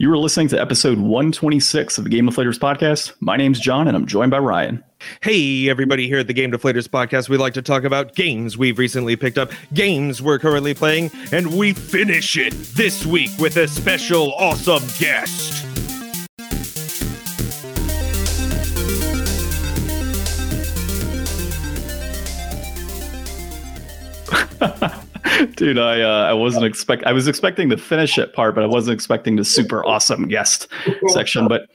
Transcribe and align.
You 0.00 0.12
are 0.12 0.16
listening 0.16 0.46
to 0.48 0.60
episode 0.60 0.98
126 0.98 1.98
of 1.98 2.04
the 2.04 2.10
Game 2.10 2.28
Deflators 2.28 2.56
podcast. 2.56 3.14
My 3.18 3.36
name's 3.36 3.58
John, 3.58 3.88
and 3.88 3.96
I'm 3.96 4.06
joined 4.06 4.30
by 4.30 4.38
Ryan. 4.38 4.84
Hey, 5.22 5.68
everybody, 5.68 6.06
here 6.06 6.20
at 6.20 6.28
the 6.28 6.32
Game 6.32 6.52
Deflators 6.52 6.86
podcast, 6.86 7.28
we 7.28 7.36
like 7.36 7.54
to 7.54 7.62
talk 7.62 7.82
about 7.82 8.14
games 8.14 8.56
we've 8.56 8.78
recently 8.78 9.16
picked 9.16 9.38
up, 9.38 9.50
games 9.74 10.22
we're 10.22 10.38
currently 10.38 10.72
playing, 10.72 11.10
and 11.32 11.58
we 11.58 11.72
finish 11.72 12.36
it 12.36 12.52
this 12.76 13.04
week 13.04 13.30
with 13.40 13.56
a 13.56 13.66
special 13.66 14.34
awesome 14.34 14.84
guest. 15.00 15.67
Dude, 25.58 25.76
I 25.76 26.00
uh, 26.02 26.30
I 26.30 26.32
wasn't 26.32 26.64
expect 26.64 27.04
I 27.04 27.12
was 27.12 27.26
expecting 27.26 27.68
the 27.68 27.76
finish 27.76 28.16
it 28.16 28.32
part, 28.32 28.54
but 28.54 28.62
I 28.62 28.68
wasn't 28.68 28.94
expecting 28.94 29.34
the 29.34 29.44
super 29.44 29.84
awesome 29.84 30.28
guest 30.28 30.68
section. 31.08 31.48
But 31.48 31.68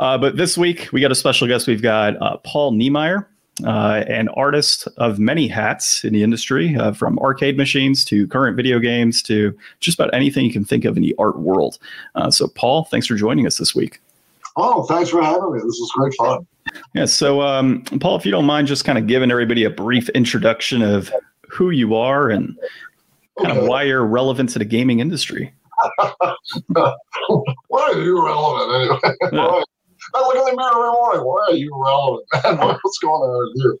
uh, 0.00 0.18
but 0.18 0.36
this 0.36 0.58
week 0.58 0.88
we 0.92 1.00
got 1.00 1.12
a 1.12 1.14
special 1.14 1.46
guest. 1.46 1.68
We've 1.68 1.80
got 1.80 2.20
uh, 2.20 2.38
Paul 2.38 2.72
Niemeyer, 2.72 3.28
uh, 3.64 4.02
an 4.08 4.28
artist 4.30 4.88
of 4.96 5.20
many 5.20 5.46
hats 5.46 6.02
in 6.02 6.12
the 6.12 6.24
industry, 6.24 6.74
uh, 6.74 6.92
from 6.92 7.20
arcade 7.20 7.56
machines 7.56 8.04
to 8.06 8.26
current 8.26 8.56
video 8.56 8.80
games 8.80 9.22
to 9.22 9.56
just 9.78 9.96
about 9.96 10.12
anything 10.12 10.44
you 10.44 10.52
can 10.52 10.64
think 10.64 10.84
of 10.84 10.96
in 10.96 11.02
the 11.02 11.14
art 11.16 11.38
world. 11.38 11.78
Uh, 12.16 12.32
so, 12.32 12.48
Paul, 12.48 12.84
thanks 12.86 13.06
for 13.06 13.14
joining 13.14 13.46
us 13.46 13.58
this 13.58 13.76
week. 13.76 14.00
Oh, 14.56 14.82
thanks 14.84 15.10
for 15.10 15.22
having 15.22 15.52
me. 15.52 15.60
This 15.60 15.78
is 15.78 15.92
great 15.94 16.14
fun. 16.14 16.44
Yeah. 16.94 17.04
So, 17.04 17.42
um, 17.42 17.82
Paul, 18.00 18.16
if 18.16 18.26
you 18.26 18.32
don't 18.32 18.44
mind, 18.44 18.66
just 18.66 18.84
kind 18.84 18.98
of 18.98 19.06
giving 19.06 19.30
everybody 19.30 19.62
a 19.62 19.70
brief 19.70 20.08
introduction 20.10 20.82
of 20.82 21.12
who 21.48 21.70
you 21.70 21.94
are 21.94 22.30
and 22.30 22.58
kind 23.42 23.58
of 23.58 23.66
why 23.66 23.82
you're 23.82 24.04
relevant 24.04 24.50
to 24.50 24.58
the 24.58 24.64
gaming 24.64 25.00
industry. 25.00 25.52
Why 26.74 26.94
are 27.92 28.02
you 28.02 28.24
relevant 28.24 28.74
anyway? 28.74 29.16
Yeah. 29.32 29.62
I 30.14 30.20
look 30.20 30.34
in 30.34 30.44
the 30.44 30.56
mirror 30.56 30.70
every 30.70 30.92
morning. 30.92 31.22
Why 31.22 31.46
are 31.50 31.54
you 31.54 31.70
relevant, 31.84 32.26
man? 32.58 32.78
What's 32.82 32.98
going 32.98 33.20
on 33.20 33.52
here? 33.56 33.76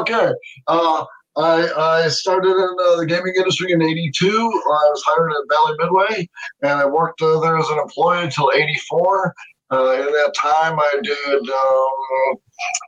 Okay. 0.00 0.32
Uh, 0.66 1.04
I, 1.36 2.04
I 2.04 2.08
started 2.08 2.50
in 2.50 2.76
uh, 2.86 2.96
the 2.96 3.06
gaming 3.06 3.34
industry 3.36 3.72
in 3.72 3.82
82. 3.82 4.28
I 4.28 4.30
was 4.30 5.02
hired 5.04 5.30
at 5.32 5.48
Bally 5.48 5.76
Midway, 5.78 6.28
and 6.62 6.80
I 6.80 6.86
worked 6.86 7.20
uh, 7.22 7.38
there 7.40 7.58
as 7.58 7.68
an 7.68 7.78
employee 7.78 8.24
until 8.24 8.50
84. 8.54 9.34
Uh, 9.70 9.92
in 9.92 10.06
that 10.06 10.32
time, 10.34 10.78
I 10.78 11.00
did. 11.02 11.50
Um, 11.50 12.36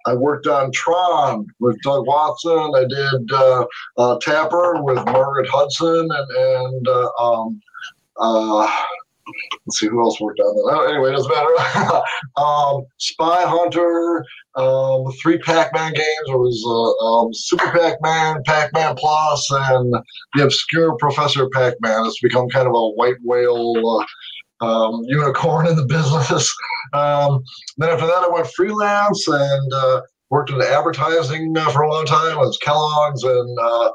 I 0.07 0.15
worked 0.15 0.47
on 0.47 0.73
Tron 0.73 1.47
with 1.61 1.81
Doug 1.83 2.07
Watson. 2.07 2.73
I 2.75 2.85
did 2.89 3.33
uh, 3.33 3.67
uh, 3.99 4.19
Tapper 4.21 4.83
with 4.83 5.05
Margaret 5.07 5.49
Hudson, 5.49 6.09
and 6.11 6.31
and 6.31 6.89
uh, 6.89 7.11
um, 7.19 7.61
uh, 8.19 8.85
let's 9.67 9.79
see 9.79 9.87
who 9.87 10.03
else 10.03 10.21
worked 10.21 10.41
on 10.41 10.55
that. 10.57 10.77
Oh, 10.77 10.89
anyway, 10.89 11.11
it 11.11 11.17
doesn't 11.17 11.33
matter. 11.33 12.03
um, 12.37 12.87
Spy 12.99 13.45
Hunter, 13.47 14.25
um, 14.57 15.13
three 15.23 15.39
Pac-Man 15.39 15.93
games. 15.93 16.27
It 16.27 16.39
was 16.39 16.65
uh, 16.67 17.05
um, 17.07 17.35
Super 17.35 17.71
Pac-Man, 17.71 18.43
Pac-Man 18.47 18.97
Plus, 18.97 19.51
and 19.51 19.95
the 20.35 20.45
obscure 20.45 20.97
Professor 20.97 21.49
Pac-Man. 21.51 22.07
It's 22.07 22.21
become 22.21 22.49
kind 22.49 22.67
of 22.67 22.75
a 22.75 22.89
white 22.91 23.17
whale. 23.23 24.01
Uh, 24.01 24.05
um, 24.63 25.05
unicorn 25.07 25.67
in 25.67 25.77
the 25.77 25.87
business. 25.87 26.55
Um, 26.93 27.43
then 27.77 27.91
after 27.91 28.07
that, 28.07 28.25
I 28.25 28.29
went 28.29 28.47
freelance 28.49 29.27
and 29.29 29.73
uh, 29.73 30.03
worked 30.31 30.51
in 30.51 30.61
advertising 30.61 31.57
uh, 31.57 31.71
for 31.71 31.83
a 31.83 31.91
long 31.91 32.07
time. 32.07 32.33
It 32.33 32.39
was 32.39 32.59
Kellogg's 32.59 33.25
and 33.25 33.59
uh, 33.59 33.91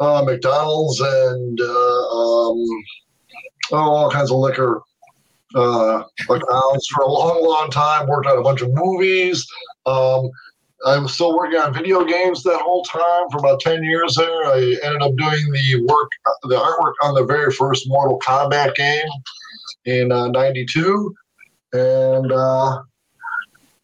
uh, 0.00 0.22
McDonald's 0.24 1.00
and 1.00 1.60
uh, 1.60 1.64
um, 1.64 2.64
oh, 3.72 3.76
all 3.76 4.10
kinds 4.10 4.30
of 4.30 4.38
liquor 4.38 4.80
uh, 5.54 6.02
accounts 6.28 6.88
for 6.88 7.02
a 7.02 7.10
long, 7.10 7.44
long 7.44 7.70
time. 7.70 8.06
Worked 8.06 8.26
on 8.26 8.38
a 8.38 8.42
bunch 8.42 8.62
of 8.62 8.70
movies. 8.72 9.46
Um, 9.86 10.30
I 10.86 10.98
was 10.98 11.12
still 11.12 11.36
working 11.36 11.58
on 11.58 11.74
video 11.74 12.04
games 12.04 12.44
that 12.44 12.60
whole 12.60 12.84
time 12.84 13.28
for 13.32 13.38
about 13.38 13.60
10 13.60 13.82
years 13.82 14.14
there. 14.14 14.44
I 14.46 14.76
ended 14.84 15.02
up 15.02 15.16
doing 15.16 15.50
the 15.50 15.84
work, 15.88 16.08
the 16.44 16.54
artwork 16.54 16.92
on 17.02 17.14
the 17.14 17.24
very 17.24 17.52
first 17.52 17.88
Mortal 17.88 18.20
Kombat 18.20 18.76
game 18.76 19.08
in 19.86 20.12
uh, 20.12 20.28
92. 20.28 21.14
And 21.72 22.32
uh, 22.32 22.82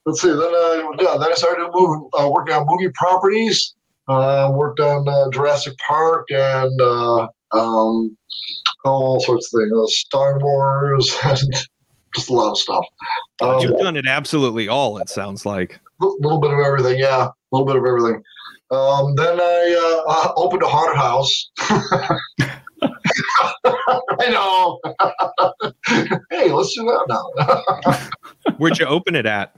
let's 0.07 0.23
see, 0.23 0.29
then 0.29 0.41
I, 0.41 0.93
yeah, 1.01 1.17
then 1.19 1.31
I 1.31 1.35
started 1.35 1.71
moving, 1.73 2.09
uh, 2.19 2.31
working 2.31 2.55
on 2.55 2.67
movie 2.69 2.91
properties. 2.95 3.75
Uh, 4.07 4.53
worked 4.53 4.81
on 4.81 5.09
uh, 5.09 5.31
Jurassic 5.31 5.73
Park 5.79 6.27
and 6.31 6.79
uh, 6.79 7.27
um, 7.53 8.15
all 8.85 9.19
sorts 9.19 9.53
of 9.53 9.61
things, 9.61 9.73
uh, 9.73 9.87
Star 9.87 10.39
Wars, 10.39 11.17
and 11.25 11.39
just 12.15 12.29
a 12.29 12.33
lot 12.33 12.51
of 12.51 12.59
stuff. 12.59 12.85
Um, 13.41 13.61
You've 13.61 13.79
done 13.79 13.97
it 13.97 14.07
absolutely 14.07 14.69
all, 14.69 14.99
it 14.99 15.09
sounds 15.09 15.47
like. 15.47 15.81
a 16.03 16.07
little 16.21 16.39
bit 16.39 16.51
of 16.51 16.59
everything, 16.59 16.99
yeah, 16.99 17.29
a 17.29 17.33
little 17.51 17.67
bit 17.67 17.77
of 17.77 17.87
everything. 17.87 18.23
Um, 18.71 19.15
then 19.15 19.41
I 19.41 20.03
uh, 20.07 20.11
uh, 20.11 20.33
opened 20.37 20.63
a 20.63 20.69
haunted 20.69 20.97
house. 20.97 21.51
I 23.65 24.31
know. 24.31 24.81
hey, 26.31 26.51
let's 26.51 26.75
do 26.75 26.85
that 26.85 27.05
now. 27.09 28.11
Where'd 28.59 28.79
you 28.79 28.87
open 28.87 29.15
it 29.15 29.27
at? 29.27 29.55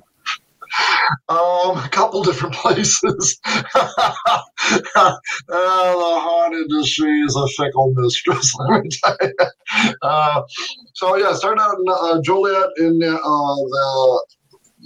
Um, 1.29 1.79
a 1.79 1.89
couple 1.91 2.23
different 2.23 2.55
places. 2.55 3.39
uh, 3.45 4.43
the 4.89 5.17
haunted 5.49 6.71
industry 6.71 7.21
is 7.21 7.37
a 7.37 7.47
fickle 7.57 7.95
mistress, 7.95 8.55
let 8.59 8.83
me 8.83 8.91
tell 8.91 9.17
you. 9.23 9.35
Uh, 10.03 10.43
so 10.95 11.17
yeah, 11.17 11.33
started 11.35 11.61
out 11.61 11.77
in 11.79 11.85
uh, 11.89 12.21
Joliet 12.23 12.71
in 12.79 13.03
uh, 13.03 13.17
the 13.17 14.25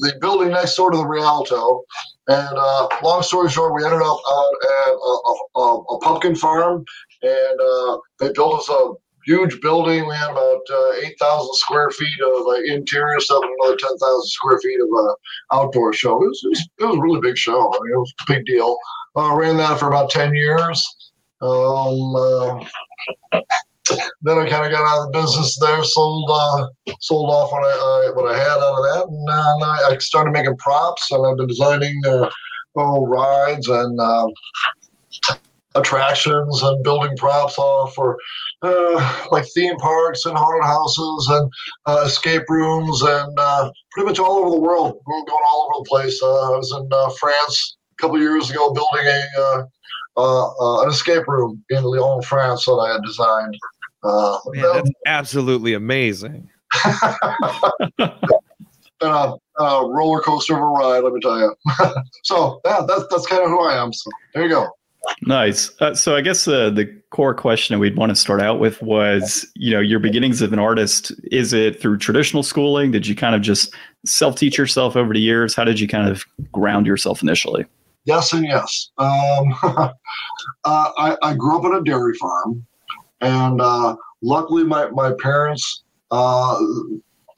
the 0.00 0.14
building 0.20 0.50
next 0.50 0.76
door 0.76 0.90
to 0.90 0.96
the 0.96 1.06
Rialto. 1.06 1.82
And 2.28 2.56
uh, 2.56 2.88
long 3.02 3.22
story 3.22 3.50
short, 3.50 3.74
we 3.74 3.84
ended 3.84 4.02
up 4.02 4.18
at 4.30 4.92
a, 4.92 5.60
a, 5.60 5.78
a 5.80 5.98
pumpkin 6.00 6.36
farm, 6.36 6.84
and 7.22 7.60
uh, 7.60 7.98
they 8.18 8.32
built 8.32 8.60
us 8.60 8.68
a 8.68 8.92
huge 9.26 9.60
building. 9.60 10.06
We 10.06 10.14
had 10.14 10.30
about 10.30 10.62
uh, 10.70 10.92
8,000 11.04 11.54
square 11.54 11.90
feet 11.90 12.20
of 12.20 12.46
uh, 12.46 12.74
interior 12.74 13.20
stuff 13.20 13.42
and 13.42 13.54
another 13.60 13.76
10,000 13.76 13.98
square 14.24 14.58
feet 14.60 14.80
of 14.80 14.88
uh, 14.96 15.14
outdoor 15.52 15.92
show. 15.92 16.22
It 16.22 16.28
was, 16.28 16.40
it 16.44 16.48
was, 16.48 16.68
it 16.78 16.84
was 16.84 16.96
a 16.96 17.00
really 17.00 17.20
big 17.20 17.36
show. 17.36 17.72
I 17.72 17.78
mean, 17.82 17.94
it 17.94 17.98
was 17.98 18.14
a 18.28 18.32
big 18.32 18.46
deal. 18.46 18.76
Uh, 19.16 19.34
ran 19.34 19.56
that 19.56 19.78
for 19.78 19.88
about 19.88 20.10
10 20.10 20.34
years. 20.34 20.84
Um, 21.42 22.14
uh, 22.14 22.64
then 24.22 24.38
I 24.38 24.48
kind 24.48 24.66
of 24.66 24.70
got 24.70 24.86
out 24.86 25.06
of 25.06 25.12
the 25.12 25.18
business 25.20 25.58
there, 25.58 25.82
sold 25.82 26.30
uh, 26.30 26.68
sold 27.00 27.30
off 27.30 27.50
what 27.50 27.64
I, 27.64 28.10
what 28.14 28.32
I 28.32 28.38
had 28.38 28.58
out 28.58 28.76
of 28.76 28.84
that, 28.84 29.06
and 29.08 29.28
uh, 29.28 29.66
I 29.66 29.94
I 29.94 29.98
started 29.98 30.32
making 30.32 30.56
props, 30.58 31.10
and 31.10 31.26
I've 31.26 31.38
been 31.38 31.48
designing 31.48 32.00
uh, 32.06 32.28
oh, 32.76 33.06
rides 33.06 33.68
and 33.68 33.98
attractions 35.74 36.62
and 36.62 36.82
building 36.82 37.16
props 37.16 37.58
off 37.58 37.94
for 37.94 38.18
uh, 38.62 39.26
like 39.30 39.46
theme 39.54 39.76
parks 39.76 40.24
and 40.26 40.36
haunted 40.36 40.64
houses 40.64 41.28
and 41.30 41.52
uh, 41.86 42.02
escape 42.06 42.42
rooms 42.48 43.02
and 43.02 43.38
uh, 43.38 43.70
pretty 43.92 44.06
much 44.08 44.18
all 44.18 44.38
over 44.38 44.50
the 44.50 44.60
world. 44.60 45.00
We're 45.06 45.24
going 45.24 45.44
all 45.46 45.70
over 45.70 45.84
the 45.84 45.88
place. 45.88 46.20
Uh, 46.22 46.52
I 46.52 46.56
was 46.56 46.72
in 46.72 46.88
uh, 46.92 47.10
France 47.18 47.76
a 47.98 48.02
couple 48.02 48.18
years 48.18 48.50
ago 48.50 48.72
building 48.72 49.06
a 49.06 49.40
uh, 49.40 49.62
uh, 50.16 50.50
uh, 50.50 50.82
an 50.82 50.90
escape 50.90 51.26
room 51.28 51.62
in 51.70 51.84
Lyon, 51.84 52.20
France 52.22 52.64
that 52.66 52.72
I 52.72 52.92
had 52.92 53.02
designed. 53.02 53.56
Uh, 54.02 54.38
Man, 54.46 54.62
that's 54.74 54.90
absolutely 55.06 55.74
amazing. 55.74 56.48
and 59.00 59.10
a, 59.10 59.62
a 59.62 59.88
roller 59.88 60.20
coaster 60.20 60.54
of 60.54 60.62
a 60.62 60.66
ride, 60.66 61.04
let 61.04 61.12
me 61.12 61.20
tell 61.20 61.38
you. 61.38 61.54
so 62.24 62.60
yeah, 62.64 62.82
that's 62.86 63.04
that's 63.10 63.26
kind 63.26 63.42
of 63.42 63.48
who 63.48 63.60
I 63.60 63.80
am. 63.82 63.92
So 63.92 64.10
there 64.34 64.44
you 64.44 64.50
go. 64.50 64.68
Nice. 65.22 65.70
Uh, 65.80 65.94
so 65.94 66.16
I 66.16 66.20
guess 66.20 66.46
uh, 66.46 66.70
the 66.70 66.86
core 67.10 67.34
question 67.34 67.78
we'd 67.78 67.96
want 67.96 68.10
to 68.10 68.16
start 68.16 68.40
out 68.40 68.60
with 68.60 68.80
was, 68.82 69.46
you 69.54 69.72
know, 69.72 69.80
your 69.80 69.98
beginnings 69.98 70.42
as 70.42 70.52
an 70.52 70.58
artist. 70.58 71.12
Is 71.30 71.52
it 71.52 71.80
through 71.80 71.98
traditional 71.98 72.42
schooling? 72.42 72.90
Did 72.90 73.06
you 73.06 73.14
kind 73.14 73.34
of 73.34 73.42
just 73.42 73.74
self-teach 74.04 74.56
yourself 74.58 74.96
over 74.96 75.12
the 75.12 75.20
years? 75.20 75.54
How 75.54 75.64
did 75.64 75.80
you 75.80 75.88
kind 75.88 76.08
of 76.08 76.24
ground 76.52 76.86
yourself 76.86 77.22
initially? 77.22 77.64
Yes 78.04 78.32
and 78.32 78.44
yes. 78.44 78.90
Um, 78.98 79.54
uh, 79.62 79.90
I, 80.64 81.16
I 81.22 81.34
grew 81.34 81.58
up 81.58 81.64
on 81.64 81.74
a 81.76 81.84
dairy 81.84 82.14
farm, 82.14 82.64
and 83.20 83.60
uh, 83.60 83.94
luckily 84.22 84.64
my 84.64 84.88
my 84.90 85.12
parents 85.20 85.82
uh, 86.10 86.58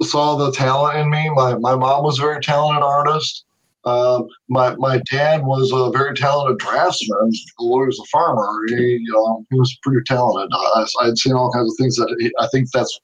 saw 0.02 0.36
the 0.36 0.52
talent 0.52 0.98
in 0.98 1.10
me. 1.10 1.30
My 1.30 1.56
my 1.56 1.74
mom 1.74 2.04
was 2.04 2.18
a 2.18 2.22
very 2.22 2.40
talented 2.40 2.82
artist. 2.82 3.44
Uh, 3.84 4.22
my 4.48 4.74
my 4.76 5.00
dad 5.10 5.44
was 5.44 5.72
a 5.72 5.90
very 5.96 6.14
talented 6.14 6.58
draftsman. 6.58 7.32
He 7.32 7.42
was 7.58 7.98
a 7.98 8.06
farmer, 8.06 8.48
he 8.68 9.04
um, 9.16 9.46
he 9.50 9.58
was 9.58 9.76
pretty 9.82 10.02
talented. 10.06 10.50
I, 10.52 10.86
I'd 11.00 11.18
seen 11.18 11.34
all 11.34 11.52
kinds 11.52 11.72
of 11.72 11.76
things 11.76 11.96
that 11.96 12.14
he, 12.20 12.32
I 12.38 12.46
think 12.48 12.70
that's 12.72 13.00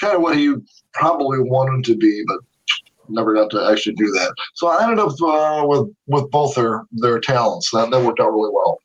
kind 0.00 0.14
of 0.14 0.22
what 0.22 0.36
he 0.36 0.54
probably 0.92 1.40
wanted 1.40 1.84
to 1.84 1.96
be, 1.96 2.24
but 2.26 2.40
never 3.08 3.34
got 3.34 3.50
to 3.50 3.70
actually 3.70 3.94
do 3.94 4.10
that. 4.12 4.34
So 4.54 4.68
I 4.68 4.82
ended 4.82 4.98
up 4.98 5.12
uh, 5.22 5.64
with 5.66 5.88
with 6.06 6.30
both 6.30 6.54
their 6.54 6.84
their 6.92 7.18
talents. 7.18 7.70
That 7.72 7.90
that 7.90 8.04
worked 8.04 8.20
out 8.20 8.32
really 8.32 8.52
well. 8.52 8.78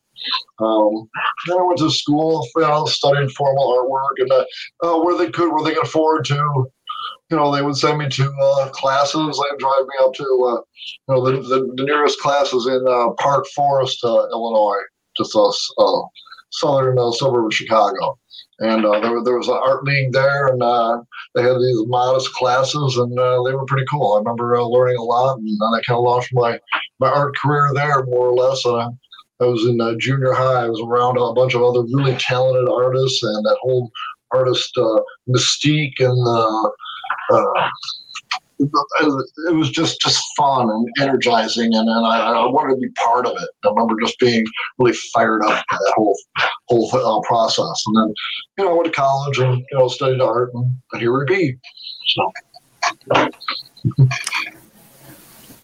Um, 0.60 1.10
then 1.48 1.60
I 1.60 1.64
went 1.64 1.78
to 1.80 1.92
school, 1.92 2.48
you 2.56 2.62
know, 2.64 2.86
studied 2.86 3.32
formal 3.32 3.74
artwork, 3.74 4.22
and 4.22 4.32
uh, 4.32 4.46
uh, 4.84 5.00
where 5.04 5.18
they 5.18 5.30
could, 5.30 5.52
where 5.52 5.64
they 5.64 5.76
could 5.76 5.86
afford 5.86 6.26
to 6.26 6.72
you 7.30 7.38
know, 7.38 7.54
they 7.54 7.62
would 7.62 7.76
send 7.76 7.98
me 7.98 8.08
to 8.08 8.34
uh, 8.42 8.70
classes. 8.70 9.42
They'd 9.52 9.60
drive 9.60 9.82
me 9.82 9.96
up 10.02 10.14
to, 10.14 10.24
uh, 10.24 10.62
you 11.08 11.16
know, 11.16 11.26
the, 11.26 11.32
the, 11.42 11.74
the 11.76 11.84
nearest 11.84 12.20
classes 12.20 12.68
in 12.68 12.86
uh, 12.88 13.12
Park 13.20 13.46
Forest, 13.56 14.04
uh, 14.04 14.28
Illinois, 14.32 14.82
just 15.18 15.36
a 15.36 15.52
uh, 15.82 16.02
southern 16.52 16.98
uh, 16.98 17.12
suburb 17.12 17.46
of 17.46 17.54
Chicago. 17.54 18.18
And 18.60 18.86
there, 18.86 19.24
there 19.24 19.38
was 19.38 19.50
an 19.50 19.60
art 19.62 19.84
league 19.84 20.14
there, 20.14 20.48
and 20.48 20.60
they 21.36 21.44
had 21.44 21.58
these 21.58 21.86
modest 21.86 22.34
classes, 22.34 22.98
and 22.98 23.12
they 23.12 23.54
were 23.54 23.66
pretty 23.66 23.86
cool. 23.88 24.14
I 24.14 24.18
remember 24.20 24.64
learning 24.64 24.98
a 24.98 25.04
lot, 25.04 25.38
and 25.38 25.60
I 25.76 25.82
kind 25.86 25.98
of 25.98 26.04
launched 26.04 26.34
my, 26.34 26.60
my 27.00 27.08
art 27.08 27.36
career 27.38 27.70
there, 27.76 28.04
more 28.06 28.30
or 28.30 28.34
less. 28.34 28.66
Uh, 28.66 28.90
I 29.40 29.46
was 29.46 29.64
in 29.66 29.80
uh, 29.80 29.94
junior 30.00 30.34
high. 30.34 30.66
I 30.66 30.70
was 30.70 30.82
around 30.82 31.18
a 31.18 31.34
bunch 31.34 31.54
of 31.54 31.62
other 31.62 31.84
really 31.84 32.16
talented 32.16 32.68
artists, 32.68 33.22
and 33.22 33.46
that 33.46 33.58
whole 33.62 33.92
artist 34.32 34.76
uh, 34.78 35.02
mystique 35.30 36.00
and 36.00 36.28
uh, 36.28 36.70
uh, 37.30 37.70
it 38.60 39.54
was 39.54 39.70
just 39.70 40.02
just 40.02 40.24
fun 40.36 40.70
and 40.70 40.88
energizing, 41.00 41.74
and, 41.74 41.88
and 41.88 42.06
I, 42.06 42.32
I, 42.32 42.46
wanted 42.48 42.76
to 42.76 42.82
be 42.82 42.90
part 42.92 43.26
of 43.26 43.34
it. 43.34 43.50
I 43.64 43.70
remember 43.70 43.96
just 44.02 44.18
being 44.20 44.46
really 44.80 44.98
fired 45.14 45.44
up 45.44 45.64
by 45.70 45.78
that 45.78 45.94
whole 45.96 46.18
whole 46.68 46.90
uh, 46.94 47.22
process. 47.28 47.84
And 47.86 47.98
then, 47.98 48.14
you 48.58 48.66
know, 48.66 48.72
I 48.72 48.74
went 48.74 48.86
to 48.86 48.92
college 48.92 49.38
and 49.38 49.58
you 49.58 49.78
know 49.78 49.88
studied 49.88 50.22
art, 50.22 50.52
and, 50.54 50.76
and 50.94 51.02
here 51.02 51.18
we 51.18 51.26
be. 51.26 51.58
So. 52.08 53.30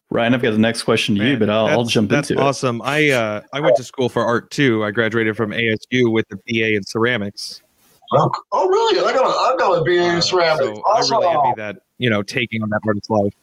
Ryan, 0.10 0.36
I've 0.36 0.44
got 0.44 0.52
the 0.52 0.60
next 0.60 0.84
question 0.84 1.16
to 1.16 1.22
Man, 1.22 1.32
you, 1.32 1.38
but 1.38 1.50
I'll, 1.50 1.66
I'll 1.66 1.86
jump 1.86 2.12
that's 2.12 2.30
into 2.30 2.44
awesome. 2.44 2.82
it. 2.82 2.84
I 2.86 3.10
uh, 3.10 3.42
I 3.52 3.60
went 3.60 3.76
to 3.78 3.84
school 3.84 4.10
for 4.10 4.24
art 4.24 4.52
too. 4.52 4.84
I 4.84 4.92
graduated 4.92 5.36
from 5.36 5.50
ASU 5.50 6.12
with 6.12 6.26
a 6.32 6.36
BA 6.48 6.76
in 6.76 6.84
ceramics. 6.84 7.64
Oh, 8.16 8.32
oh 8.52 8.68
really? 8.68 9.00
I 9.00 9.14
got 9.14 9.26
a, 9.26 9.30
I 9.30 9.56
got 9.58 9.82
a 9.82 9.84
BA 9.84 9.92
in 9.92 10.16
uh, 10.18 10.22
ceramics. 10.22 10.64
So 10.64 10.82
awesome. 10.84 11.18
I 11.18 11.20
really 11.20 11.36
envy 11.36 11.62
that 11.62 11.82
you 11.98 12.10
know 12.10 12.24
taking 12.24 12.62
on 12.62 12.70
that 12.70 12.82
artist's 12.86 13.10
life. 13.10 13.34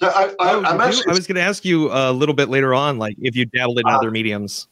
I, 0.00 0.34
I, 0.38 0.54
oh, 0.54 0.80
actually, 0.80 1.06
I 1.08 1.14
was 1.14 1.26
going 1.26 1.36
to 1.36 1.42
ask 1.42 1.64
you 1.64 1.90
a 1.92 2.12
little 2.12 2.34
bit 2.34 2.48
later 2.48 2.74
on, 2.74 2.98
like 2.98 3.16
if 3.20 3.34
you 3.34 3.44
dabbled 3.46 3.80
in 3.80 3.86
uh, 3.86 3.96
other 3.96 4.10
mediums. 4.10 4.68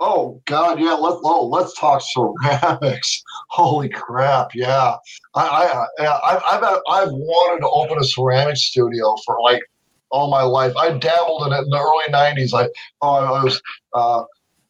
Oh 0.00 0.40
God, 0.44 0.80
yeah. 0.80 0.92
Let 0.92 1.18
oh, 1.24 1.46
let's 1.46 1.78
talk 1.78 2.02
ceramics. 2.02 3.22
Holy 3.48 3.88
crap, 3.88 4.54
yeah. 4.54 4.96
I 5.34 5.86
I 5.98 6.06
I've, 6.06 6.42
I've 6.62 6.80
I've 6.88 7.12
wanted 7.12 7.60
to 7.60 7.68
open 7.68 7.98
a 7.98 8.04
ceramic 8.04 8.56
studio 8.56 9.16
for 9.24 9.40
like 9.40 9.62
all 10.10 10.30
my 10.30 10.42
life. 10.42 10.76
I 10.76 10.90
dabbled 10.98 11.46
in 11.46 11.52
it 11.52 11.62
in 11.62 11.70
the 11.70 11.78
early 11.78 12.12
'90s. 12.12 12.52
I 12.54 12.68
oh, 13.02 13.34
I 13.34 13.44
was 13.44 13.62
uh, 13.92 14.24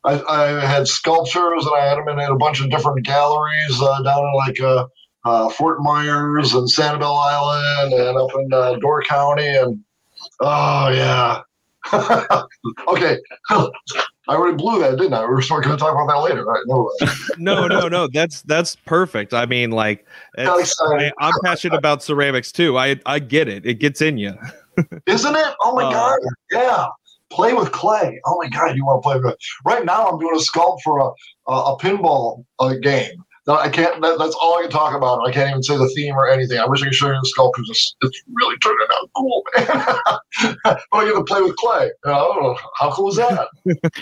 I, 0.04 0.22
I 0.22 0.66
had 0.66 0.86
sculptures 0.86 1.64
and 1.66 1.74
I 1.74 1.86
had 1.86 1.98
them 1.98 2.08
in 2.08 2.30
a 2.30 2.36
bunch 2.36 2.60
of 2.60 2.70
different 2.70 3.04
galleries 3.04 3.80
uh, 3.80 4.02
down 4.02 4.18
in 4.18 4.34
like 4.34 4.60
uh, 4.60 4.86
uh, 5.24 5.48
Fort 5.50 5.78
Myers 5.80 6.54
and 6.54 6.68
Sanibel 6.68 7.18
Island 7.18 7.94
and 7.94 8.18
up 8.18 8.30
in 8.34 8.52
uh, 8.52 8.74
Door 8.76 9.04
County 9.04 9.48
and 9.48 9.82
oh 10.40 10.88
yeah. 10.88 11.40
okay, 12.88 13.18
I 14.26 14.36
already 14.36 14.56
blew 14.56 14.80
that, 14.80 14.96
didn't 14.96 15.12
I? 15.12 15.26
We 15.26 15.34
are 15.34 15.60
going 15.60 15.62
to 15.62 15.76
talk 15.76 15.92
about 15.92 16.06
that 16.08 16.16
later, 16.16 16.44
right? 16.44 16.62
No, 16.66 16.90
no, 17.36 17.66
no, 17.66 17.88
no. 17.88 18.08
That's 18.08 18.40
that's 18.42 18.74
perfect. 18.74 19.34
I 19.34 19.44
mean, 19.44 19.70
like, 19.70 20.06
I, 20.38 20.64
am 21.20 21.32
passionate 21.44 21.76
about 21.76 22.02
ceramics 22.02 22.50
too. 22.50 22.78
I 22.78 22.98
I 23.04 23.18
get 23.18 23.48
it. 23.48 23.66
It 23.66 23.74
gets 23.74 24.00
in 24.00 24.16
you, 24.16 24.34
isn't 25.06 25.36
it? 25.36 25.54
Oh 25.60 25.74
my 25.74 25.84
uh, 25.84 25.90
god, 25.90 26.18
yeah. 26.50 26.86
Play 27.34 27.52
with 27.52 27.72
clay. 27.72 28.20
Oh 28.24 28.38
my 28.40 28.48
god, 28.48 28.76
you 28.76 28.84
want 28.86 29.02
to 29.02 29.08
play 29.08 29.18
with? 29.18 29.36
Right 29.64 29.84
now, 29.84 30.06
I'm 30.06 30.18
doing 30.18 30.36
a 30.36 30.38
sculpt 30.38 30.78
for 30.82 30.98
a 31.00 31.10
a, 31.50 31.72
a 31.72 31.78
pinball 31.78 32.44
uh, 32.60 32.74
game 32.74 33.24
I 33.46 33.68
can't. 33.68 34.00
That, 34.00 34.18
that's 34.18 34.34
all 34.40 34.58
I 34.58 34.62
can 34.62 34.70
talk 34.70 34.94
about. 34.94 35.20
I 35.26 35.30
can't 35.30 35.50
even 35.50 35.62
say 35.62 35.76
the 35.76 35.88
theme 35.94 36.14
or 36.14 36.28
anything. 36.28 36.58
I 36.58 36.66
wish 36.66 36.80
I 36.80 36.86
could 36.86 36.94
show 36.94 37.08
you 37.08 37.18
the 37.20 37.28
sculpture. 37.28 37.62
It's, 37.68 37.94
it's 38.00 38.22
really 38.32 38.56
turning 38.58 38.86
out 38.94 39.10
cool, 39.14 39.42
man. 39.56 40.56
but 40.64 40.80
I 40.92 41.04
get 41.04 41.14
to 41.14 41.24
play 41.24 41.42
with 41.42 41.54
clay. 41.56 41.90
You 42.06 42.10
know, 42.10 42.56
how 42.78 42.90
cool 42.92 43.10
is 43.10 43.16
that? 43.16 43.48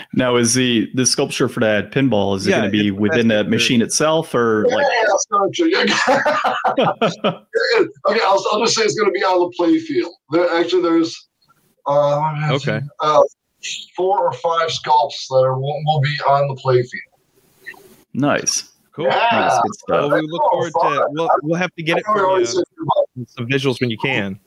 now, 0.13 0.37
is 0.37 0.53
the 0.53 0.89
the 0.93 1.05
sculpture 1.05 1.49
for 1.49 1.59
that 1.59 1.91
pinball 1.91 2.37
is 2.37 2.47
yeah, 2.47 2.55
it 2.55 2.59
going 2.59 2.71
to 2.71 2.77
be 2.83 2.91
within 2.91 3.27
the 3.27 3.43
machine 3.43 3.81
itself 3.81 4.33
or 4.33 4.65
yeah, 4.69 4.75
like? 4.75 4.85
Yeah, 4.85 5.01
okay, 8.07 8.21
I'll, 8.23 8.45
I'll 8.51 8.61
just 8.61 8.75
say 8.75 8.83
it's 8.83 8.95
going 8.95 9.11
to 9.11 9.11
be 9.11 9.23
on 9.23 9.39
the 9.39 9.53
play 9.57 9.77
field. 9.79 10.13
There, 10.31 10.49
actually, 10.55 10.83
there's 10.83 11.29
uh, 11.87 12.49
okay 12.51 12.81
uh, 12.99 13.21
four 13.95 14.19
or 14.19 14.33
five 14.33 14.69
sculpts 14.69 15.27
that 15.29 15.35
are, 15.43 15.59
will, 15.59 15.81
will 15.85 16.01
be 16.01 16.15
on 16.27 16.47
the 16.47 16.55
play 16.55 16.81
field. 16.81 17.81
Nice. 18.13 18.69
Cool. 18.93 19.05
Yeah. 19.05 19.59
Well, 19.87 20.11
we 20.11 20.21
look 20.21 20.41
forward 20.51 20.71
to. 20.71 21.07
We'll, 21.09 21.29
we'll 21.41 21.59
have 21.59 21.73
to 21.75 21.83
get 21.83 21.97
it 21.97 22.05
for 22.05 22.39
you, 22.39 22.45
some 22.45 23.47
visuals 23.47 23.81
when 23.81 23.89
you 23.89 23.97
can. 23.97 24.39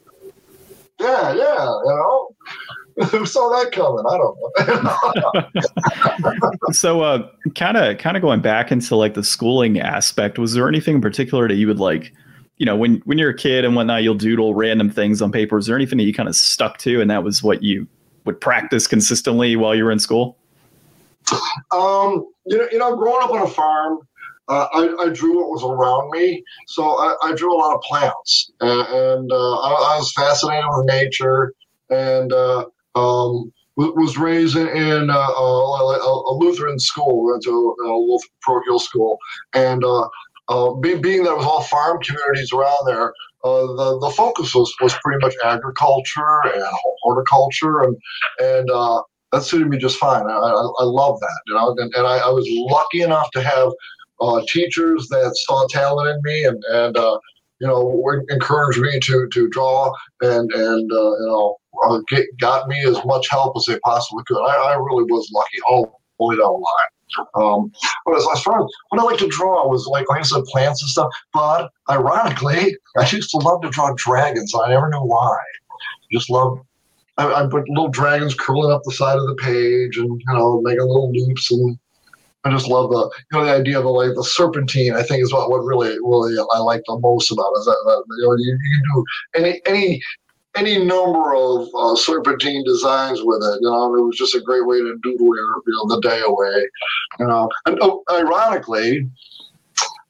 Yeah, 0.99 1.33
yeah. 1.33 1.65
You 1.65 1.81
know, 1.85 2.29
who 3.07 3.25
saw 3.25 3.49
that 3.49 3.71
coming? 3.73 4.05
I 4.09 4.17
don't 4.17 4.37
know. 6.33 6.71
so, 6.71 7.01
uh, 7.01 7.29
kind 7.55 7.75
of, 7.75 7.97
kind 7.97 8.15
of 8.15 8.21
going 8.21 8.41
back 8.41 8.71
into 8.71 8.95
like 8.95 9.15
the 9.15 9.23
schooling 9.23 9.81
aspect. 9.81 10.39
Was 10.39 10.53
there 10.53 10.67
anything 10.69 10.95
in 10.95 11.01
particular 11.01 11.47
that 11.49 11.55
you 11.55 11.67
would 11.67 11.79
like? 11.79 12.13
You 12.57 12.65
know, 12.65 12.75
when 12.75 13.01
when 13.05 13.17
you're 13.17 13.29
a 13.29 13.37
kid 13.37 13.65
and 13.65 13.75
whatnot, 13.75 14.03
you'll 14.03 14.15
doodle 14.15 14.55
random 14.55 14.89
things 14.89 15.21
on 15.21 15.31
paper. 15.31 15.57
Is 15.57 15.67
there 15.67 15.75
anything 15.75 15.97
that 15.99 16.05
you 16.05 16.13
kind 16.13 16.27
of 16.27 16.35
stuck 16.35 16.77
to, 16.79 17.01
and 17.01 17.09
that 17.11 17.23
was 17.23 17.43
what 17.43 17.61
you 17.61 17.87
would 18.25 18.41
practice 18.41 18.87
consistently 18.87 19.55
while 19.55 19.75
you 19.75 19.83
were 19.83 19.91
in 19.91 19.99
school? 19.99 20.37
Um, 21.71 22.27
you 22.45 22.57
know, 22.57 22.67
you 22.71 22.77
know, 22.77 22.95
growing 22.95 23.23
up 23.23 23.31
on 23.31 23.41
a 23.41 23.47
farm, 23.47 23.99
uh, 24.47 24.67
I, 24.73 25.05
I, 25.05 25.09
drew 25.09 25.37
what 25.37 25.49
was 25.49 25.63
around 25.63 26.09
me. 26.11 26.43
So 26.67 26.83
I, 26.83 27.15
I 27.21 27.33
drew 27.33 27.53
a 27.53 27.57
lot 27.57 27.75
of 27.75 27.81
plants, 27.81 28.51
and, 28.61 28.87
and 28.87 29.31
uh, 29.31 29.59
I, 29.59 29.69
I, 29.69 29.97
was 29.97 30.13
fascinated 30.13 30.65
with 30.69 30.85
nature, 30.85 31.53
and 31.89 32.31
uh, 32.31 32.65
um, 32.95 33.51
was 33.75 34.17
raised 34.17 34.55
in, 34.55 35.09
uh, 35.09 35.13
a, 35.13 36.31
a, 36.31 36.33
Lutheran 36.33 36.79
school. 36.79 37.25
Went 37.25 37.43
to 37.43 37.75
a 37.85 38.17
parochial 38.41 38.79
school, 38.79 39.17
and 39.53 39.83
uh, 40.49 40.71
uh, 40.71 40.73
being, 40.75 41.25
it 41.25 41.37
was 41.37 41.45
all 41.45 41.63
farm 41.63 41.99
communities 42.01 42.51
around 42.53 42.85
there, 42.85 43.13
uh, 43.43 43.61
the 43.75 43.99
the 44.01 44.13
focus 44.15 44.55
was, 44.55 44.73
was 44.81 44.95
pretty 45.03 45.23
much 45.23 45.35
agriculture 45.43 46.41
and 46.45 46.63
horticulture, 47.01 47.83
and 47.83 47.95
and 48.39 48.69
uh, 48.71 49.01
that 49.31 49.43
suited 49.43 49.69
me 49.69 49.77
just 49.77 49.97
fine. 49.97 50.25
I, 50.25 50.33
I, 50.33 50.71
I 50.79 50.83
love 50.83 51.19
that, 51.19 51.41
you 51.47 51.53
know, 51.53 51.75
and, 51.77 51.93
and 51.93 52.07
I, 52.07 52.17
I 52.17 52.29
was 52.29 52.47
lucky 52.49 53.01
enough 53.01 53.29
to 53.31 53.43
have 53.43 53.71
uh, 54.21 54.41
teachers 54.47 55.07
that 55.09 55.35
saw 55.35 55.67
talent 55.67 56.09
in 56.09 56.19
me 56.23 56.45
and 56.45 56.63
and 56.71 56.97
uh, 56.97 57.19
you 57.59 57.67
know 57.67 58.03
encouraged 58.29 58.79
me 58.79 58.99
to 58.99 59.27
to 59.31 59.47
draw 59.49 59.91
and 60.21 60.51
and 60.51 60.91
uh, 60.91 61.11
you 61.19 61.27
know 61.27 61.57
get, 62.09 62.25
got 62.39 62.67
me 62.67 62.83
as 62.85 63.03
much 63.05 63.29
help 63.29 63.55
as 63.57 63.65
they 63.65 63.79
possibly 63.79 64.23
could. 64.27 64.43
I, 64.43 64.55
I 64.55 64.75
really 64.75 65.03
was 65.03 65.29
lucky 65.33 65.59
all 65.67 66.01
the 66.19 66.25
way 66.25 66.35
down 66.35 66.53
the 66.53 66.57
line. 66.57 66.96
Um, 67.35 67.71
but 68.05 68.17
as, 68.17 68.27
as 68.33 68.41
far 68.43 68.63
as 68.63 68.71
what 68.89 69.01
I 69.01 69.03
like 69.03 69.19
to 69.19 69.27
draw 69.27 69.67
was 69.67 69.87
like, 69.87 70.09
like 70.09 70.19
I 70.19 70.23
said, 70.23 70.43
plants 70.45 70.81
and 70.81 70.89
stuff. 70.89 71.11
But 71.33 71.69
ironically, 71.89 72.75
I 72.97 73.09
used 73.09 73.31
to 73.31 73.37
love 73.37 73.61
to 73.61 73.69
draw 73.69 73.93
dragons. 73.95 74.53
I 74.55 74.69
never 74.69 74.89
knew 74.89 74.99
why. 74.99 75.37
Just 76.11 76.29
love. 76.29 76.59
I, 77.17 77.33
I 77.33 77.47
put 77.47 77.67
little 77.69 77.89
dragons 77.89 78.35
curling 78.35 78.71
up 78.71 78.81
the 78.83 78.91
side 78.91 79.17
of 79.17 79.27
the 79.27 79.35
page 79.35 79.97
and 79.97 80.07
you 80.07 80.33
know 80.33 80.61
making 80.61 80.81
little 80.81 81.11
loops 81.11 81.51
and 81.51 81.77
I 82.43 82.51
just 82.51 82.67
love 82.67 82.89
the 82.91 83.09
you 83.31 83.37
know 83.37 83.45
the 83.45 83.51
idea 83.51 83.77
of 83.77 83.83
the 83.83 83.89
like 83.89 84.15
the 84.15 84.23
serpentine. 84.23 84.93
I 84.93 85.03
think 85.03 85.23
is 85.23 85.33
what 85.33 85.49
what 85.49 85.65
really 85.65 85.97
really 85.99 86.37
I 86.53 86.59
like 86.59 86.81
the 86.87 86.99
most 86.99 87.31
about 87.31 87.51
it, 87.55 87.59
is 87.59 87.65
that, 87.65 87.81
that 87.85 88.03
you 88.17 88.23
know 88.23 88.35
you, 88.37 88.57
you 88.63 88.79
can 88.79 88.93
do 88.93 89.05
any 89.35 89.61
any 89.65 90.01
any 90.57 90.83
number 90.83 91.35
of 91.35 91.67
uh, 91.75 91.95
serpentine 91.95 92.63
designs 92.63 93.21
with 93.23 93.41
it. 93.43 93.59
You 93.61 93.69
know, 93.69 93.95
it 93.95 94.01
was 94.01 94.17
just 94.17 94.35
a 94.35 94.41
great 94.41 94.65
way 94.65 94.79
to 94.79 94.97
doodle 95.03 95.35
your 95.35 95.61
you 95.65 95.73
know 95.73 95.95
the 95.95 96.01
day 96.01 96.21
away. 96.25 96.69
You 97.19 97.27
know, 97.27 97.49
and 97.65 97.77
oh, 97.81 98.03
ironically, 98.11 99.09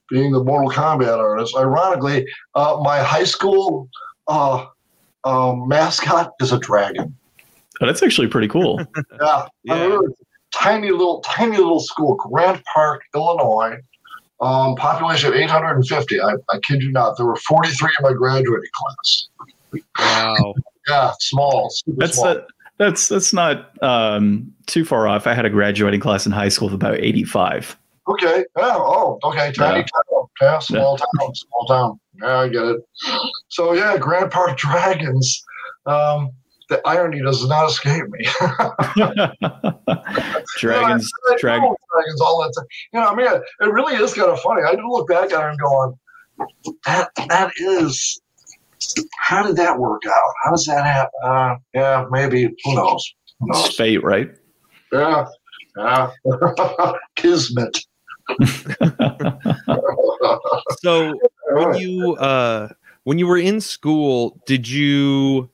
being 0.09 0.31
the 0.31 0.43
Mortal 0.43 0.71
Kombat 0.71 1.17
artist, 1.17 1.55
ironically, 1.55 2.27
uh, 2.55 2.79
my 2.81 2.99
high 2.99 3.25
school 3.25 3.89
uh, 4.27 4.65
um, 5.23 5.67
mascot 5.67 6.31
is 6.39 6.51
a 6.51 6.59
dragon. 6.59 7.15
Oh, 7.81 7.85
that's 7.85 8.01
actually 8.01 8.27
pretty 8.27 8.47
cool. 8.47 8.81
yeah, 9.21 9.47
yeah 9.63 9.99
tiny 10.53 10.91
little, 10.91 11.21
tiny 11.21 11.57
little 11.57 11.79
school, 11.79 12.15
Grant 12.15 12.63
Park, 12.73 13.03
Illinois. 13.15 13.77
Um, 14.39 14.75
population 14.75 15.29
of 15.29 15.35
850. 15.35 16.21
I, 16.21 16.33
I 16.49 16.59
kid 16.59 16.83
you 16.83 16.91
not. 16.91 17.17
There 17.17 17.25
were 17.25 17.37
43 17.37 17.89
in 17.99 18.03
my 18.03 18.13
graduating 18.13 18.69
class. 18.71 19.29
Wow. 19.99 20.53
yeah, 20.87 21.11
small. 21.19 21.73
That's 21.97 22.15
small. 22.15 22.37
A, 22.37 22.47
that's 22.77 23.07
that's 23.07 23.33
not 23.33 23.81
um, 23.83 24.53
too 24.67 24.85
far 24.85 25.07
off. 25.07 25.27
I 25.27 25.33
had 25.33 25.45
a 25.45 25.49
graduating 25.49 25.99
class 25.99 26.25
in 26.25 26.31
high 26.31 26.49
school 26.49 26.67
of 26.67 26.73
about 26.73 26.99
85. 26.99 27.77
Okay. 28.07 28.45
Yeah. 28.57 28.75
Oh, 28.77 29.19
okay. 29.23 29.51
Tiny 29.51 29.79
yeah. 29.79 29.83
town. 29.83 30.27
Yeah, 30.41 30.59
small 30.59 30.97
yeah. 30.99 31.25
town. 31.25 31.35
Small 31.35 31.65
town. 31.65 31.99
Yeah, 32.21 32.39
I 32.39 32.47
get 32.47 32.63
it. 32.63 32.81
So 33.49 33.73
yeah, 33.73 33.97
Grant 33.97 34.31
Park 34.31 34.57
Dragons. 34.57 35.43
Um, 35.85 36.31
the 36.69 36.85
irony 36.85 37.21
does 37.21 37.47
not 37.47 37.69
escape 37.69 38.03
me. 38.09 38.25
dragons, 40.57 41.11
you 41.11 41.31
know, 41.31 41.37
dragons, 41.37 41.77
dragons, 41.93 42.21
all 42.21 42.41
that. 42.43 42.53
Time. 42.57 42.65
You 42.93 42.99
know, 42.99 43.07
I 43.07 43.15
mean, 43.15 43.27
it 43.27 43.71
really 43.71 43.95
is 43.95 44.13
kind 44.13 44.29
of 44.29 44.39
funny. 44.41 44.63
I 44.63 44.75
do 44.75 44.87
look 44.89 45.07
back 45.07 45.31
at 45.31 45.45
it 45.45 45.49
and 45.49 45.59
go 45.59 45.67
on. 45.67 45.97
that 46.85 47.09
that 47.29 47.51
is 47.57 48.21
how 49.19 49.43
did 49.45 49.55
that 49.57 49.77
work 49.79 50.01
out? 50.05 50.33
How 50.43 50.51
does 50.51 50.65
that 50.65 50.85
happen? 50.85 51.11
Uh, 51.23 51.55
yeah, 51.73 52.05
maybe. 52.09 52.53
Who 52.63 52.75
knows? 52.75 53.13
Who 53.39 53.47
knows? 53.47 53.67
It's 53.67 53.75
fate, 53.75 54.03
right? 54.03 54.29
Yeah, 54.91 55.25
yeah. 55.77 56.11
Kismet. 57.15 57.79
So 60.81 61.13
when 61.49 61.77
you 61.77 62.15
uh 62.17 62.69
when 63.03 63.17
you 63.19 63.25
were 63.27 63.37
in 63.37 63.61
school, 63.61 64.37
did 64.45 64.67
you 64.67 65.49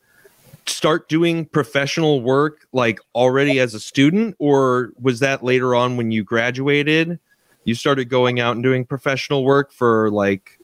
start 0.65 1.07
doing 1.07 1.45
professional 1.45 2.21
work 2.21 2.65
like 2.73 2.99
already 3.15 3.59
as 3.59 3.73
a 3.73 3.79
student 3.79 4.35
or 4.39 4.91
was 4.99 5.19
that 5.19 5.43
later 5.43 5.75
on 5.75 5.97
when 5.97 6.11
you 6.11 6.23
graduated? 6.23 7.19
You 7.65 7.75
started 7.75 8.05
going 8.05 8.39
out 8.39 8.55
and 8.55 8.63
doing 8.63 8.85
professional 8.85 9.45
work 9.45 9.71
for 9.71 10.09
like 10.11 10.59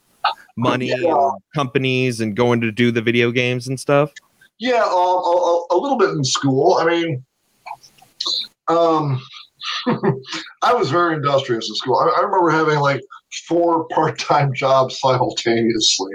money 0.60 0.88
Yeah. 0.88 1.14
and 1.16 1.42
companies 1.56 2.20
and 2.22 2.36
going 2.36 2.62
to 2.62 2.72
do 2.72 2.92
the 2.92 3.02
video 3.02 3.32
games 3.32 3.68
and 3.68 3.80
stuff? 3.80 4.12
Yeah, 4.60 4.84
um, 4.84 4.92
a, 4.92 4.92
a, 4.92 5.66
a 5.72 5.78
little 5.78 5.98
bit 5.98 6.10
in 6.10 6.24
school. 6.24 6.76
I 6.76 6.86
mean, 6.86 7.26
um, 8.68 9.22
I 10.62 10.74
was 10.74 10.90
very 10.90 11.16
industrious 11.16 11.70
in 11.70 11.76
school. 11.76 11.98
I, 11.98 12.20
I 12.20 12.22
remember 12.24 12.50
having 12.50 12.80
like 12.80 13.02
four 13.48 13.88
part-time 13.90 14.54
jobs 14.54 15.00
simultaneously. 15.00 16.14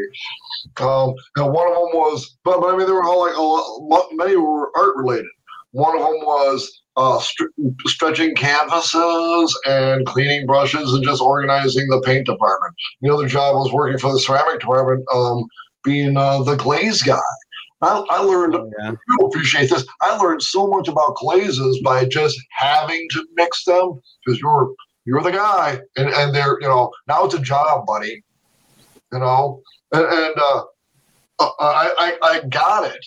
Um, 0.79 1.15
and 1.37 1.53
one 1.53 1.69
of 1.69 1.75
them 1.75 1.93
was, 1.95 2.37
but, 2.45 2.61
but 2.61 2.75
I 2.75 2.77
mean, 2.77 2.87
they 2.87 2.93
were 2.93 3.05
all 3.05 3.21
like, 3.21 3.37
a 3.37 3.41
lot, 3.41 4.09
many 4.13 4.37
were 4.37 4.71
art 4.77 4.97
related. 4.97 5.27
One 5.73 5.97
of 5.97 6.03
them 6.03 6.17
was 6.23 6.83
uh, 6.97 7.19
str- 7.19 7.45
stretching 7.87 8.35
canvases 8.35 9.59
and 9.67 10.07
cleaning 10.07 10.47
brushes 10.47 10.93
and 10.93 11.05
just 11.05 11.21
organizing 11.21 11.87
the 11.89 12.01
paint 12.05 12.27
department. 12.27 12.75
The 13.03 13.13
other 13.13 13.27
job 13.29 13.57
was 13.57 13.73
working 13.73 13.99
for 13.99 14.13
the 14.13 14.21
ceramic 14.21 14.61
department, 14.61 15.05
um, 15.13 15.45
being 15.83 16.17
uh, 16.17 16.43
the 16.43 16.57
glaze 16.57 17.03
guy. 17.03 17.19
I, 17.83 18.03
I 18.09 18.19
learned 18.21 18.55
Yeah. 18.79 18.93
you 19.09 19.27
appreciate 19.27 19.69
this. 19.69 19.85
I 20.01 20.17
learned 20.17 20.43
so 20.43 20.67
much 20.69 20.89
about 20.89 21.17
glazes 21.17 21.81
by 21.85 22.05
just 22.07 22.39
having 22.51 23.07
to 23.11 23.27
mix 23.35 23.65
them 23.65 24.01
because 24.25 24.41
you're 24.41 24.73
you're 25.05 25.21
the 25.23 25.33
guy, 25.33 25.81
and 25.97 26.09
and 26.09 26.35
they're 26.35 26.57
you 26.61 26.69
know 26.69 26.91
now 27.09 27.25
it's 27.25 27.35
a 27.35 27.41
job, 27.41 27.85
buddy. 27.87 28.23
You 29.13 29.19
know, 29.19 29.61
and, 29.93 30.05
and 30.07 30.35
uh, 30.39 30.63
uh, 31.41 31.51
I, 31.61 31.93
I 31.99 32.19
I 32.23 32.41
got 32.49 32.87
it. 32.87 33.05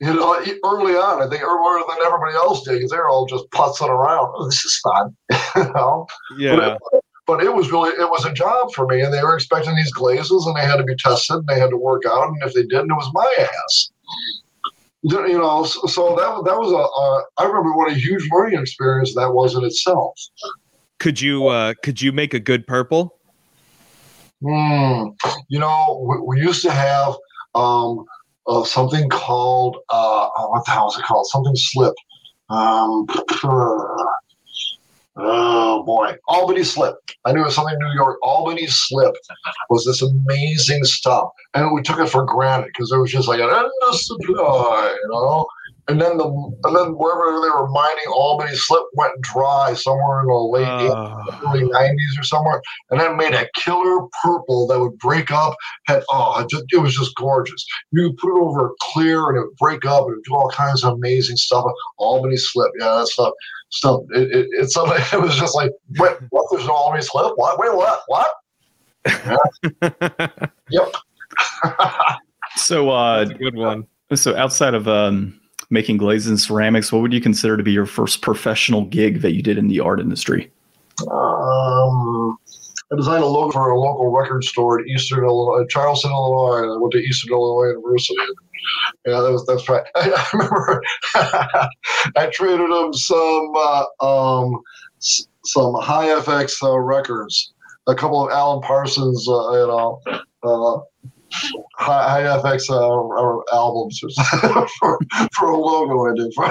You 0.00 0.14
know, 0.14 0.34
early 0.64 0.94
on, 0.94 1.22
I 1.22 1.28
think 1.28 1.42
earlier 1.42 1.84
than 1.86 2.06
everybody 2.06 2.34
else 2.34 2.62
did 2.64 2.76
because 2.76 2.90
they're 2.90 3.08
all 3.08 3.26
just 3.26 3.50
putzing 3.50 3.88
around. 3.88 4.32
Oh, 4.34 4.46
this 4.46 4.64
is 4.64 4.80
fun, 4.80 5.16
you 5.56 5.72
know. 5.74 6.06
Yeah. 6.38 6.56
But, 6.56 7.02
but 7.26 7.44
it 7.44 7.52
was 7.52 7.70
really 7.70 7.90
it 7.90 8.10
was 8.10 8.24
a 8.24 8.32
job 8.32 8.72
for 8.72 8.86
me, 8.86 9.02
and 9.02 9.12
they 9.12 9.22
were 9.22 9.34
expecting 9.34 9.76
these 9.76 9.92
glazes, 9.92 10.46
and 10.46 10.56
they 10.56 10.62
had 10.62 10.76
to 10.76 10.84
be 10.84 10.96
tested, 10.96 11.36
and 11.36 11.46
they 11.46 11.60
had 11.60 11.68
to 11.70 11.76
work 11.76 12.02
out, 12.06 12.28
and 12.28 12.42
if 12.42 12.54
they 12.54 12.62
didn't, 12.62 12.90
it 12.90 12.94
was 12.94 13.10
my 13.12 13.34
ass. 13.40 13.90
You 15.02 15.38
know, 15.38 15.64
so, 15.64 15.86
so 15.86 16.16
that 16.16 16.44
that 16.44 16.58
was 16.58 16.72
a, 16.72 17.42
I 17.42 17.46
remember 17.46 17.76
what 17.76 17.92
a 17.92 17.94
huge 17.94 18.26
learning 18.32 18.58
experience 18.58 19.14
that 19.14 19.32
was 19.32 19.54
in 19.54 19.64
itself. 19.64 20.18
Could 20.98 21.20
you 21.20 21.48
uh 21.48 21.74
could 21.82 22.00
you 22.00 22.10
make 22.10 22.32
a 22.32 22.40
good 22.40 22.66
purple? 22.66 23.18
Hmm. 24.42 25.08
You 25.48 25.58
know, 25.58 26.04
we, 26.08 26.36
we 26.36 26.42
used 26.42 26.62
to 26.62 26.72
have 26.72 27.14
um, 27.54 28.06
uh, 28.46 28.64
something 28.64 29.08
called 29.08 29.76
uh, 29.90 30.28
oh, 30.36 30.48
what 30.50 30.64
the 30.64 30.70
hell 30.72 30.88
is 30.90 30.98
it 30.98 31.04
called? 31.04 31.26
Something 31.26 31.56
slip. 31.56 31.94
Um, 32.48 33.06
oh 35.16 35.82
boy, 35.84 36.16
Albany 36.28 36.64
slip. 36.64 36.96
I 37.24 37.32
knew 37.32 37.42
it 37.42 37.46
was 37.46 37.54
something 37.54 37.74
in 37.74 37.86
New 37.86 37.94
York. 37.94 38.18
Albany 38.22 38.66
slip 38.66 39.14
was 39.68 39.84
this 39.84 40.02
amazing 40.02 40.84
stuff, 40.84 41.28
and 41.54 41.72
we 41.72 41.82
took 41.82 42.00
it 42.00 42.08
for 42.08 42.24
granted 42.24 42.70
because 42.72 42.90
there 42.90 43.00
was 43.00 43.12
just 43.12 43.28
like 43.28 43.40
an 43.40 43.50
endless 43.50 44.06
supply, 44.06 44.96
you 45.02 45.08
know. 45.10 45.46
And 45.90 46.00
then 46.00 46.18
the 46.18 46.24
and 46.24 46.76
then 46.76 46.92
wherever 46.92 47.40
they 47.40 47.50
were 47.50 47.68
mining, 47.68 48.04
Albany 48.14 48.54
slip 48.54 48.84
went 48.92 49.20
dry 49.22 49.74
somewhere 49.74 50.20
in 50.20 50.28
the 50.28 50.34
late 50.34 50.64
Uh, 50.68 51.16
early 51.44 51.64
90s 51.64 52.16
or 52.16 52.22
somewhere, 52.22 52.62
and 52.90 53.00
then 53.00 53.16
made 53.16 53.34
a 53.34 53.48
killer 53.56 54.06
purple 54.22 54.68
that 54.68 54.78
would 54.78 54.96
break 54.98 55.32
up. 55.32 55.56
Had 55.88 56.04
oh, 56.08 56.40
it, 56.40 56.48
just, 56.48 56.62
it 56.72 56.78
was 56.78 56.94
just 56.94 57.16
gorgeous. 57.16 57.66
You 57.90 58.10
could 58.10 58.18
put 58.18 58.36
it 58.36 58.40
over 58.40 58.70
clear, 58.92 59.30
and 59.30 59.38
it 59.38 59.40
would 59.40 59.56
break 59.56 59.84
up, 59.84 60.06
and 60.06 60.22
do 60.22 60.32
all 60.32 60.48
kinds 60.50 60.84
of 60.84 60.92
amazing 60.92 61.36
stuff. 61.36 61.64
Albany 61.98 62.36
slip, 62.36 62.70
yeah, 62.78 62.94
that 62.94 63.08
stuff. 63.08 63.32
Stuff. 63.70 64.02
It, 64.14 64.30
it, 64.30 64.46
it's 64.52 64.74
something. 64.74 64.96
It 65.12 65.20
was 65.20 65.36
just 65.36 65.56
like, 65.56 65.72
wait, 65.98 66.18
what? 66.30 66.46
There's 66.52 66.68
no 66.68 66.72
Albany 66.72 67.02
slip? 67.02 67.32
What? 67.34 67.58
Wait, 67.58 67.74
what? 67.74 68.02
What? 68.06 68.30
Yeah. 70.70 70.84
Yep. 70.84 70.94
So, 72.56 72.90
uh, 72.90 73.18
That's 73.24 73.30
a 73.30 73.34
good 73.34 73.54
one. 73.54 73.86
so 74.12 74.36
outside 74.36 74.74
of 74.74 74.88
um, 74.88 75.39
making 75.70 75.96
glazes 75.96 76.28
and 76.28 76.40
ceramics, 76.40 76.92
what 76.92 77.00
would 77.02 77.12
you 77.12 77.20
consider 77.20 77.56
to 77.56 77.62
be 77.62 77.72
your 77.72 77.86
first 77.86 78.22
professional 78.22 78.84
gig 78.86 79.22
that 79.22 79.32
you 79.32 79.42
did 79.42 79.56
in 79.56 79.68
the 79.68 79.80
art 79.80 80.00
industry? 80.00 80.50
Um, 81.10 82.36
I 82.92 82.96
designed 82.96 83.22
a 83.22 83.26
logo 83.26 83.52
for 83.52 83.70
a 83.70 83.78
local 83.78 84.10
record 84.10 84.42
store 84.44 84.80
in 84.80 84.88
Eastern 84.88 85.24
Illinois, 85.24 85.64
Charleston, 85.68 86.10
Illinois. 86.10 86.74
I 86.74 86.76
went 86.76 86.92
to 86.92 86.98
Eastern 86.98 87.32
Illinois 87.32 87.68
University. 87.68 88.16
Yeah, 89.06 89.20
that 89.20 89.30
was 89.30 89.46
that's 89.46 89.68
right. 89.68 89.84
I, 89.94 90.10
I 90.16 90.26
remember 90.32 90.82
I 92.16 92.26
traded 92.32 92.68
him 92.68 92.92
some 92.92 93.52
uh, 93.56 93.84
um, 94.00 94.60
some 94.98 95.74
high 95.74 96.08
FX 96.08 96.62
uh, 96.62 96.78
records, 96.78 97.52
a 97.86 97.94
couple 97.94 98.24
of 98.24 98.32
Alan 98.32 98.60
Parsons, 98.60 99.26
uh, 99.28 99.52
you 99.52 99.66
know, 99.68 100.02
uh, 100.42 100.80
high, 101.74 102.22
high 102.22 102.40
FX 102.40 102.70
uh, 102.70 103.54
albums 103.54 104.00
for, 104.78 104.98
for 105.36 105.50
a 105.50 105.56
logo 105.56 106.10
I 106.10 106.14
did. 106.14 106.32
For 106.34 106.44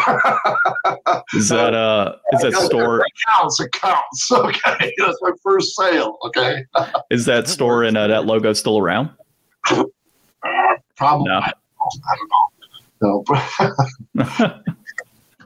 Is 1.33 1.49
that 1.49 1.73
uh, 1.73 2.15
is 2.33 2.41
that 2.41 2.53
store 2.53 2.99
It 2.99 3.11
counts. 3.27 3.59
It 3.59 3.71
counts. 3.71 4.31
Okay, 4.39 4.93
that's 4.97 5.17
my 5.21 5.31
first 5.43 5.75
sale. 5.75 6.17
Okay, 6.25 6.63
is 7.11 7.25
that 7.25 7.47
store 7.47 7.83
and 7.83 7.97
uh, 7.97 8.07
that 8.07 8.25
logo 8.25 8.53
still 8.53 8.77
around? 8.77 9.09
probably. 10.95 11.29
No. 11.29 11.39
I 11.39 11.51
don't 12.15 12.29
know. 12.29 13.23
No, 14.15 14.63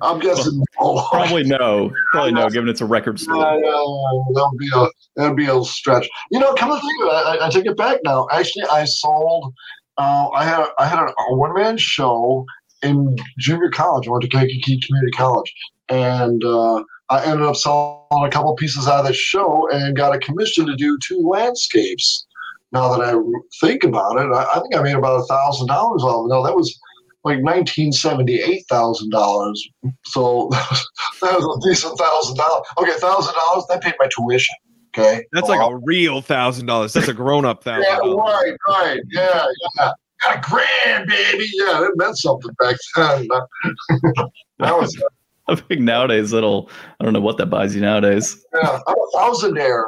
I'm 0.01 0.19
guessing. 0.19 0.63
no. 0.79 1.07
Probably 1.11 1.43
no. 1.43 1.93
Probably 2.11 2.31
no. 2.31 2.49
Given 2.49 2.69
it's 2.69 2.81
a 2.81 2.85
record 2.85 3.19
store. 3.19 3.37
yeah, 3.37 3.51
that 3.53 4.49
would 4.51 4.57
be 4.57 4.69
a 4.73 4.87
that 5.15 5.27
would 5.29 5.37
be 5.37 5.47
a 5.47 5.63
stretch. 5.63 6.09
You 6.31 6.39
know, 6.39 6.53
come 6.55 6.69
to 6.69 6.79
think 6.79 7.03
of 7.03 7.07
it, 7.07 7.41
I, 7.41 7.47
I 7.47 7.49
take 7.49 7.65
it 7.65 7.77
back 7.77 7.99
now. 8.03 8.27
Actually, 8.31 8.65
I 8.71 8.85
sold. 8.85 9.53
Uh, 9.97 10.29
I 10.29 10.43
had 10.43 10.65
I 10.79 10.87
had 10.87 10.99
a, 10.99 11.35
one 11.35 11.53
man 11.53 11.77
show 11.77 12.45
in 12.81 13.15
junior 13.37 13.69
college. 13.69 14.07
I 14.07 14.11
went 14.11 14.23
to 14.23 14.29
Kankakee 14.29 14.81
Community 14.81 15.11
College, 15.11 15.53
and 15.89 16.43
uh, 16.43 16.83
I 17.09 17.23
ended 17.25 17.45
up 17.45 17.55
selling 17.55 17.99
a 18.11 18.29
couple 18.29 18.55
pieces 18.55 18.87
out 18.87 18.99
of 18.99 19.05
that 19.05 19.15
show 19.15 19.69
and 19.71 19.95
got 19.95 20.15
a 20.15 20.19
commission 20.19 20.65
to 20.65 20.75
do 20.75 20.97
two 21.05 21.21
landscapes. 21.21 22.25
Now 22.71 22.95
that 22.95 23.07
I 23.07 23.13
think 23.61 23.83
about 23.83 24.17
it, 24.17 24.33
I, 24.33 24.45
I 24.55 24.59
think 24.59 24.75
I 24.75 24.81
made 24.81 24.95
about 24.95 25.19
a 25.19 25.25
thousand 25.25 25.67
dollars 25.67 26.01
off. 26.03 26.25
it. 26.25 26.29
No, 26.29 26.43
that 26.43 26.55
was 26.55 26.75
like 27.23 27.39
nineteen 27.41 27.91
seventy 27.91 28.41
eight 28.41 28.65
thousand 28.69 29.09
dollars. 29.11 29.67
So 30.05 30.49
that 30.51 30.67
was, 30.69 30.91
that 31.21 31.39
was 31.39 31.57
a 31.57 31.69
decent 31.69 31.97
thousand 31.97 32.37
dollars. 32.37 32.67
Okay, 32.77 32.99
thousand 32.99 33.33
dollars 33.35 33.65
that 33.69 33.81
paid 33.81 33.95
my 33.99 34.07
tuition. 34.15 34.55
Okay, 34.95 35.25
That's 35.31 35.49
like 35.49 35.59
a 35.59 35.75
real 35.77 36.21
thousand 36.21 36.67
dollars. 36.67 36.93
That's 36.93 37.07
a 37.07 37.13
grown 37.13 37.45
up 37.45 37.63
thousand 37.63 37.85
yeah, 37.89 38.13
right, 38.13 38.53
right, 38.67 38.99
yeah, 39.09 39.45
yeah. 39.77 39.91
Got 40.23 40.37
a 40.37 40.49
grand, 40.49 41.09
baby. 41.09 41.49
Yeah, 41.53 41.85
it 41.85 41.91
meant 41.95 42.17
something 42.17 42.51
back 42.59 42.75
then. 42.95 43.27
that 44.59 44.77
was 44.77 44.95
I 45.47 45.55
think 45.55 45.81
nowadays 45.81 46.31
it'll. 46.31 46.69
I 46.99 47.03
don't 47.03 47.13
know 47.13 47.19
what 47.19 47.37
that 47.37 47.47
buys 47.47 47.75
you 47.75 47.81
nowadays. 47.81 48.37
yeah, 48.53 48.79
I'm 48.87 48.95
a 48.95 49.07
thousandaire. 49.17 49.83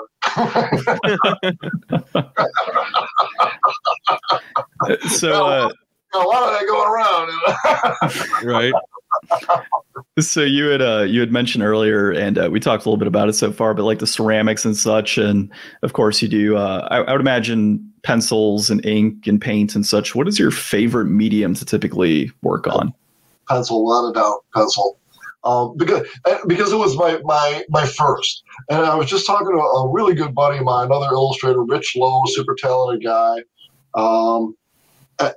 So, 5.07 5.45
uh, 5.45 5.69
a 6.15 6.27
lot 6.27 6.43
of 6.43 6.51
that 6.53 6.65
going 6.67 6.89
around. 6.89 8.43
Right. 8.43 8.73
so 10.19 10.41
you 10.41 10.65
had 10.65 10.81
uh, 10.81 11.03
you 11.03 11.19
had 11.19 11.31
mentioned 11.31 11.63
earlier, 11.63 12.11
and 12.11 12.37
uh, 12.37 12.49
we 12.51 12.59
talked 12.59 12.85
a 12.85 12.89
little 12.89 12.97
bit 12.97 13.07
about 13.07 13.29
it 13.29 13.33
so 13.33 13.51
far, 13.51 13.73
but 13.73 13.83
like 13.83 13.99
the 13.99 14.07
ceramics 14.07 14.65
and 14.65 14.75
such, 14.75 15.17
and 15.17 15.51
of 15.83 15.93
course 15.93 16.21
you 16.21 16.27
do. 16.27 16.57
Uh, 16.57 16.87
I, 16.91 16.97
I 16.97 17.11
would 17.11 17.21
imagine 17.21 17.91
pencils 18.03 18.69
and 18.69 18.85
ink 18.85 19.25
and 19.25 19.39
paint 19.39 19.73
and 19.73 19.85
such. 19.85 20.15
What 20.15 20.27
is 20.27 20.37
your 20.37 20.51
favorite 20.51 21.05
medium 21.05 21.53
to 21.55 21.65
typically 21.65 22.31
work 22.41 22.67
on? 22.67 22.93
pencil, 23.47 23.85
without 23.85 24.09
a 24.09 24.13
doubt, 24.13 24.45
pencil. 24.53 24.97
Um, 25.43 25.77
because 25.77 26.07
eh, 26.25 26.39
because 26.47 26.73
it 26.73 26.77
was 26.77 26.97
my, 26.97 27.19
my 27.23 27.63
my 27.69 27.85
first, 27.85 28.43
and 28.71 28.79
I 28.79 28.95
was 28.95 29.07
just 29.07 29.27
talking 29.27 29.51
to 29.51 29.57
a 29.57 29.91
really 29.91 30.15
good 30.15 30.33
buddy 30.33 30.57
of 30.57 30.63
mine, 30.63 30.87
another 30.87 31.13
illustrator, 31.13 31.61
Rich 31.61 31.93
Lowe, 31.95 32.23
super 32.25 32.55
talented 32.55 33.03
guy, 33.03 33.37
um, 33.93 34.55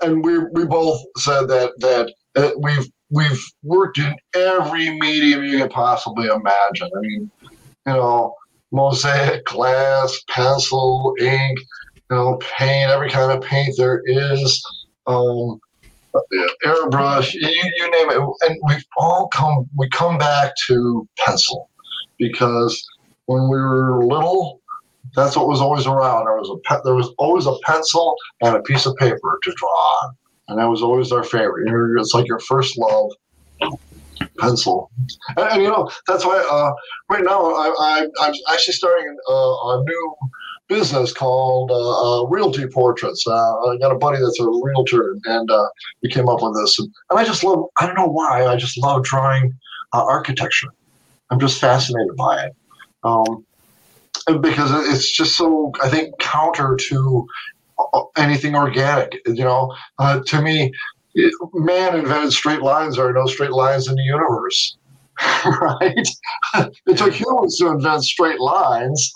and 0.02 0.25
we 0.25 0.38
we 0.52 0.66
both 0.66 1.00
said 1.16 1.49
that 1.49 1.73
that 1.78 2.12
uh, 2.37 2.50
we've 2.58 2.87
we've 3.11 3.42
worked 3.62 3.99
in 3.99 4.14
every 4.35 4.99
medium 4.99 5.44
you 5.44 5.58
can 5.58 5.68
possibly 5.68 6.26
imagine. 6.26 6.90
I 6.97 7.00
mean, 7.00 7.30
you 7.42 7.92
know, 7.92 8.35
mosaic, 8.70 9.44
glass, 9.44 10.23
pencil, 10.28 11.14
ink. 11.20 11.58
you 12.11 12.16
know, 12.16 12.38
paint, 12.56 12.90
every 12.90 13.11
kind 13.11 13.32
of 13.32 13.42
paint 13.42 13.75
there 13.76 14.02
is, 14.04 14.62
um, 15.06 15.61
airbrush, 16.64 17.32
you, 17.35 17.49
you 17.49 17.90
name 17.90 18.11
it. 18.11 18.49
And 18.49 18.58
we've 18.68 18.85
all 18.97 19.28
come, 19.28 19.68
we 19.76 19.88
come 19.90 20.18
back 20.18 20.52
to 20.66 21.08
pencil 21.18 21.70
because 22.18 22.82
when 23.26 23.42
we 23.42 23.56
were 23.56 24.04
little, 24.04 24.57
that's 25.14 25.36
what 25.36 25.48
was 25.48 25.60
always 25.60 25.86
around. 25.86 26.26
There 26.26 26.36
was 26.36 26.50
a 26.50 26.56
pe- 26.68 26.80
there 26.84 26.94
was 26.94 27.10
always 27.18 27.46
a 27.46 27.54
pencil 27.64 28.16
and 28.42 28.56
a 28.56 28.62
piece 28.62 28.86
of 28.86 28.94
paper 28.96 29.38
to 29.42 29.52
draw 29.56 29.68
on, 29.68 30.16
and 30.48 30.58
that 30.58 30.68
was 30.68 30.82
always 30.82 31.12
our 31.12 31.24
favorite. 31.24 31.68
It's 32.00 32.14
like 32.14 32.26
your 32.26 32.40
first 32.40 32.78
love, 32.78 33.10
pencil. 34.38 34.90
And, 35.36 35.50
and 35.50 35.62
you 35.62 35.68
know 35.68 35.90
that's 36.06 36.24
why 36.24 36.38
uh, 36.38 36.72
right 37.10 37.24
now 37.24 37.52
I, 37.52 38.06
I, 38.20 38.26
am 38.26 38.32
actually 38.52 38.74
starting 38.74 39.16
uh, 39.28 39.32
a 39.32 39.84
new 39.84 40.16
business 40.68 41.12
called 41.12 41.70
uh, 41.70 41.74
uh, 42.22 42.26
Realty 42.26 42.66
Portraits. 42.66 43.26
Uh, 43.26 43.32
I 43.32 43.78
got 43.78 43.92
a 43.92 43.98
buddy 43.98 44.18
that's 44.20 44.40
a 44.40 44.46
realtor, 44.46 45.16
and 45.24 45.50
we 46.02 46.10
came 46.10 46.28
up 46.28 46.42
with 46.42 46.54
this. 46.56 46.78
And, 46.78 46.90
and, 47.10 47.18
I 47.18 47.24
just 47.24 47.42
love. 47.42 47.64
I 47.78 47.86
don't 47.86 47.96
know 47.96 48.08
why. 48.08 48.46
I 48.46 48.56
just 48.56 48.78
love 48.78 49.04
drawing 49.04 49.52
architecture. 49.92 50.68
I'm 51.30 51.40
just 51.40 51.60
fascinated 51.60 52.16
by 52.16 52.44
it. 52.44 52.56
Um, 53.04 53.44
because 54.37 54.70
it's 54.92 55.11
just 55.11 55.37
so 55.37 55.73
I 55.82 55.88
think 55.88 56.18
counter 56.18 56.76
to 56.88 57.26
uh, 57.78 58.02
anything 58.16 58.54
organic. 58.54 59.20
You 59.26 59.44
know, 59.44 59.75
uh, 59.99 60.20
to 60.26 60.42
me, 60.42 60.73
man 61.54 61.97
invented 61.97 62.32
straight 62.32 62.62
lines. 62.62 62.97
There 62.97 63.06
are 63.06 63.12
no 63.12 63.26
straight 63.26 63.52
lines 63.52 63.88
in 63.88 63.94
the 63.97 64.02
universe, 64.02 64.76
right? 65.61 66.08
it 66.87 66.97
took 66.97 67.12
humans 67.12 67.58
to 67.58 67.68
invent 67.68 68.04
straight 68.04 68.40
lines. 68.40 69.12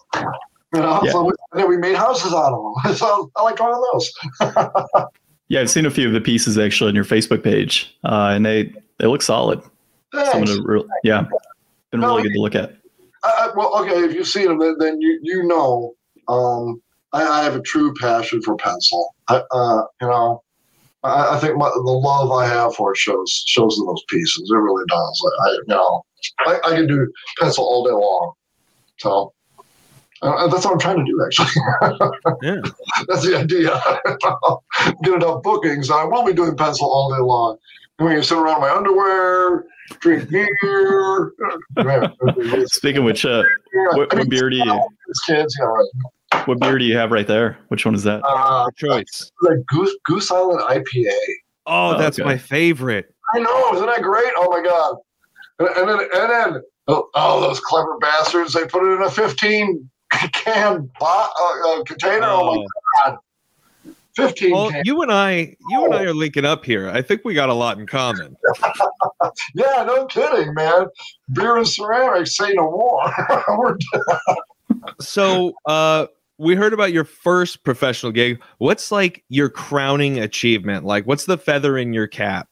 You 0.75 0.81
know, 0.81 1.01
yeah. 1.05 1.13
so 1.13 1.31
we, 1.55 1.65
we 1.65 1.77
made 1.77 1.97
houses 1.97 2.33
out 2.33 2.53
of 2.53 2.63
them. 2.63 2.95
So 2.97 3.31
I 3.37 3.43
like 3.43 3.57
drawing 3.57 3.83
those. 3.93 4.13
yeah, 5.49 5.61
I've 5.61 5.71
seen 5.71 5.85
a 5.85 5.91
few 5.91 6.07
of 6.07 6.15
the 6.15 6.21
pieces 6.21 6.57
actually 6.59 6.89
on 6.89 6.95
your 6.95 7.05
Facebook 7.05 7.45
page, 7.45 7.95
uh, 8.05 8.31
and 8.33 8.45
they 8.45 8.73
they 8.99 9.07
look 9.07 9.23
solid. 9.23 9.63
Some 10.31 10.43
of 10.43 10.49
the 10.49 10.63
real, 10.63 10.85
yeah, 11.05 11.25
been 11.91 12.01
really 12.01 12.23
good 12.23 12.35
to 12.35 12.41
look 12.41 12.55
at. 12.55 12.75
I, 13.25 13.51
well, 13.55 13.77
okay, 13.81 14.03
if 14.05 14.15
you've 14.15 14.27
seen 14.27 14.47
them, 14.47 14.59
then, 14.59 14.77
then 14.79 15.01
you 15.01 15.19
you 15.23 15.43
know 15.45 15.95
um, 16.29 16.83
I, 17.13 17.23
I, 17.23 17.43
have 17.45 17.57
a 17.57 17.63
true 17.63 17.95
passion 17.95 18.43
for 18.43 18.57
pencil. 18.57 19.15
I, 19.29 19.43
uh, 19.51 19.83
you 20.01 20.09
know, 20.09 20.43
I, 21.03 21.37
I 21.37 21.39
think 21.39 21.57
my, 21.57 21.69
the 21.69 21.81
love 21.81 22.33
I 22.33 22.47
have 22.47 22.75
for 22.75 22.93
it 22.93 22.99
shows 22.99 23.45
shows 23.47 23.79
in 23.79 23.87
those 23.87 24.03
pieces. 24.09 24.51
It 24.51 24.57
really 24.57 24.85
does. 24.89 25.31
I, 25.47 25.51
you 25.51 25.65
know, 25.69 26.03
I, 26.41 26.61
I 26.65 26.71
can 26.77 26.87
do 26.87 27.13
pencil 27.41 27.65
all 27.65 27.85
day 27.85 27.93
long. 27.93 28.33
So 28.99 29.33
uh, 30.23 30.47
that's 30.49 30.65
what 30.65 30.73
I'm 30.73 30.79
trying 30.79 31.05
to 31.05 31.05
do, 31.05 31.25
actually. 31.25 31.63
yeah. 32.43 32.61
That's 33.09 33.27
the 33.27 33.37
idea. 33.37 33.81
Get 35.03 35.15
enough 35.15 35.43
bookings. 35.43 35.91
I 35.91 36.05
will 36.05 36.25
be 36.25 36.33
doing 36.33 36.57
pencil 36.57 36.87
all 36.87 37.13
day 37.13 37.21
long. 37.21 37.59
I 37.99 38.05
mean, 38.05 38.23
sit 38.23 38.39
around 38.39 38.61
my 38.61 38.71
underwear, 38.71 39.67
drink 40.01 40.31
beer. 40.31 41.33
Speaking 42.67 42.99
of 42.99 43.05
which, 43.05 43.25
uh, 43.25 43.43
what, 43.93 44.15
what 44.15 44.29
beer 44.29 44.51
do 44.51 44.57
you? 44.57 44.83
Kids, 45.27 45.57
yeah, 45.59 45.67
right. 45.67 46.47
What 46.47 46.61
beer 46.61 46.79
do 46.79 46.85
you 46.85 46.97
have 46.97 47.11
right 47.11 47.27
there? 47.27 47.59
Which 47.69 47.85
one 47.85 47.95
is 47.95 48.03
that? 48.05 48.23
Uh, 48.25 48.67
choice. 48.77 49.31
The 49.43 49.63
Goose 49.69 49.95
Goose 50.05 50.31
Island 50.31 50.61
IPA. 50.61 51.13
Oh, 51.67 51.99
that's 51.99 52.19
okay. 52.19 52.27
my 52.27 52.39
favorite. 52.39 53.15
I 53.35 53.39
know, 53.39 53.75
isn't 53.75 53.87
that 53.87 54.03
great? 54.03 54.33
Oh 54.37 54.51
my 54.51 54.63
god! 54.63 54.97
And, 55.59 55.69
and 55.69 55.89
then 55.89 56.09
and 56.15 56.31
then 56.31 56.63
oh, 56.89 57.09
oh, 57.15 57.41
those 57.41 57.61
clever 57.61 57.99
bastards! 57.99 58.53
They 58.53 58.67
put 58.67 58.83
it 58.83 58.97
in 58.97 59.03
a 59.03 59.11
fifteen 59.11 59.89
can 60.33 60.91
bo- 60.99 61.07
uh, 61.07 61.69
uh, 61.81 61.83
container. 61.85 62.25
Oh. 62.25 62.41
oh 62.43 62.57
my 62.57 63.11
god! 63.11 63.19
15 64.17 64.51
well, 64.51 64.71
you 64.85 65.01
and 65.03 65.11
I, 65.11 65.57
you 65.71 65.85
and 65.85 65.95
I 65.95 66.03
are 66.03 66.13
linking 66.13 66.45
up 66.45 66.65
here. 66.65 66.89
I 66.91 67.01
think 67.01 67.23
we 67.25 67.33
got 67.33 67.49
a 67.49 67.55
lot 67.55 67.79
in 67.79 67.87
common. 67.87 68.37
yeah, 69.55 69.85
no 69.87 70.05
kidding, 70.07 70.53
man. 70.55 70.87
Beer 71.33 71.57
and 71.57 71.67
ceramics 71.67 72.37
say 72.37 72.53
no 72.53 72.71
more. 72.71 73.79
so, 75.01 75.55
uh, 75.67 76.07
we 76.39 76.55
heard 76.57 76.73
about 76.73 76.93
your 76.93 77.05
first 77.05 77.63
professional 77.63 78.11
gig. 78.11 78.43
What's 78.59 78.91
like 78.91 79.25
your 79.29 79.49
crowning 79.49 80.19
achievement? 80.19 80.85
Like, 80.85 81.07
what's 81.07 81.27
the 81.27 81.39
feather 81.39 81.79
in 81.79 81.93
your 81.93 82.07
cap? 82.09 82.49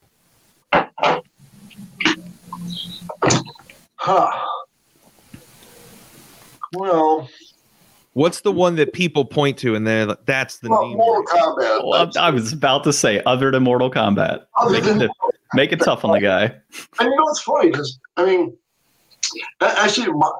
Huh. 3.96 4.30
Well, 6.72 7.28
What's 8.12 8.40
the 8.40 8.50
one 8.50 8.74
that 8.76 8.92
people 8.92 9.24
point 9.24 9.56
to 9.58 9.74
and 9.74 9.86
they're 9.86 10.06
like, 10.06 10.26
that's 10.26 10.58
the 10.58 10.70
well, 10.70 10.88
name? 10.88 10.96
Mortal 10.96 11.24
Kombat. 11.26 11.86
Well, 11.86 12.10
I 12.18 12.30
was 12.30 12.52
about 12.52 12.82
to 12.84 12.92
say, 12.92 13.22
other 13.24 13.50
than 13.52 13.62
Mortal 13.62 13.90
Kombat. 13.90 14.46
Make 14.68 14.84
it, 14.84 15.10
make 15.54 15.72
it 15.72 15.80
tough 15.80 16.04
on 16.04 16.12
the 16.12 16.20
guy. 16.20 16.44
And 16.98 17.08
you 17.08 17.16
know 17.16 17.28
it's 17.28 17.40
funny? 17.40 17.70
Because, 17.70 18.00
I 18.16 18.26
mean, 18.26 18.56
actually, 19.60 20.12
my, 20.12 20.30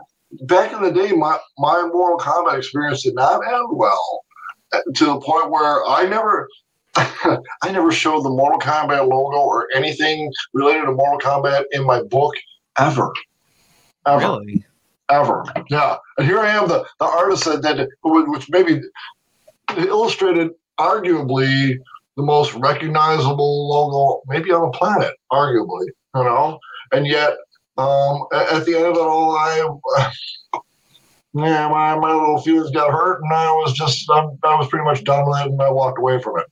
back 0.42 0.72
in 0.72 0.82
the 0.82 0.90
day, 0.90 1.12
my, 1.12 1.38
my 1.58 1.88
Mortal 1.92 2.18
Kombat 2.18 2.58
experience 2.58 3.04
did 3.04 3.14
not 3.14 3.40
end 3.46 3.68
well 3.70 4.24
uh, 4.72 4.80
to 4.96 5.04
the 5.04 5.20
point 5.20 5.50
where 5.50 5.86
I 5.86 6.06
never. 6.08 6.48
I 6.96 7.70
never 7.70 7.92
showed 7.92 8.22
the 8.22 8.30
Mortal 8.30 8.58
Kombat 8.58 9.08
logo 9.08 9.36
or 9.36 9.68
anything 9.72 10.32
related 10.54 10.86
to 10.86 10.92
Mortal 10.92 11.20
Kombat 11.20 11.66
in 11.70 11.86
my 11.86 12.02
book 12.02 12.34
ever. 12.78 13.12
Ever. 14.06 14.18
Really? 14.18 14.64
Ever. 15.10 15.44
Yeah, 15.68 15.96
and 16.18 16.26
here 16.26 16.38
I 16.38 16.50
am, 16.50 16.68
the 16.68 16.84
the 16.98 17.04
artist 17.04 17.44
that, 17.44 17.62
that 17.62 17.88
which 18.02 18.48
maybe 18.50 18.80
illustrated 19.76 20.50
arguably 20.78 21.78
the 22.16 22.22
most 22.22 22.54
recognizable 22.54 23.68
logo 23.68 24.22
maybe 24.26 24.50
on 24.52 24.62
the 24.62 24.76
planet, 24.76 25.14
arguably, 25.32 25.86
you 26.14 26.24
know, 26.24 26.58
and 26.92 27.06
yet 27.06 27.36
um, 27.78 28.26
at 28.32 28.64
the 28.64 28.74
end 28.76 28.86
of 28.86 28.96
it 28.96 29.00
all, 29.00 29.36
I. 29.36 30.10
Yeah, 31.32 31.68
my, 31.68 31.94
my 31.96 32.12
little 32.12 32.40
feelings 32.40 32.72
got 32.72 32.90
hurt, 32.90 33.22
and 33.22 33.32
I 33.32 33.52
was 33.52 33.72
just 33.72 34.04
I, 34.10 34.26
I 34.42 34.58
was 34.58 34.66
pretty 34.66 34.84
much 34.84 35.04
done 35.04 35.28
with 35.28 35.38
it, 35.38 35.46
and 35.52 35.62
I 35.62 35.70
walked 35.70 36.00
away 36.00 36.20
from 36.20 36.40
it. 36.40 36.46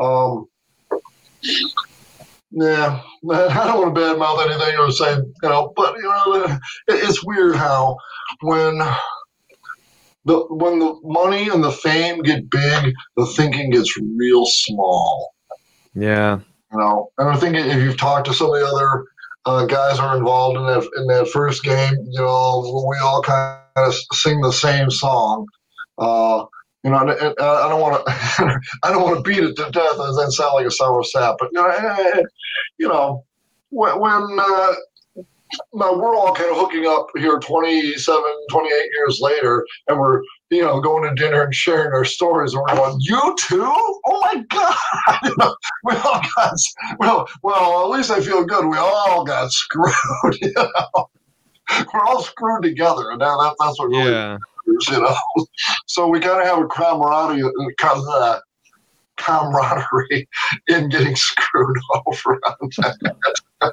Um, 0.00 0.48
yeah, 2.54 3.00
I 3.32 3.66
don't 3.66 3.80
want 3.80 3.94
to 3.94 4.00
badmouth 4.00 4.46
anything 4.46 4.78
or 4.78 4.90
say, 4.92 5.14
you 5.14 5.48
know, 5.48 5.72
but 5.74 5.96
you 5.96 6.02
know, 6.02 6.58
it's 6.86 7.24
weird 7.24 7.56
how 7.56 7.96
when 8.42 8.78
the 10.24 10.46
when 10.48 10.78
the 10.78 10.98
money 11.02 11.48
and 11.48 11.62
the 11.62 11.72
fame 11.72 12.22
get 12.22 12.48
big, 12.48 12.94
the 13.16 13.26
thinking 13.26 13.70
gets 13.70 13.98
real 14.16 14.46
small. 14.46 15.34
Yeah, 15.94 16.40
you 16.72 16.78
know, 16.78 17.10
and 17.18 17.28
I 17.28 17.36
think 17.36 17.56
if 17.56 17.82
you've 17.82 17.96
talked 17.96 18.26
to 18.26 18.34
some 18.34 18.54
of 18.54 18.60
the 18.60 18.66
other 18.66 19.04
uh, 19.46 19.66
guys 19.66 19.98
who 19.98 20.04
are 20.04 20.16
involved 20.16 20.56
in 20.56 20.66
that 20.66 20.88
in 20.96 21.06
that 21.08 21.28
first 21.28 21.64
game, 21.64 21.94
you 22.10 22.20
know, 22.20 22.86
we 22.88 22.96
all 22.98 23.22
kind 23.22 23.58
of 23.76 23.94
sing 24.12 24.40
the 24.40 24.52
same 24.52 24.90
song. 24.90 25.46
Uh, 25.98 26.44
you 26.84 26.90
know, 26.90 26.98
I 26.98 27.68
don't 27.68 27.80
want 27.80 28.04
to, 28.04 28.12
I 28.82 28.92
don't 28.92 29.02
want 29.02 29.16
to 29.16 29.22
beat 29.28 29.42
it 29.42 29.56
to 29.56 29.70
death 29.70 29.98
and 29.98 30.18
then 30.18 30.30
sound 30.30 30.54
like 30.54 30.66
a 30.66 30.70
sour 30.70 31.02
sap. 31.02 31.36
But 31.38 31.48
you 31.52 31.62
know, 31.62 31.68
eh, 31.68 31.96
eh, 32.14 32.22
you 32.78 32.88
know, 32.88 33.24
when, 33.70 33.98
when 33.98 34.38
uh, 34.38 34.74
now 35.72 35.96
we're 35.96 36.14
all 36.14 36.34
kind 36.34 36.50
of 36.50 36.56
hooking 36.58 36.86
up 36.86 37.06
here 37.16 37.38
27, 37.38 38.22
28 38.50 38.70
years 38.96 39.18
later, 39.22 39.64
and 39.88 39.98
we're 39.98 40.20
you 40.50 40.60
know 40.60 40.78
going 40.78 41.08
to 41.08 41.14
dinner 41.14 41.42
and 41.44 41.54
sharing 41.54 41.92
our 41.94 42.04
stories, 42.04 42.52
and 42.52 42.62
we're 42.62 42.76
going, 42.76 42.98
"You 43.00 43.34
too? 43.38 43.64
Oh 43.64 44.20
my 44.20 44.44
god!" 44.50 45.54
we 45.84 45.94
all 45.94 46.20
got 46.36 46.54
well. 46.98 47.28
Well, 47.42 47.84
at 47.84 47.96
least 47.96 48.10
I 48.10 48.20
feel 48.20 48.44
good. 48.44 48.66
We 48.66 48.76
all 48.76 49.24
got 49.24 49.50
screwed. 49.52 50.38
You 50.42 50.52
know? 50.54 51.08
We're 51.94 52.04
all 52.04 52.22
screwed 52.22 52.62
together, 52.62 53.10
and 53.10 53.22
that, 53.22 53.56
that's 53.58 53.78
what 53.78 53.88
really. 53.88 54.10
Yeah 54.10 54.36
you 54.66 55.00
know. 55.00 55.16
So 55.86 56.08
we 56.08 56.18
got 56.18 56.38
to 56.38 56.44
have 56.44 56.58
a 56.58 56.66
camaraderie, 56.66 57.42
uh, 57.42 58.38
camaraderie 59.16 60.28
in 60.68 60.88
getting 60.88 61.16
screwed 61.16 61.76
over. 62.06 62.40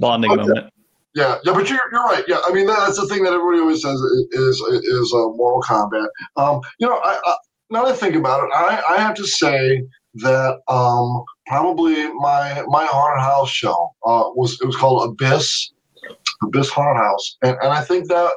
Bonding 0.00 0.30
okay. 0.32 0.42
moment. 0.42 0.72
Yeah, 1.14 1.38
yeah, 1.44 1.52
but 1.52 1.68
you're, 1.68 1.80
you're 1.90 2.04
right. 2.04 2.22
Yeah, 2.28 2.40
I 2.44 2.52
mean 2.52 2.66
that's 2.66 2.96
the 2.96 3.06
thing 3.06 3.24
that 3.24 3.32
everybody 3.32 3.60
always 3.60 3.82
says 3.82 3.98
is 3.98 4.26
is, 4.32 4.60
is 4.60 5.12
uh, 5.12 5.28
Mortal 5.30 5.62
Kombat. 5.62 6.06
Um, 6.36 6.60
you 6.78 6.86
know, 6.86 7.00
I, 7.02 7.18
I, 7.24 7.36
now 7.70 7.84
that 7.84 7.94
I 7.94 7.96
think 7.96 8.14
about 8.14 8.44
it, 8.44 8.50
I, 8.54 8.82
I 8.90 9.00
have 9.00 9.16
to 9.16 9.26
say 9.26 9.82
that 10.14 10.60
um, 10.68 11.24
probably 11.46 12.08
my 12.14 12.62
my 12.68 12.84
haunted 12.84 13.22
house 13.22 13.50
show 13.50 13.90
uh, 14.06 14.30
was 14.34 14.60
it 14.60 14.66
was 14.66 14.76
called 14.76 15.10
Abyss, 15.10 15.72
Abyss 16.44 16.70
Haunted 16.70 17.02
House, 17.02 17.36
and, 17.42 17.56
and 17.62 17.72
I 17.72 17.82
think 17.82 18.08
that 18.08 18.30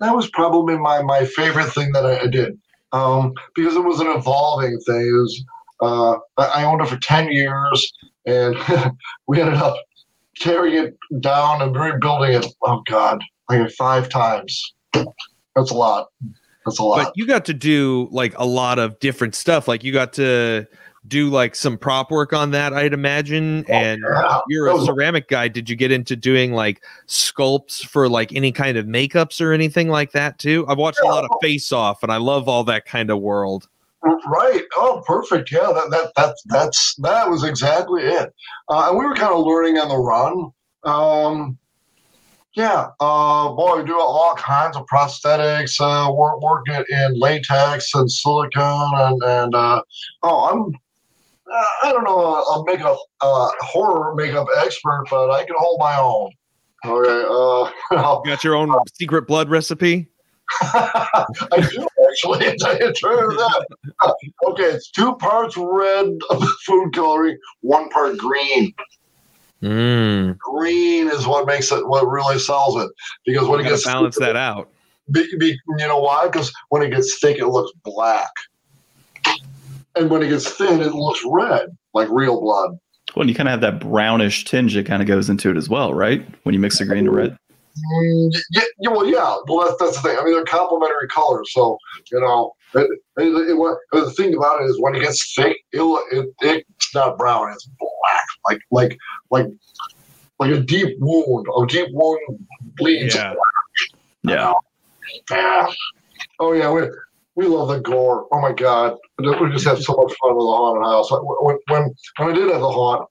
that 0.00 0.14
was 0.14 0.30
probably 0.30 0.76
my 0.78 1.02
my 1.02 1.24
favorite 1.24 1.72
thing 1.72 1.92
that 1.92 2.06
I, 2.06 2.20
I 2.20 2.26
did 2.26 2.58
um, 2.92 3.32
because 3.54 3.76
it 3.76 3.84
was 3.84 4.00
an 4.00 4.08
evolving 4.08 4.78
thing. 4.80 5.00
It 5.00 5.12
was 5.12 5.44
uh, 5.80 6.18
I 6.36 6.64
owned 6.64 6.80
it 6.80 6.88
for 6.88 6.98
ten 6.98 7.30
years, 7.30 7.92
and 8.26 8.56
we 9.26 9.40
ended 9.40 9.56
up 9.56 9.76
tearing 10.36 10.74
it 10.74 10.96
down 11.20 11.62
and 11.62 11.74
rebuilding 11.76 12.32
it. 12.32 12.46
Oh 12.62 12.82
God, 12.88 13.22
like 13.48 13.70
five 13.72 14.08
times. 14.08 14.74
That's 14.92 15.70
a 15.70 15.74
lot. 15.74 16.08
That's 16.64 16.78
a 16.78 16.82
lot. 16.82 17.04
But 17.04 17.12
you 17.16 17.26
got 17.26 17.44
to 17.46 17.54
do 17.54 18.08
like 18.10 18.34
a 18.38 18.46
lot 18.46 18.78
of 18.78 18.98
different 19.00 19.34
stuff. 19.34 19.68
Like 19.68 19.84
you 19.84 19.92
got 19.92 20.12
to 20.14 20.66
do 21.08 21.30
like 21.30 21.54
some 21.54 21.78
prop 21.78 22.10
work 22.10 22.32
on 22.32 22.50
that, 22.52 22.72
I'd 22.72 22.92
imagine. 22.92 23.64
And 23.68 24.02
Yeah. 24.06 24.40
you're 24.48 24.68
a 24.68 24.78
ceramic 24.84 25.28
guy. 25.28 25.48
Did 25.48 25.68
you 25.70 25.76
get 25.76 25.90
into 25.90 26.14
doing 26.16 26.52
like 26.52 26.82
sculpts 27.06 27.84
for 27.84 28.08
like 28.08 28.32
any 28.34 28.52
kind 28.52 28.76
of 28.76 28.86
makeups 28.86 29.40
or 29.40 29.52
anything 29.52 29.88
like 29.88 30.12
that 30.12 30.38
too? 30.38 30.64
I've 30.68 30.78
watched 30.78 31.00
a 31.02 31.06
lot 31.06 31.24
of 31.24 31.30
Face 31.40 31.72
Off, 31.72 32.02
and 32.02 32.12
I 32.12 32.16
love 32.18 32.48
all 32.48 32.64
that 32.64 32.84
kind 32.84 33.10
of 33.10 33.20
world. 33.20 33.68
Right. 34.26 34.62
Oh, 34.76 35.02
perfect. 35.06 35.50
Yeah, 35.50 35.72
that 35.74 35.90
that 35.90 36.12
that 36.16 36.36
that's 36.46 36.94
that 36.96 37.28
was 37.28 37.42
exactly 37.44 38.02
it. 38.02 38.32
Uh, 38.68 38.86
and 38.90 38.98
we 38.98 39.04
were 39.04 39.14
kind 39.14 39.32
of 39.34 39.44
learning 39.44 39.76
on 39.78 39.88
the 39.88 39.96
run. 39.96 40.52
Um, 40.84 41.58
yeah. 42.54 42.88
Uh, 43.00 43.50
boy, 43.50 43.78
we 43.78 43.84
do 43.84 43.98
all 44.00 44.34
kinds 44.36 44.76
of 44.76 44.86
prosthetics. 44.86 45.80
Uh, 45.80 46.12
work 46.12 46.40
working 46.40 46.82
in 46.90 47.18
latex 47.18 47.92
and 47.94 48.10
silicone 48.10 48.92
and 48.94 49.22
and 49.22 49.54
uh, 49.54 49.82
oh, 50.22 50.48
I'm. 50.50 50.78
Uh, 51.52 51.64
I 51.84 51.92
don't 51.92 52.04
know 52.04 52.18
a, 52.18 52.40
a 52.42 52.64
makeup 52.66 52.98
uh, 53.20 53.48
horror 53.60 54.14
makeup 54.14 54.46
expert, 54.58 55.04
but 55.10 55.30
I 55.30 55.44
can 55.44 55.54
hold 55.58 55.78
my 55.80 55.96
own. 55.98 56.30
Okay. 56.86 57.24
Uh, 57.28 57.70
You 58.24 58.30
got 58.30 58.44
your 58.44 58.54
own 58.54 58.72
secret 58.98 59.26
blood 59.26 59.48
recipe? 59.48 60.08
I 60.62 61.26
do 61.70 61.86
actually. 62.08 62.46
I 62.48 62.52
tell 62.78 63.12
you 63.12 63.36
that. 63.36 63.66
Okay, 64.46 64.62
it's 64.64 64.90
two 64.90 65.14
parts 65.16 65.56
red 65.56 66.06
food 66.64 66.92
coloring, 66.94 67.36
one 67.60 67.88
part 67.90 68.16
green. 68.16 68.72
Mm. 69.62 70.38
Green 70.38 71.08
is 71.08 71.26
what 71.26 71.46
makes 71.46 71.72
it, 71.72 71.86
what 71.86 72.06
really 72.08 72.38
sells 72.38 72.76
it. 72.76 72.90
Because 73.26 73.48
when 73.48 73.60
You 73.60 73.66
it 73.66 73.70
gets 73.70 73.84
balance 73.84 74.16
that 74.18 74.36
out. 74.36 74.70
be, 75.10 75.26
be, 75.38 75.58
you 75.78 75.86
know 75.88 75.98
why? 75.98 76.26
Because 76.26 76.52
when 76.68 76.82
it 76.82 76.90
gets 76.90 77.18
thick, 77.18 77.38
it 77.38 77.46
looks 77.48 77.72
black, 77.82 78.30
and 79.98 80.10
when 80.10 80.22
it 80.22 80.28
gets 80.28 80.50
thin, 80.50 80.80
it 80.80 80.92
looks 80.94 81.20
red, 81.26 81.76
like 81.94 82.08
real 82.10 82.40
blood. 82.40 82.70
Well, 83.14 83.22
and 83.22 83.30
you 83.30 83.34
kind 83.34 83.48
of 83.48 83.52
have 83.52 83.60
that 83.62 83.80
brownish 83.80 84.44
tinge 84.44 84.74
that 84.74 84.86
kind 84.86 85.02
of 85.02 85.08
goes 85.08 85.28
into 85.30 85.50
it 85.50 85.56
as 85.56 85.68
well, 85.68 85.94
right? 85.94 86.24
When 86.44 86.54
you 86.54 86.58
mix 86.60 86.78
the 86.78 86.84
green 86.84 87.04
to 87.06 87.10
red. 87.10 87.36
Mm, 87.94 88.32
yeah, 88.50 88.62
yeah, 88.80 88.90
well, 88.90 89.06
yeah. 89.06 89.36
Well, 89.46 89.66
that's, 89.66 89.78
that's 89.80 90.02
the 90.02 90.08
thing. 90.08 90.18
I 90.18 90.24
mean, 90.24 90.34
they're 90.34 90.44
complementary 90.44 91.08
colors, 91.08 91.52
so 91.52 91.78
you 92.10 92.20
know. 92.20 92.52
It, 92.74 92.90
it, 93.16 93.50
it, 93.50 93.54
what- 93.56 93.78
the 93.92 94.10
thing 94.10 94.34
about 94.36 94.60
it 94.60 94.64
is 94.64 94.78
when 94.80 94.94
it 94.94 95.00
gets 95.00 95.34
thick, 95.34 95.56
it, 95.72 95.80
it 96.42 96.66
it's 96.68 96.94
not 96.94 97.16
brown; 97.16 97.50
it's 97.52 97.64
black, 97.78 98.24
like 98.46 98.60
like 98.70 98.98
like 99.30 99.46
like 100.38 100.50
a 100.50 100.60
deep 100.60 100.96
wound. 100.98 101.46
A 101.56 101.66
deep 101.66 101.88
wound 101.92 102.46
bleeds. 102.76 103.14
Yeah. 103.14 103.34
Yeah. 104.22 104.52
Yeah. 105.30 105.66
Oh 106.40 106.52
yeah, 106.52 106.68
we 107.38 107.46
love 107.46 107.68
the 107.68 107.78
gore. 107.78 108.26
Oh 108.32 108.40
my 108.40 108.52
god, 108.52 108.96
we 109.16 109.50
just 109.52 109.64
have 109.64 109.80
so 109.80 109.94
much 109.94 110.12
fun 110.20 110.34
with 110.34 110.44
the 110.44 110.56
haunted 110.56 110.84
house. 110.84 111.08
When 111.12 111.56
when, 111.68 111.94
when 112.18 112.30
I 112.30 112.32
did 112.34 112.50
have 112.50 112.60
the 112.60 112.68
haunt, 112.68 113.08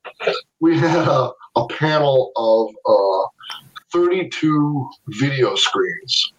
we 0.59 0.77
had 0.77 1.07
a, 1.07 1.31
a 1.55 1.67
panel 1.69 2.33
of 2.35 2.69
uh, 2.85 3.97
32 3.97 4.89
video 5.07 5.55
screens. 5.55 6.33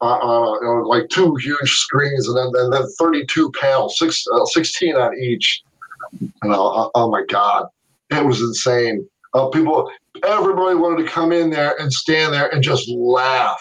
Uh, 0.00 0.18
uh, 0.18 0.84
like 0.86 1.08
two 1.10 1.34
huge 1.36 1.70
screens, 1.70 2.28
and 2.28 2.36
then, 2.36 2.52
then, 2.52 2.70
then 2.70 2.86
32 2.98 3.50
panels, 3.52 3.98
six, 3.98 4.26
uh, 4.30 4.44
16 4.44 4.94
on 4.94 5.18
each. 5.18 5.62
You 6.20 6.30
know, 6.44 6.66
uh, 6.66 6.88
oh 6.94 7.10
my 7.10 7.24
God, 7.28 7.66
it 8.10 8.24
was 8.24 8.40
insane. 8.40 9.08
Uh, 9.32 9.48
people, 9.48 9.90
everybody 10.22 10.76
wanted 10.76 11.02
to 11.02 11.10
come 11.10 11.32
in 11.32 11.48
there 11.48 11.80
and 11.80 11.90
stand 11.90 12.34
there 12.34 12.48
and 12.48 12.62
just 12.62 12.90
laugh. 12.90 13.60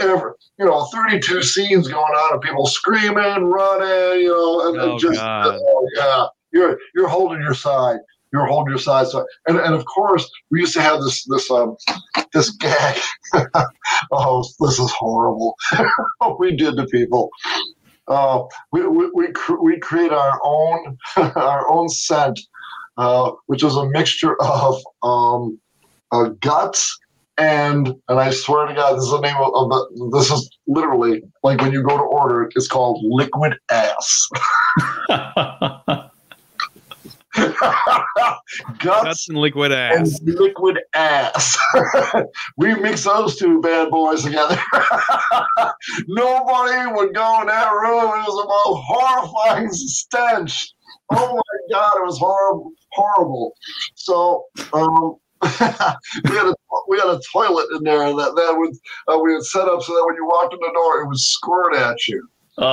Ever, 0.00 0.36
you 0.58 0.64
know, 0.64 0.84
32 0.86 1.42
scenes 1.42 1.88
going 1.88 2.04
on, 2.04 2.34
and 2.34 2.42
people 2.42 2.66
screaming, 2.66 3.44
running, 3.44 4.20
you 4.22 4.28
know, 4.28 4.68
and, 4.68 4.80
and 4.80 4.92
Oh, 4.92 4.98
just, 4.98 5.18
God. 5.20 5.58
oh, 5.60 5.88
yeah, 5.96 6.26
you're 6.52 6.78
you're 6.94 7.08
holding 7.08 7.40
your 7.42 7.54
side. 7.54 7.98
You're 8.32 8.46
holding 8.46 8.70
your 8.70 8.78
side. 8.78 9.06
So, 9.08 9.24
and, 9.46 9.58
and 9.58 9.74
of 9.74 9.84
course, 9.84 10.28
we 10.50 10.60
used 10.60 10.74
to 10.74 10.82
have 10.82 11.00
this 11.02 11.24
this 11.24 11.50
um 11.50 11.76
this 12.32 12.50
gag. 12.50 12.98
oh, 14.12 14.44
this 14.60 14.78
is 14.78 14.90
horrible. 14.92 15.56
what 16.18 16.38
we 16.38 16.54
did 16.56 16.76
to 16.76 16.86
people. 16.86 17.30
Uh, 18.06 18.42
we 18.72 18.86
we 18.86 19.10
we, 19.14 19.32
cr- 19.32 19.60
we 19.62 19.78
create 19.78 20.12
our 20.12 20.40
own 20.44 20.96
our 21.16 21.68
own 21.72 21.88
scent, 21.88 22.38
uh, 22.96 23.30
which 23.46 23.64
is 23.64 23.76
a 23.76 23.88
mixture 23.90 24.36
of 24.42 24.76
um, 25.02 25.58
uh, 26.12 26.28
guts 26.40 26.96
and 27.38 27.94
and 28.08 28.20
I 28.20 28.30
swear 28.30 28.66
to 28.66 28.74
God, 28.74 28.96
this 28.96 29.04
is 29.04 29.10
the 29.10 29.20
name 29.20 29.36
of, 29.36 29.52
of 29.54 29.68
the. 29.70 30.10
This 30.18 30.30
is 30.30 30.50
literally 30.66 31.22
like 31.42 31.60
when 31.60 31.72
you 31.72 31.82
go 31.82 31.96
to 31.96 32.02
order 32.02 32.44
it, 32.44 32.52
it's 32.56 32.68
called 32.68 33.00
liquid 33.04 33.54
ass. 33.70 34.28
guts 38.78 39.02
That's 39.02 39.28
in 39.28 39.36
liquid 39.36 39.72
and 39.72 40.06
ass. 40.06 40.20
liquid 40.22 40.78
ass. 40.94 41.58
we 42.56 42.74
mix 42.76 43.04
those 43.04 43.36
two 43.36 43.60
bad 43.60 43.90
boys 43.90 44.22
together. 44.22 44.56
Nobody 46.06 46.92
would 46.92 47.14
go 47.14 47.40
in 47.40 47.48
that 47.48 47.72
room. 47.72 48.04
It 48.04 48.28
was 48.28 48.46
most 48.46 48.82
horrifying 48.86 49.68
stench. 49.72 50.74
Oh 51.12 51.34
my 51.34 51.76
god, 51.76 51.96
it 51.96 52.06
was 52.06 52.18
horrible, 52.18 52.72
horrible. 52.92 53.54
So 53.94 54.44
um, 54.72 55.16
we 56.24 56.36
had 56.36 56.46
a 56.46 56.54
we 56.88 56.98
had 56.98 57.08
a 57.08 57.20
toilet 57.32 57.66
in 57.76 57.82
there 57.84 57.98
that 58.12 58.34
that 58.36 58.54
would 58.56 58.74
uh, 59.08 59.18
we 59.18 59.32
had 59.32 59.42
set 59.42 59.68
up 59.68 59.82
so 59.82 59.92
that 59.94 60.04
when 60.06 60.16
you 60.16 60.26
walked 60.26 60.52
in 60.54 60.60
the 60.60 60.72
door, 60.74 61.00
it 61.02 61.06
would 61.08 61.18
squirt 61.18 61.74
at 61.76 61.96
you. 62.08 62.26
oh. 62.58 62.64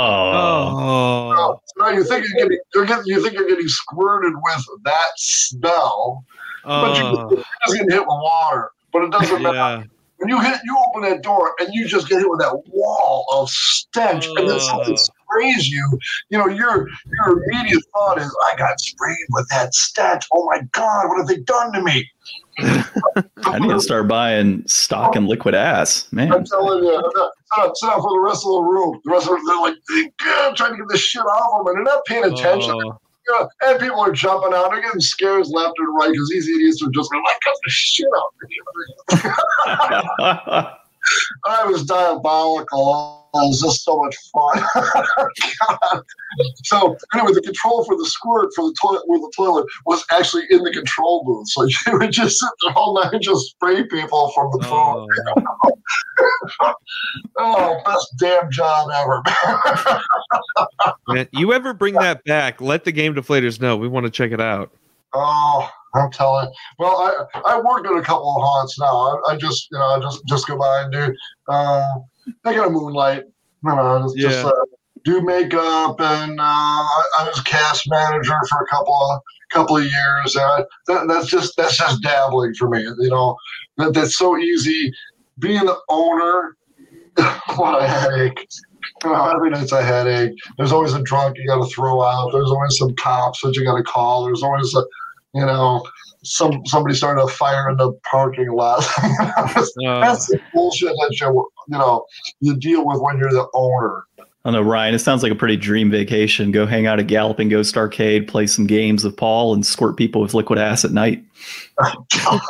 Oh. 1.33 1.61
So 1.77 1.83
now 1.83 1.89
you 1.91 2.03
think 2.03 2.25
you're 2.27 2.37
getting, 2.43 2.59
you're 2.73 2.85
getting 2.85 3.03
you 3.05 3.21
think 3.21 3.33
you're 3.35 3.47
getting 3.47 3.67
squirted 3.67 4.33
with 4.35 4.65
that 4.83 5.11
smell, 5.17 6.23
but 6.63 6.97
you, 6.97 7.03
Oh. 7.03 7.29
you're 7.31 7.37
just 7.65 7.73
getting 7.77 7.89
hit 7.89 8.01
with 8.01 8.07
water. 8.07 8.71
But 8.93 9.03
it 9.03 9.11
doesn't 9.11 9.41
matter. 9.41 9.85
When 10.17 10.29
you 10.29 10.39
hit, 10.39 10.59
you 10.63 10.77
open 10.87 11.09
that 11.09 11.23
door 11.23 11.55
and 11.59 11.73
you 11.73 11.87
just 11.87 12.07
get 12.07 12.19
hit 12.19 12.29
with 12.29 12.41
that 12.41 12.55
wall 12.67 13.25
of 13.33 13.49
stench, 13.49 14.27
and 14.27 14.47
then 14.47 14.59
something 14.59 14.93
Ugh. 14.93 14.99
sprays 14.99 15.67
you. 15.67 15.97
You 16.29 16.37
know, 16.37 16.45
your 16.47 16.87
your 17.17 17.43
immediate 17.43 17.81
thought 17.91 18.19
is, 18.19 18.31
"I 18.53 18.55
got 18.55 18.79
sprayed 18.79 19.15
with 19.31 19.47
that 19.49 19.73
stench. 19.73 20.27
Oh 20.31 20.45
my 20.45 20.61
God, 20.73 21.07
what 21.07 21.17
have 21.17 21.25
they 21.27 21.37
done 21.37 21.73
to 21.73 21.81
me?" 21.81 22.07
I 23.45 23.59
need 23.59 23.69
to 23.69 23.81
start 23.81 24.07
buying 24.07 24.65
stock 24.67 25.15
and 25.15 25.27
liquid 25.27 25.55
ass, 25.55 26.07
man. 26.11 26.31
I'm 26.31 26.45
telling 26.45 26.83
you, 26.83 26.93
sit 26.93 27.03
out, 27.57 27.75
sit 27.77 27.89
out 27.89 28.01
for 28.01 28.11
the 28.11 28.19
rest 28.19 28.45
of 28.45 28.51
the 28.53 28.61
room. 28.61 29.01
The 29.03 29.11
rest 29.11 29.27
of 29.27 29.35
them, 29.35 29.45
they're 29.45 29.61
like, 29.61 29.75
"God," 30.23 30.55
trying 30.55 30.71
to 30.71 30.77
get 30.77 30.87
this 30.89 31.01
shit 31.01 31.21
off 31.21 31.57
them, 31.57 31.67
and 31.67 31.77
they're 31.77 31.93
not 31.93 32.05
paying 32.05 32.25
attention. 32.25 32.71
Oh. 32.71 32.97
You 33.27 33.39
know, 33.39 33.47
and 33.63 33.79
people 33.79 33.99
are 33.99 34.11
jumping 34.11 34.51
out. 34.53 34.71
They're 34.71 34.81
getting 34.81 34.99
scares 34.99 35.49
left 35.49 35.77
and 35.77 35.95
right 35.95 36.11
because 36.11 36.29
these 36.29 36.47
idiots 36.47 36.81
are 36.83 36.89
just 36.89 37.11
going, 37.11 37.23
"I 37.27 37.37
cut 37.43 37.55
the 37.63 37.69
shit 37.69 38.07
out." 38.17 38.33
I 41.45 41.65
was 41.65 41.83
diabolical. 41.83 43.20
Was 43.33 43.61
just 43.61 43.83
so 43.83 43.97
much 43.97 44.15
fun. 44.33 46.03
So 46.63 46.95
anyway, 47.13 47.33
the 47.33 47.41
control 47.41 47.83
for 47.83 47.97
the 47.97 48.05
squirt 48.05 48.51
for 48.55 48.69
the 48.69 48.75
toilet 48.81 49.03
with 49.07 49.21
the 49.21 49.31
toilet 49.35 49.65
was 49.85 50.05
actually 50.11 50.43
in 50.49 50.63
the 50.63 50.71
control 50.71 51.23
booth. 51.25 51.49
So 51.49 51.63
you 51.91 51.99
would 51.99 52.11
just 52.11 52.39
sit 52.39 52.49
there 52.63 52.73
all 52.73 52.95
night 52.95 53.13
and 53.13 53.21
just 53.21 53.47
spray 53.51 53.83
people 53.83 54.31
from 54.33 54.49
the 54.53 54.65
phone. 54.65 55.07
Oh. 55.65 55.71
Oh, 57.37 57.81
best 57.85 58.13
damn 58.19 58.51
job 58.51 58.89
ever. 58.93 59.23
Man, 61.07 61.27
you 61.31 61.51
ever 61.53 61.73
bring 61.73 61.95
that 61.95 62.23
back? 62.25 62.61
Let 62.61 62.83
the 62.83 62.91
game 62.91 63.15
deflators 63.15 63.59
know. 63.59 63.75
We 63.75 63.87
want 63.87 64.05
to 64.05 64.11
check 64.11 64.31
it 64.31 64.39
out. 64.39 64.71
Oh, 65.13 65.67
I'm 65.95 66.11
telling. 66.11 66.51
Well, 66.77 66.97
I 66.97 67.41
I 67.53 67.59
worked 67.59 67.87
at 67.87 67.93
a 67.93 68.01
couple 68.01 68.35
of 68.35 68.41
haunts 68.41 68.79
now. 68.79 68.85
I, 68.95 69.33
I 69.33 69.37
just 69.37 69.67
you 69.71 69.79
know 69.79 69.85
I 69.85 69.99
just 69.99 70.25
just 70.27 70.47
go 70.47 70.57
by 70.57 70.83
and 70.83 70.91
do. 70.91 71.15
Uh, 71.47 71.95
I 72.45 72.53
got 72.53 72.67
a 72.67 72.69
moonlight. 72.69 73.23
You 73.63 73.75
know, 73.75 74.03
just, 74.03 74.17
just 74.17 74.45
uh, 74.45 74.51
do 75.03 75.21
makeup, 75.21 75.99
and 75.99 76.39
uh, 76.39 76.43
I, 76.43 77.27
was 77.27 77.41
cast 77.41 77.89
manager 77.89 78.37
for 78.49 78.61
a 78.61 78.67
couple 78.67 78.93
of 78.93 79.21
couple 79.51 79.77
of 79.77 79.83
years. 79.83 80.35
And 80.35 80.45
I, 80.45 80.63
that, 80.87 81.07
that's 81.07 81.27
just 81.27 81.55
that's 81.57 81.77
just 81.77 82.01
dabbling 82.01 82.53
for 82.55 82.69
me. 82.69 82.81
You 82.81 83.09
know, 83.09 83.35
that, 83.77 83.93
that's 83.93 84.17
so 84.17 84.37
easy. 84.37 84.91
Being 85.39 85.65
the 85.65 85.77
owner, 85.89 86.57
what 87.55 87.81
a 87.81 87.87
headache. 87.87 88.47
Know, 89.03 89.29
every 89.29 89.49
night's 89.49 89.71
a 89.71 89.81
headache. 89.81 90.33
There's 90.57 90.71
always 90.71 90.93
a 90.93 91.01
drunk 91.01 91.37
you 91.37 91.47
got 91.47 91.63
to 91.63 91.73
throw 91.73 92.01
out. 92.01 92.31
There's 92.31 92.49
always 92.49 92.77
some 92.77 92.93
cops 92.95 93.41
that 93.41 93.55
you 93.55 93.63
got 93.63 93.77
to 93.77 93.83
call. 93.83 94.25
There's 94.25 94.43
always 94.43 94.75
a, 94.75 94.83
you 95.33 95.45
know, 95.45 95.83
some 96.23 96.65
somebody 96.65 96.95
started 96.95 97.21
a 97.21 97.27
fire 97.27 97.69
in 97.69 97.77
the 97.77 97.93
parking 98.09 98.51
lot. 98.51 98.83
that's, 99.55 99.73
Uh, 99.85 99.99
that's 100.01 100.27
the 100.27 100.39
bullshit 100.53 100.89
that 100.89 101.17
you 101.19 101.49
you 101.71 101.77
know 101.77 102.05
you 102.39 102.55
deal 102.55 102.85
with 102.85 103.01
when 103.01 103.17
you're 103.17 103.31
the 103.31 103.47
owner. 103.53 104.05
I 104.43 104.49
don't 104.51 104.63
know, 104.63 104.67
Ryan. 104.67 104.95
It 104.95 104.99
sounds 104.99 105.21
like 105.21 105.31
a 105.31 105.35
pretty 105.35 105.55
dream 105.55 105.91
vacation. 105.91 106.51
Go 106.51 106.65
hang 106.65 106.87
out 106.87 106.99
at 106.99 107.05
Galloping 107.05 107.49
Ghost 107.49 107.77
Arcade, 107.77 108.27
play 108.27 108.47
some 108.47 108.65
games 108.65 109.03
with 109.03 109.15
Paul, 109.15 109.53
and 109.53 109.63
squirt 109.63 109.97
people 109.97 110.19
with 110.19 110.33
liquid 110.33 110.57
ass 110.57 110.83
at 110.83 110.91
night. 110.91 111.23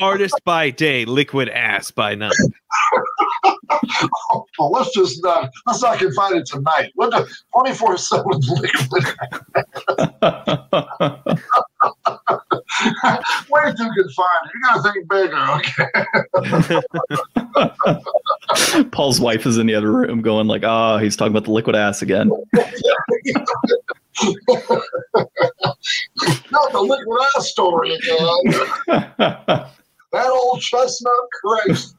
artist 0.00 0.40
by 0.44 0.70
day, 0.70 1.04
liquid 1.04 1.48
ass 1.48 1.90
by 1.90 2.14
night. 2.14 2.32
Oh, 3.44 4.46
well, 4.58 4.70
let's 4.70 4.92
just 4.94 5.22
not 5.22 5.50
let's 5.66 5.82
not 5.82 5.98
confine 5.98 6.36
it 6.36 6.46
tonight. 6.46 6.92
What 6.94 7.10
the 7.10 7.28
twenty 7.52 7.74
four 7.74 7.96
seven 7.96 8.26
liquid? 8.48 9.04
Way 13.50 13.72
too 13.76 13.90
confined. 13.96 14.50
You 14.54 14.60
gotta 14.64 14.82
think 14.82 15.08
bigger, 15.08 15.46
okay? 15.56 15.86
Paul's 18.92 19.20
wife 19.20 19.46
is 19.46 19.58
in 19.58 19.66
the 19.66 19.74
other 19.74 19.90
room 19.90 20.22
going 20.22 20.46
like, 20.46 20.62
oh, 20.64 20.98
he's 20.98 21.16
talking 21.16 21.32
about 21.32 21.44
the 21.44 21.50
liquid 21.52 21.74
ass 21.76 22.02
again. 22.02 22.28
Not 22.28 22.38
the 26.72 26.80
liquid 26.80 27.20
ass 27.36 27.50
story 27.50 27.94
again. 27.94 28.26
that 30.12 30.30
old 30.30 30.60
chestnut 30.60 31.12
Christ. 31.42 31.96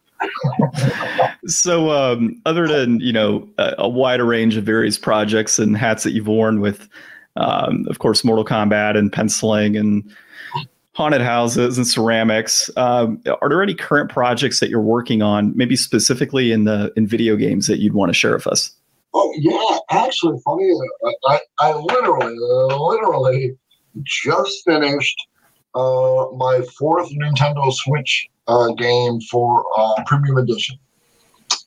So 1.45 1.91
um, 1.91 2.41
other 2.45 2.67
than 2.67 2.99
you 2.99 3.13
know 3.13 3.47
a, 3.57 3.75
a, 3.79 3.89
wider 3.89 4.25
range 4.25 4.57
of 4.57 4.63
various 4.63 4.97
projects 4.97 5.59
and 5.59 5.77
hats 5.77 6.03
that 6.03 6.11
you've 6.11 6.27
worn 6.27 6.61
with 6.61 6.87
um, 7.35 7.85
of 7.89 7.99
course 7.99 8.23
mortal 8.23 8.45
kombat 8.45 8.97
and 8.97 9.11
penciling 9.11 9.75
and 9.75 10.09
haunted 10.93 11.21
houses 11.21 11.77
and 11.77 11.87
ceramics 11.87 12.69
um, 12.77 13.21
are 13.41 13.49
there 13.49 13.63
any 13.63 13.73
current 13.73 14.09
projects 14.09 14.59
that 14.59 14.69
you're 14.69 14.81
working 14.81 15.21
on 15.21 15.55
maybe 15.55 15.75
specifically 15.75 16.51
in 16.51 16.65
the 16.65 16.91
in 16.95 17.07
video 17.07 17.35
games 17.35 17.67
that 17.67 17.79
you'd 17.79 17.93
want 17.93 18.09
to 18.09 18.13
share 18.13 18.33
with 18.33 18.47
us? 18.47 18.71
Oh 19.13 19.33
yeah 19.37 19.79
actually 19.89 20.39
funny 20.45 20.71
i, 21.27 21.39
I 21.59 21.73
literally 21.73 22.35
literally 22.37 23.57
just 24.03 24.63
finished 24.65 25.17
uh, 25.73 26.25
my 26.35 26.61
fourth 26.77 27.09
nintendo 27.11 27.71
switch 27.73 28.27
uh, 28.51 28.73
game 28.73 29.19
for 29.21 29.63
uh, 29.77 30.03
premium 30.05 30.37
edition, 30.37 30.77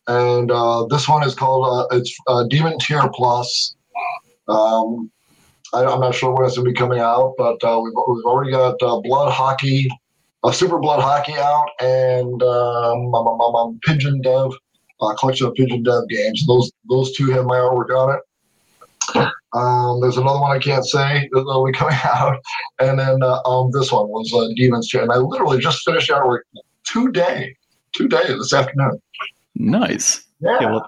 and 0.07 0.51
uh, 0.51 0.85
this 0.87 1.09
one 1.09 1.27
is 1.27 1.35
called 1.35 1.66
uh, 1.66 1.97
it's 1.97 2.14
uh, 2.27 2.44
Demon 2.44 2.79
Tier 2.79 3.09
Plus. 3.12 3.75
Um, 4.49 5.11
I, 5.73 5.83
am 5.83 6.01
not 6.01 6.14
sure 6.14 6.33
when 6.35 6.44
it's 6.44 6.57
going 6.57 6.66
to 6.66 6.73
be 6.73 6.77
coming 6.77 7.01
out, 7.01 7.35
but 7.38 7.57
uh, 7.64 7.81
we've, 7.81 7.94
we've 8.07 8.25
already 8.25 8.51
got 8.51 8.79
Blood 8.79 9.33
Hockey, 9.33 9.88
Super 10.53 10.79
Blood 10.79 11.01
Hockey 11.01 11.35
out, 11.35 11.70
and 11.81 12.42
um, 12.42 13.14
um, 13.14 13.40
um, 13.40 13.57
um 13.57 13.81
Pigeon 13.83 14.20
Dev, 14.20 14.53
collection 15.18 15.47
of 15.47 15.55
Pigeon 15.55 15.83
Dev 15.83 16.07
games. 16.09 16.47
Those 16.47 16.70
those 16.88 17.12
two 17.16 17.31
have 17.31 17.47
my 17.47 17.57
artwork 17.57 17.90
on 17.97 18.16
it. 18.16 18.20
Um, 19.55 20.01
there's 20.01 20.16
another 20.16 20.40
one 20.40 20.55
I 20.55 20.59
can't 20.59 20.85
say 20.85 21.29
that'll 21.33 21.64
be 21.64 21.73
coming 21.79 21.97
out, 22.05 22.40
and 22.81 22.99
then 22.99 23.23
uh, 23.23 23.40
um, 23.47 23.70
this 23.73 23.90
one 23.90 24.09
was 24.09 24.33
uh, 24.35 24.53
Demon's 24.57 24.90
Tier, 24.90 25.03
and 25.03 25.12
I 25.12 25.16
literally 25.16 25.59
just 25.59 25.85
finished 25.85 26.11
artwork 26.11 26.40
today, 26.85 27.57
today 27.94 28.27
this 28.29 28.53
afternoon. 28.53 29.01
Nice. 29.55 30.25
Yeah. 30.40 30.59
yeah 30.61 30.70
we'll, 30.70 30.87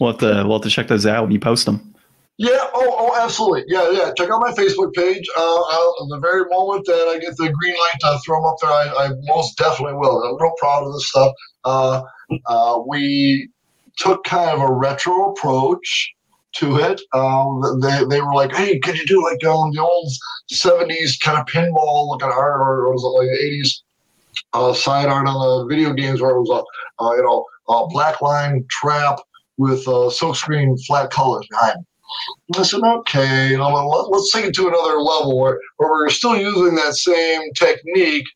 we'll, 0.00 0.10
have 0.12 0.20
to 0.20 0.44
we'll 0.46 0.58
have 0.58 0.62
to 0.62 0.70
check 0.70 0.88
those 0.88 1.06
out 1.06 1.22
when 1.24 1.32
you 1.32 1.40
post 1.40 1.66
them. 1.66 1.94
Yeah. 2.38 2.58
Oh, 2.74 2.94
oh, 2.98 3.22
absolutely. 3.22 3.64
Yeah, 3.66 3.90
yeah. 3.90 4.12
Check 4.16 4.28
out 4.30 4.40
my 4.40 4.52
Facebook 4.52 4.92
page. 4.92 5.26
Uh, 5.36 5.40
I'll, 5.40 6.06
the 6.08 6.18
very 6.20 6.44
moment 6.50 6.84
that 6.86 7.08
I 7.08 7.18
get 7.18 7.36
the 7.36 7.50
green 7.50 7.74
light 7.74 8.00
to 8.00 8.18
throw 8.24 8.38
them 8.38 8.44
up 8.44 8.56
there, 8.60 8.70
I, 8.70 9.06
I 9.06 9.10
most 9.22 9.56
definitely 9.56 9.94
will. 9.94 10.22
I'm 10.22 10.40
real 10.40 10.52
proud 10.58 10.84
of 10.84 10.92
this 10.92 11.08
stuff. 11.08 11.32
Uh, 11.64 12.02
uh, 12.46 12.80
we 12.86 13.48
took 13.96 14.24
kind 14.24 14.50
of 14.50 14.60
a 14.60 14.72
retro 14.72 15.30
approach 15.30 16.12
to 16.56 16.76
it. 16.76 17.00
Um, 17.14 17.80
they, 17.80 18.04
they 18.08 18.20
were 18.20 18.34
like, 18.34 18.54
hey, 18.54 18.78
could 18.78 18.98
you 18.98 19.06
do 19.06 19.22
like 19.22 19.42
um, 19.44 19.72
the 19.72 19.80
old 19.80 20.12
70s 20.52 21.20
kind 21.20 21.38
of 21.38 21.46
pinball 21.46 22.08
looking 22.08 22.28
art 22.28 22.60
or, 22.60 22.86
or 22.86 22.92
was 22.92 23.02
it 23.02 23.06
like 23.06 23.28
80s 23.28 23.80
uh, 24.56 24.74
side 24.74 25.08
art 25.08 25.26
on 25.26 25.34
the 25.34 25.74
video 25.74 25.92
games 25.92 26.20
where 26.20 26.30
it 26.30 26.40
was 26.40 26.50
a, 26.50 27.02
uh, 27.02 27.14
you 27.14 27.22
know, 27.22 27.44
a 27.68 27.86
black 27.88 28.20
line 28.22 28.64
trap 28.70 29.18
with 29.58 29.86
uh, 29.88 30.10
silkscreen 30.10 30.78
flat 30.86 31.10
colors 31.10 31.46
behind. 31.50 31.84
I 32.56 32.62
said, 32.62 32.80
okay, 32.82 33.50
you 33.50 33.58
know, 33.58 33.68
let, 33.68 34.18
us 34.18 34.30
take 34.32 34.46
it 34.46 34.54
to 34.54 34.68
another 34.68 35.00
level 35.00 35.40
where, 35.40 35.58
where 35.76 35.90
we're 35.90 36.08
still 36.08 36.36
using 36.36 36.76
that 36.76 36.94
same 36.94 37.52
technique 37.54 38.26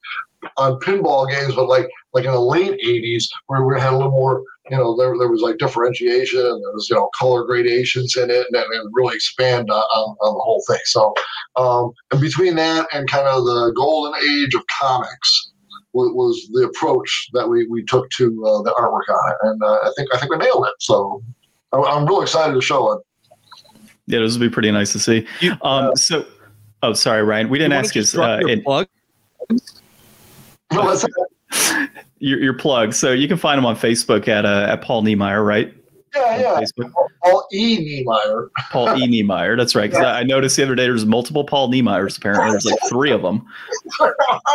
on 0.56 0.80
pinball 0.80 1.30
games, 1.30 1.54
but 1.54 1.68
like 1.68 1.87
like 2.12 2.24
in 2.24 2.33
the 2.33 2.40
late 2.40 2.80
'80s, 2.85 3.24
where 3.46 3.64
we 3.64 3.78
had 3.78 3.92
a 3.92 3.96
little 3.96 4.11
more 4.11 4.42
you 4.70 4.76
know, 4.76 4.96
there, 4.96 5.12
there 5.18 5.28
was 5.28 5.40
like 5.40 5.59
differentiation 5.59 6.38
and 6.38 6.62
there 6.62 6.72
was, 6.72 6.88
you 6.88 6.94
know, 6.94 7.11
color 7.18 7.44
gradations 7.44 8.16
in 8.16 8.30
it 8.30 8.46
and, 8.50 8.56
and 8.56 8.90
really 8.92 9.16
expand 9.16 9.68
on, 9.68 9.76
on, 9.76 10.35
the 10.35 10.40
whole 10.40 10.62
thing. 10.68 10.78
So, 10.85 11.12
um, 11.56 11.90
and 12.12 12.20
between 12.20 12.54
that 12.54 12.87
and 12.92 13.11
kind 13.11 13.26
of 13.26 13.44
the 13.44 13.72
golden 13.74 14.14
age 14.22 14.54
of 14.54 14.62
comics 14.68 15.50
was, 15.92 16.12
was 16.14 16.48
the 16.53 16.66
approach 16.66 17.29
that 17.33 17.48
we, 17.48 17.66
we 17.66 17.85
took 17.85 18.09
to 18.11 18.26
uh, 18.46 18.62
the 18.62 18.70
artwork 18.72 19.12
on 19.12 19.33
it. 19.33 19.37
And 19.42 19.62
uh, 19.62 19.66
I 19.66 19.90
think, 19.96 20.14
I 20.14 20.18
think 20.18 20.31
we 20.33 20.38
nailed 20.38 20.66
it. 20.66 20.74
So 20.79 21.22
I'm, 21.72 21.85
I'm 21.85 22.07
really 22.07 22.22
excited 22.22 22.55
to 22.55 22.61
show 22.61 22.92
it. 22.92 23.03
Yeah, 24.07 24.20
this 24.20 24.33
would 24.33 24.40
be 24.40 24.50
pretty 24.50 24.70
nice 24.72 24.92
to 24.92 24.98
see. 24.98 25.26
Um, 25.62 25.94
so, 25.94 26.26
oh, 26.83 26.92
sorry, 26.94 27.22
Ryan, 27.22 27.48
we 27.48 27.59
didn't 27.59 27.74
ask 27.74 27.94
you. 27.94 28.03
Uh, 28.20 28.40
in, 28.48 28.62
plug? 28.62 28.88
No, 30.72 30.96
your, 32.18 32.40
your 32.40 32.55
plug. 32.55 32.92
So 32.92 33.12
you 33.12 33.29
can 33.29 33.37
find 33.37 33.59
him 33.59 33.66
on 33.66 33.76
Facebook 33.76 34.26
at 34.29 34.44
uh, 34.44 34.66
at 34.68 34.83
Paul 34.83 35.03
Niemeyer, 35.03 35.44
right? 35.44 35.74
Yeah, 36.14 36.61
yeah. 36.77 36.87
Paul 37.23 37.46
E. 37.53 37.79
Niemeyer. 37.79 38.51
Paul 38.70 38.99
E. 38.99 39.07
Niemeyer. 39.07 39.57
That's 39.57 39.75
right. 39.75 39.90
Because 39.90 40.03
yeah. 40.03 40.14
I, 40.14 40.23
noticed 40.25 40.57
the 40.57 40.64
other 40.64 40.75
day 40.75 40.85
there's 40.85 41.07
multiple 41.07 41.44
Paul 41.44 41.70
Niemeyers. 41.70 42.18
Apparently, 42.18 42.51
there's 42.51 42.64
like 42.64 42.79
three 42.88 43.12
of 43.12 43.23
them. 43.23 43.46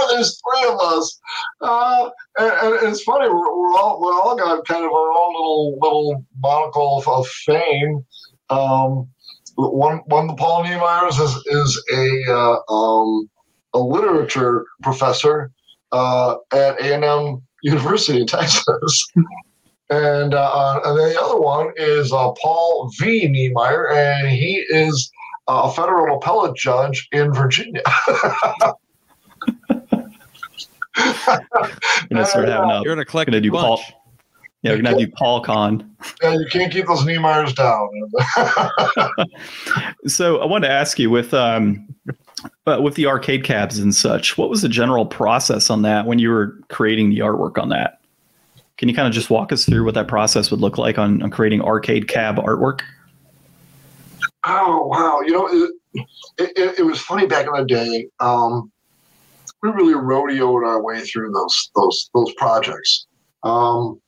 there's 0.09 0.41
three 0.41 0.69
of 0.69 0.79
us, 0.79 1.19
uh, 1.61 2.09
and, 2.37 2.51
and, 2.51 2.91
it's 2.91 3.03
funny. 3.03 3.29
We're, 3.29 3.57
we're, 3.57 3.77
all 3.77 4.01
we 4.01 4.07
all 4.07 4.35
got 4.37 4.65
kind 4.65 4.83
of 4.83 4.91
our 4.91 5.11
own 5.11 5.33
little 5.33 5.79
little 5.81 6.25
monocle 6.39 6.99
of, 6.99 7.07
of 7.07 7.27
fame. 7.27 8.05
Um, 8.49 9.07
one 9.55 10.01
one 10.07 10.25
of 10.25 10.35
the 10.35 10.35
Paul 10.35 10.63
Niemeyers 10.65 11.21
is 11.21 11.35
is 11.47 11.83
a 11.93 12.33
uh, 12.33 12.73
um, 12.73 13.29
a 13.73 13.79
literature 13.79 14.65
professor 14.83 15.51
uh, 15.93 16.35
at 16.51 16.81
A 16.81 16.95
and 16.95 17.05
M 17.05 17.41
University 17.63 18.19
in 18.19 18.27
Texas. 18.27 19.07
and, 19.89 20.33
uh, 20.33 20.81
and 20.83 20.97
the 20.97 21.19
other 21.21 21.39
one 21.39 21.71
is 21.77 22.11
uh, 22.11 22.31
Paul 22.41 22.91
V. 22.99 23.27
Niemeyer, 23.27 23.91
and 23.91 24.27
he 24.29 24.63
is 24.69 25.11
a 25.47 25.71
federal 25.71 26.17
appellate 26.17 26.55
judge 26.55 27.07
in 27.11 27.33
Virginia. 27.33 27.81
You're 30.97 32.07
gonna 32.09 32.25
start 32.25 32.47
having 32.47 32.69
a, 32.69 32.81
You're 32.81 32.95
gonna 32.95 33.05
collect 33.05 33.29
gonna 33.29 33.41
do 33.41 33.51
Paul. 33.51 33.81
Yeah, 34.61 34.71
we're 34.71 34.81
gonna 34.81 34.97
do 34.97 35.11
Paul 35.11 35.41
Con. 35.41 35.95
Yeah, 36.23 36.33
you 36.33 36.47
can't 36.49 36.71
keep 36.71 36.87
those 36.87 37.01
Niemeyers 37.03 37.53
down. 37.53 37.89
so 40.07 40.39
I 40.39 40.45
wanted 40.45 40.67
to 40.67 40.73
ask 40.73 40.97
you 40.97 41.09
with 41.09 41.33
um, 41.33 41.87
but 42.63 42.81
with 42.81 42.95
the 42.95 43.05
arcade 43.05 43.43
cabs 43.43 43.77
and 43.77 43.93
such, 43.93 44.37
what 44.37 44.49
was 44.49 44.61
the 44.61 44.69
general 44.69 45.05
process 45.05 45.69
on 45.69 45.81
that 45.83 46.05
when 46.05 46.19
you 46.19 46.29
were 46.29 46.57
creating 46.69 47.09
the 47.09 47.19
artwork 47.19 47.61
on 47.61 47.69
that? 47.69 47.99
Can 48.77 48.89
you 48.89 48.95
kind 48.95 49.07
of 49.07 49.13
just 49.13 49.29
walk 49.29 49.51
us 49.51 49.65
through 49.65 49.85
what 49.85 49.93
that 49.93 50.07
process 50.07 50.51
would 50.51 50.59
look 50.59 50.77
like 50.77 50.97
on, 50.97 51.21
on 51.21 51.31
creating 51.31 51.61
arcade 51.61 52.07
cab 52.07 52.37
artwork? 52.37 52.81
Oh 54.45 54.87
wow! 54.87 55.21
You 55.21 55.31
know, 55.31 55.71
it, 56.37 56.51
it, 56.55 56.79
it 56.79 56.85
was 56.85 57.01
funny 57.01 57.25
back 57.25 57.47
in 57.47 57.53
the 57.53 57.65
day. 57.65 58.07
Um, 58.19 58.71
we 59.63 59.69
really 59.69 59.93
rodeoed 59.93 60.67
our 60.67 60.83
way 60.83 61.01
through 61.01 61.31
those 61.31 61.71
those 61.75 62.09
those 62.13 62.33
projects. 62.35 63.07
Um, 63.43 63.99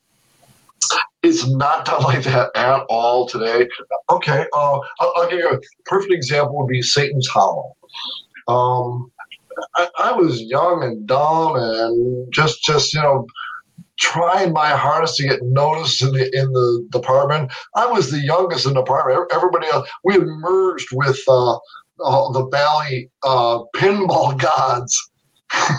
it's 1.22 1.48
not 1.48 1.84
done 1.84 2.02
like 2.04 2.22
that 2.24 2.50
at 2.54 2.84
all 2.88 3.26
today. 3.26 3.68
Okay, 4.10 4.46
uh, 4.52 4.78
I'll, 5.00 5.12
I'll, 5.16 5.30
give 5.30 5.38
you 5.40 5.50
a 5.50 5.60
perfect 5.86 6.12
example. 6.12 6.58
Would 6.58 6.68
be 6.68 6.82
Satan's 6.82 7.26
Hollow. 7.26 7.74
Um, 8.46 9.10
I, 9.76 9.88
I 9.98 10.12
was 10.12 10.40
young 10.42 10.84
and 10.84 11.06
dumb 11.06 11.56
and 11.56 12.32
just 12.32 12.62
just 12.62 12.94
you 12.94 13.00
know 13.00 13.26
trying 13.98 14.52
my 14.52 14.68
hardest 14.68 15.16
to 15.16 15.28
get 15.28 15.42
noticed 15.42 16.02
in 16.02 16.12
the 16.12 16.24
in 16.36 16.52
the 16.52 16.88
department. 16.90 17.52
I 17.74 17.86
was 17.86 18.10
the 18.10 18.20
youngest 18.20 18.66
in 18.66 18.74
the 18.74 18.82
department. 18.82 19.30
Everybody 19.32 19.66
else, 19.68 19.88
we 20.04 20.14
had 20.14 20.24
merged 20.24 20.88
with 20.92 21.18
uh, 21.28 21.56
uh, 21.56 22.32
the 22.32 22.44
Bally 22.50 23.10
uh, 23.24 23.60
pinball 23.76 24.38
gods. 24.40 25.10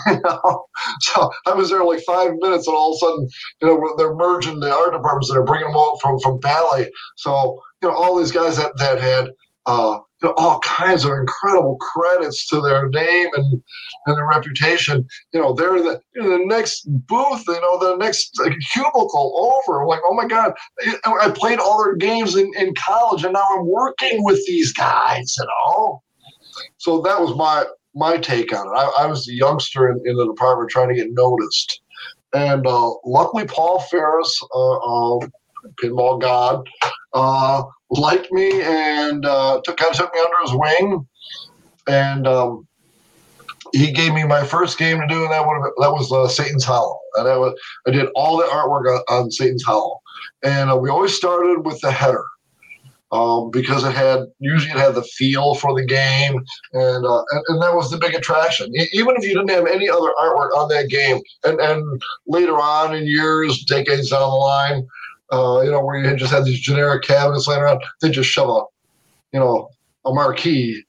you 0.06 0.20
know? 0.24 0.66
So 1.00 1.30
I 1.46 1.54
was 1.54 1.70
there 1.70 1.84
like 1.84 2.02
five 2.02 2.32
minutes, 2.38 2.66
and 2.66 2.76
all 2.76 2.92
of 2.92 2.96
a 2.96 2.98
sudden, 2.98 3.28
you 3.62 3.68
know, 3.68 3.94
they're 3.96 4.14
merging 4.14 4.60
the 4.60 4.72
art 4.72 4.92
departments 4.92 5.30
and 5.30 5.36
they're 5.36 5.44
bringing 5.44 5.68
them 5.68 5.76
out 5.76 5.98
from 6.00 6.18
from 6.20 6.40
Bally. 6.40 6.90
So 7.16 7.60
you 7.82 7.88
know, 7.88 7.94
all 7.94 8.18
these 8.18 8.32
guys 8.32 8.56
that 8.56 8.76
that 8.78 9.00
had 9.00 9.30
uh, 9.66 9.98
all 10.36 10.60
kinds 10.60 11.04
of 11.04 11.12
incredible 11.12 11.76
credits 11.76 12.46
to 12.48 12.60
their 12.60 12.88
name 12.88 13.28
and 13.34 13.62
and 14.06 14.16
their 14.16 14.26
reputation. 14.26 15.06
You 15.32 15.40
know, 15.40 15.52
they're 15.52 15.82
the 15.82 16.00
you 16.14 16.22
know, 16.22 16.38
the 16.38 16.44
next 16.46 16.84
booth, 16.86 17.44
you 17.46 17.60
know, 17.60 17.78
the 17.78 17.96
next 17.96 18.38
cubicle 18.72 19.62
over. 19.68 19.86
Like, 19.86 20.00
oh 20.04 20.14
my 20.14 20.26
God, 20.26 20.52
I 21.04 21.30
played 21.34 21.58
all 21.58 21.82
their 21.82 21.96
games 21.96 22.36
in, 22.36 22.50
in 22.58 22.74
college, 22.74 23.24
and 23.24 23.32
now 23.32 23.46
I'm 23.52 23.66
working 23.66 24.22
with 24.24 24.44
these 24.46 24.72
guys. 24.72 25.36
You 25.38 25.46
know, 25.46 26.02
so 26.78 27.00
that 27.02 27.20
was 27.20 27.34
my 27.36 27.64
my 27.94 28.16
take 28.16 28.54
on 28.54 28.66
it. 28.66 28.78
I, 28.78 29.04
I 29.04 29.06
was 29.06 29.26
the 29.26 29.34
youngster 29.34 29.90
in, 29.90 30.00
in, 30.04 30.16
the 30.16 30.26
department 30.26 30.70
trying 30.70 30.88
to 30.88 30.94
get 30.94 31.12
noticed, 31.12 31.80
and 32.34 32.66
uh, 32.66 32.92
luckily 33.04 33.46
Paul 33.46 33.80
Faris. 33.80 34.40
Uh, 34.54 34.76
uh, 34.76 35.26
pinball 35.82 36.20
god, 36.20 36.66
uh, 37.12 37.62
liked 37.90 38.30
me 38.32 38.62
and 38.62 39.24
uh, 39.24 39.60
took 39.64 39.76
kind 39.76 39.90
of 39.90 39.96
took 39.96 40.14
me 40.14 40.20
under 40.20 40.36
his 40.42 40.54
wing, 40.54 41.06
and 41.86 42.26
um, 42.26 42.66
he 43.72 43.92
gave 43.92 44.14
me 44.14 44.24
my 44.24 44.44
first 44.44 44.78
game 44.78 45.00
to 45.00 45.06
do, 45.06 45.24
and 45.24 45.32
that 45.32 45.46
would 45.46 45.72
that 45.78 45.92
was 45.92 46.10
uh, 46.12 46.28
Satan's 46.28 46.64
Hollow, 46.64 46.98
and 47.16 47.28
I 47.28 47.36
was 47.36 47.58
I 47.86 47.90
did 47.90 48.08
all 48.14 48.36
the 48.36 48.44
artwork 48.44 48.86
on, 48.86 49.02
on 49.08 49.30
Satan's 49.30 49.64
Hollow, 49.64 50.00
and 50.44 50.70
uh, 50.70 50.76
we 50.76 50.88
always 50.88 51.14
started 51.14 51.64
with 51.64 51.80
the 51.80 51.92
header. 51.92 52.24
Um, 53.12 53.50
because 53.50 53.82
it 53.82 53.92
had 53.92 54.20
usually 54.38 54.70
it 54.70 54.78
had 54.78 54.94
the 54.94 55.02
feel 55.02 55.56
for 55.56 55.74
the 55.74 55.84
game, 55.84 56.40
and, 56.74 57.04
uh, 57.04 57.24
and 57.32 57.42
and 57.48 57.60
that 57.60 57.74
was 57.74 57.90
the 57.90 57.98
big 57.98 58.14
attraction. 58.14 58.72
Even 58.92 59.16
if 59.16 59.24
you 59.24 59.30
didn't 59.30 59.50
have 59.50 59.66
any 59.66 59.90
other 59.90 60.12
artwork 60.22 60.56
on 60.56 60.68
that 60.68 60.88
game, 60.88 61.18
and 61.42 61.58
and 61.58 62.00
later 62.28 62.52
on 62.52 62.94
in 62.94 63.08
years, 63.08 63.64
decades 63.64 64.10
down 64.10 64.20
the 64.20 64.26
line, 64.28 64.86
uh, 65.32 65.60
you 65.62 65.70
know, 65.70 65.84
where 65.84 65.98
you 65.98 66.16
just 66.16 66.32
had 66.32 66.44
these 66.44 66.60
generic 66.60 67.04
cabinets 67.04 67.46
laying 67.46 67.62
around, 67.62 67.82
they 68.00 68.10
just 68.10 68.30
shove 68.30 68.48
a, 68.48 68.62
you 69.32 69.40
know, 69.40 69.70
a 70.04 70.12
marquee 70.12 70.82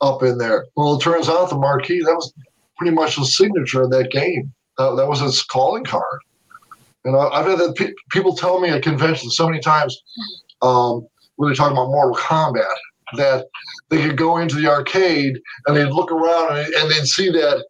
up 0.00 0.22
in 0.22 0.38
there. 0.38 0.66
Well, 0.76 0.96
it 0.96 1.02
turns 1.02 1.28
out 1.28 1.50
the 1.50 1.56
marquee 1.56 2.00
that 2.00 2.14
was 2.14 2.32
pretty 2.76 2.94
much 2.94 3.16
the 3.16 3.24
signature 3.24 3.82
of 3.82 3.90
that 3.90 4.10
game. 4.10 4.52
Uh, 4.78 4.94
that 4.96 5.08
was 5.08 5.22
its 5.22 5.42
calling 5.42 5.84
card. 5.84 6.20
And 7.04 7.16
I, 7.16 7.28
I've 7.28 7.46
had 7.46 7.58
that 7.58 7.76
pe- 7.76 7.92
people 8.10 8.34
tell 8.34 8.60
me 8.60 8.70
at 8.70 8.82
conventions 8.82 9.36
so 9.36 9.46
many 9.48 9.60
times 9.60 10.02
um, 10.62 11.06
when 11.36 11.48
they're 11.48 11.54
talking 11.54 11.76
about 11.76 11.88
Mortal 11.88 12.16
Kombat 12.16 12.64
that 13.16 13.46
they 13.90 14.02
could 14.02 14.16
go 14.16 14.38
into 14.38 14.56
the 14.56 14.66
arcade 14.66 15.38
and 15.66 15.76
they'd 15.76 15.84
look 15.92 16.10
around 16.10 16.56
and, 16.56 16.74
and 16.74 16.90
they'd 16.90 17.06
see 17.06 17.30
that 17.30 17.64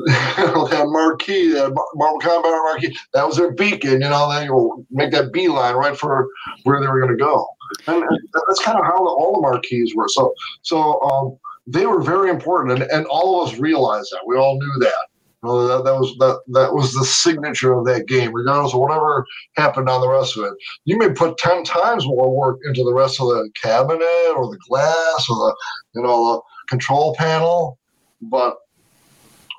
that 0.06 0.84
marquee, 0.88 1.52
that 1.52 1.72
Mortal 1.94 2.20
Kombat 2.20 2.42
marquee, 2.42 2.96
that 3.14 3.26
was 3.26 3.36
their 3.36 3.52
beacon, 3.52 3.92
you 3.92 3.98
know, 4.00 4.32
they 4.32 4.50
will 4.50 4.84
make 4.90 5.10
that 5.12 5.32
beeline 5.32 5.74
right 5.74 5.96
for 5.96 6.28
where 6.64 6.80
they 6.80 6.86
were 6.86 7.00
going 7.00 7.16
to 7.16 7.22
go. 7.22 7.46
And, 7.86 8.02
and 8.02 8.18
that's 8.46 8.62
kind 8.62 8.78
of 8.78 8.84
how 8.84 8.96
the, 8.96 9.10
all 9.10 9.34
the 9.34 9.40
marquees 9.40 9.94
were. 9.94 10.08
So, 10.08 10.34
so 10.62 11.00
um, 11.02 11.38
they 11.66 11.86
were 11.86 12.00
very 12.00 12.30
important, 12.30 12.80
and, 12.80 12.90
and 12.90 13.06
all 13.06 13.42
of 13.42 13.48
us 13.48 13.58
realized 13.58 14.12
that. 14.12 14.20
We 14.26 14.36
all 14.36 14.58
knew 14.58 14.78
that. 14.80 15.06
You 15.42 15.50
know, 15.50 15.66
that, 15.66 15.84
that 15.84 15.94
was 15.94 16.16
that 16.18 16.40
that 16.48 16.72
was 16.72 16.94
the 16.94 17.04
signature 17.04 17.72
of 17.72 17.84
that 17.86 18.06
game, 18.06 18.32
regardless 18.32 18.72
of 18.72 18.80
whatever 18.80 19.24
happened 19.56 19.88
on 19.88 20.00
the 20.00 20.08
rest 20.08 20.36
of 20.36 20.44
it. 20.44 20.52
You 20.84 20.96
may 20.98 21.10
put 21.10 21.38
ten 21.38 21.62
times 21.64 22.06
more 22.06 22.34
work 22.34 22.58
into 22.64 22.82
the 22.84 22.94
rest 22.94 23.20
of 23.20 23.28
the 23.28 23.50
cabinet 23.60 24.34
or 24.34 24.50
the 24.50 24.58
glass 24.68 25.26
or 25.28 25.36
the 25.36 25.56
you 25.94 26.02
know 26.02 26.32
the 26.32 26.40
control 26.68 27.14
panel, 27.16 27.78
but 28.22 28.56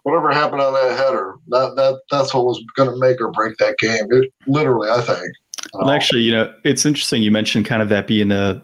whatever 0.08 0.32
happened 0.32 0.62
on 0.62 0.74
that 0.74 0.98
header, 0.98 1.36
that 1.50 1.76
that 1.76 2.00
that's 2.10 2.34
what 2.34 2.46
was 2.46 2.64
going 2.78 2.90
to 2.90 2.96
make 2.96 3.20
or 3.20 3.30
break 3.30 3.58
that 3.58 3.78
game. 3.78 4.06
It, 4.10 4.34
literally, 4.48 4.90
I 4.90 5.02
think. 5.02 5.34
Well, 5.74 5.90
actually, 5.90 6.22
you 6.22 6.32
know, 6.32 6.54
it's 6.64 6.86
interesting. 6.86 7.22
You 7.22 7.32
mentioned 7.32 7.66
kind 7.66 7.82
of 7.82 7.90
that 7.90 8.08
being 8.08 8.30
the 8.30 8.62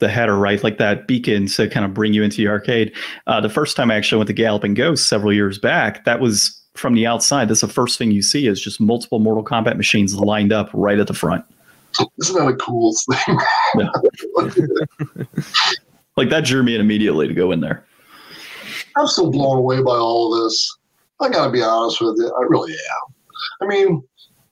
the 0.00 0.08
header, 0.08 0.36
right? 0.36 0.60
Like 0.64 0.78
that 0.78 1.06
beacon 1.06 1.46
to 1.46 1.68
kind 1.68 1.86
of 1.86 1.94
bring 1.94 2.12
you 2.12 2.24
into 2.24 2.38
the 2.38 2.48
arcade. 2.48 2.92
Uh, 3.28 3.40
the 3.40 3.48
first 3.48 3.76
time 3.76 3.92
I 3.92 3.94
actually 3.94 4.18
went 4.18 4.26
to 4.26 4.34
Galloping 4.34 4.74
Ghost 4.74 5.06
several 5.06 5.32
years 5.32 5.56
back, 5.56 6.04
that 6.04 6.18
was 6.18 6.60
from 6.74 6.94
the 6.94 7.06
outside. 7.06 7.48
That's 7.48 7.60
the 7.60 7.68
first 7.68 7.96
thing 7.96 8.10
you 8.10 8.22
see 8.22 8.48
is 8.48 8.60
just 8.60 8.80
multiple 8.80 9.20
Mortal 9.20 9.44
Kombat 9.44 9.76
machines 9.76 10.16
lined 10.16 10.52
up 10.52 10.68
right 10.74 10.98
at 10.98 11.06
the 11.06 11.14
front. 11.14 11.44
Isn't 12.20 12.36
that 12.36 12.48
a 12.48 12.56
cool 12.56 12.92
thing? 13.08 13.38
like 16.16 16.30
that 16.30 16.44
drew 16.44 16.64
me 16.64 16.74
in 16.74 16.80
immediately 16.80 17.28
to 17.28 17.34
go 17.34 17.52
in 17.52 17.60
there. 17.60 17.84
I'm 18.96 19.06
still 19.06 19.30
blown 19.30 19.58
away 19.58 19.82
by 19.82 19.96
all 19.96 20.34
of 20.34 20.42
this. 20.42 20.78
I 21.20 21.28
got 21.28 21.46
to 21.46 21.52
be 21.52 21.62
honest 21.62 22.00
with 22.00 22.16
you. 22.18 22.26
I 22.26 22.42
really 22.48 22.72
am. 22.72 23.14
I 23.62 23.66
mean, 23.66 24.02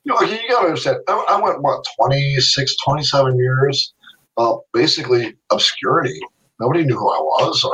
you 0.03 0.13
know, 0.13 0.21
you 0.21 0.37
got 0.49 0.61
to 0.61 0.67
understand. 0.67 0.97
I, 1.07 1.25
I, 1.29 1.41
went 1.41 1.61
what 1.61 1.85
26, 1.97 2.75
27 2.83 3.37
years, 3.37 3.93
uh, 4.37 4.55
basically 4.73 5.35
obscurity. 5.51 6.19
Nobody 6.59 6.85
knew 6.85 6.97
who 6.97 7.09
I 7.09 7.19
was, 7.19 7.63
or 7.63 7.73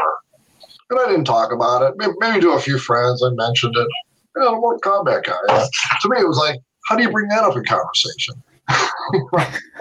and 0.90 1.00
I 1.00 1.08
didn't 1.08 1.26
talk 1.26 1.52
about 1.52 1.82
it. 1.84 1.94
Maybe, 2.20 2.42
to 2.42 2.52
a 2.52 2.60
few 2.60 2.80
friends, 2.80 3.22
I 3.24 3.30
mentioned 3.32 3.76
it. 3.76 3.88
You 4.36 4.44
know, 4.44 4.60
Mortal 4.60 4.80
Kombat 4.80 5.26
guy. 5.26 5.36
Yeah. 5.50 5.66
To 6.02 6.10
me, 6.10 6.20
it 6.20 6.28
was 6.28 6.38
like, 6.38 6.60
how 6.88 6.96
do 6.96 7.04
you 7.04 7.12
bring 7.12 7.28
that 7.30 7.44
up 7.44 7.58
in 7.58 7.66
conversation? 7.66 8.36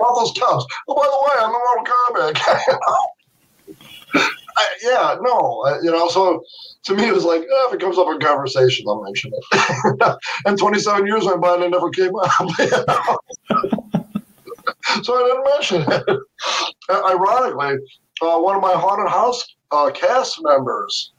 all 0.00 0.20
those 0.20 0.32
tubs. 0.32 0.66
Oh, 0.88 0.94
by 0.94 1.06
the 1.06 1.18
way, 1.26 1.36
I'm 1.40 1.52
the 1.52 1.58
Mortal 1.58 1.84
Kombat 1.94 2.34
guy. 4.14 4.30
I, 4.56 4.68
yeah, 4.82 5.16
no, 5.20 5.62
uh, 5.66 5.78
you 5.82 5.90
know, 5.90 6.08
so 6.08 6.42
to 6.84 6.94
me, 6.94 7.08
it 7.08 7.14
was 7.14 7.24
like, 7.24 7.42
oh, 7.50 7.68
if 7.68 7.74
it 7.74 7.80
comes 7.80 7.98
up 7.98 8.08
in 8.08 8.18
conversation, 8.20 8.86
I'll 8.88 9.02
mention 9.02 9.32
it. 9.34 10.16
and 10.46 10.58
27 10.58 11.06
years 11.06 11.24
went 11.24 11.40
by 11.40 11.54
and 11.54 11.64
it 11.64 11.70
never 11.70 11.90
came 11.90 12.12
up. 12.16 12.30
so 15.02 15.14
I 15.14 15.28
didn't 15.28 15.44
mention 15.44 15.84
it. 15.92 16.20
Ironically, 16.90 17.76
uh, 18.22 18.38
one 18.38 18.56
of 18.56 18.62
my 18.62 18.72
haunted 18.72 19.08
house 19.08 19.56
uh, 19.70 19.90
cast 19.92 20.38
members, 20.42 21.12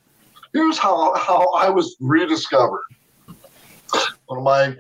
here's 0.54 0.78
how, 0.78 1.16
how 1.16 1.52
I 1.54 1.70
was 1.70 1.96
rediscovered. 2.00 2.82
One 4.26 4.40
of 4.40 4.44
my 4.44 4.76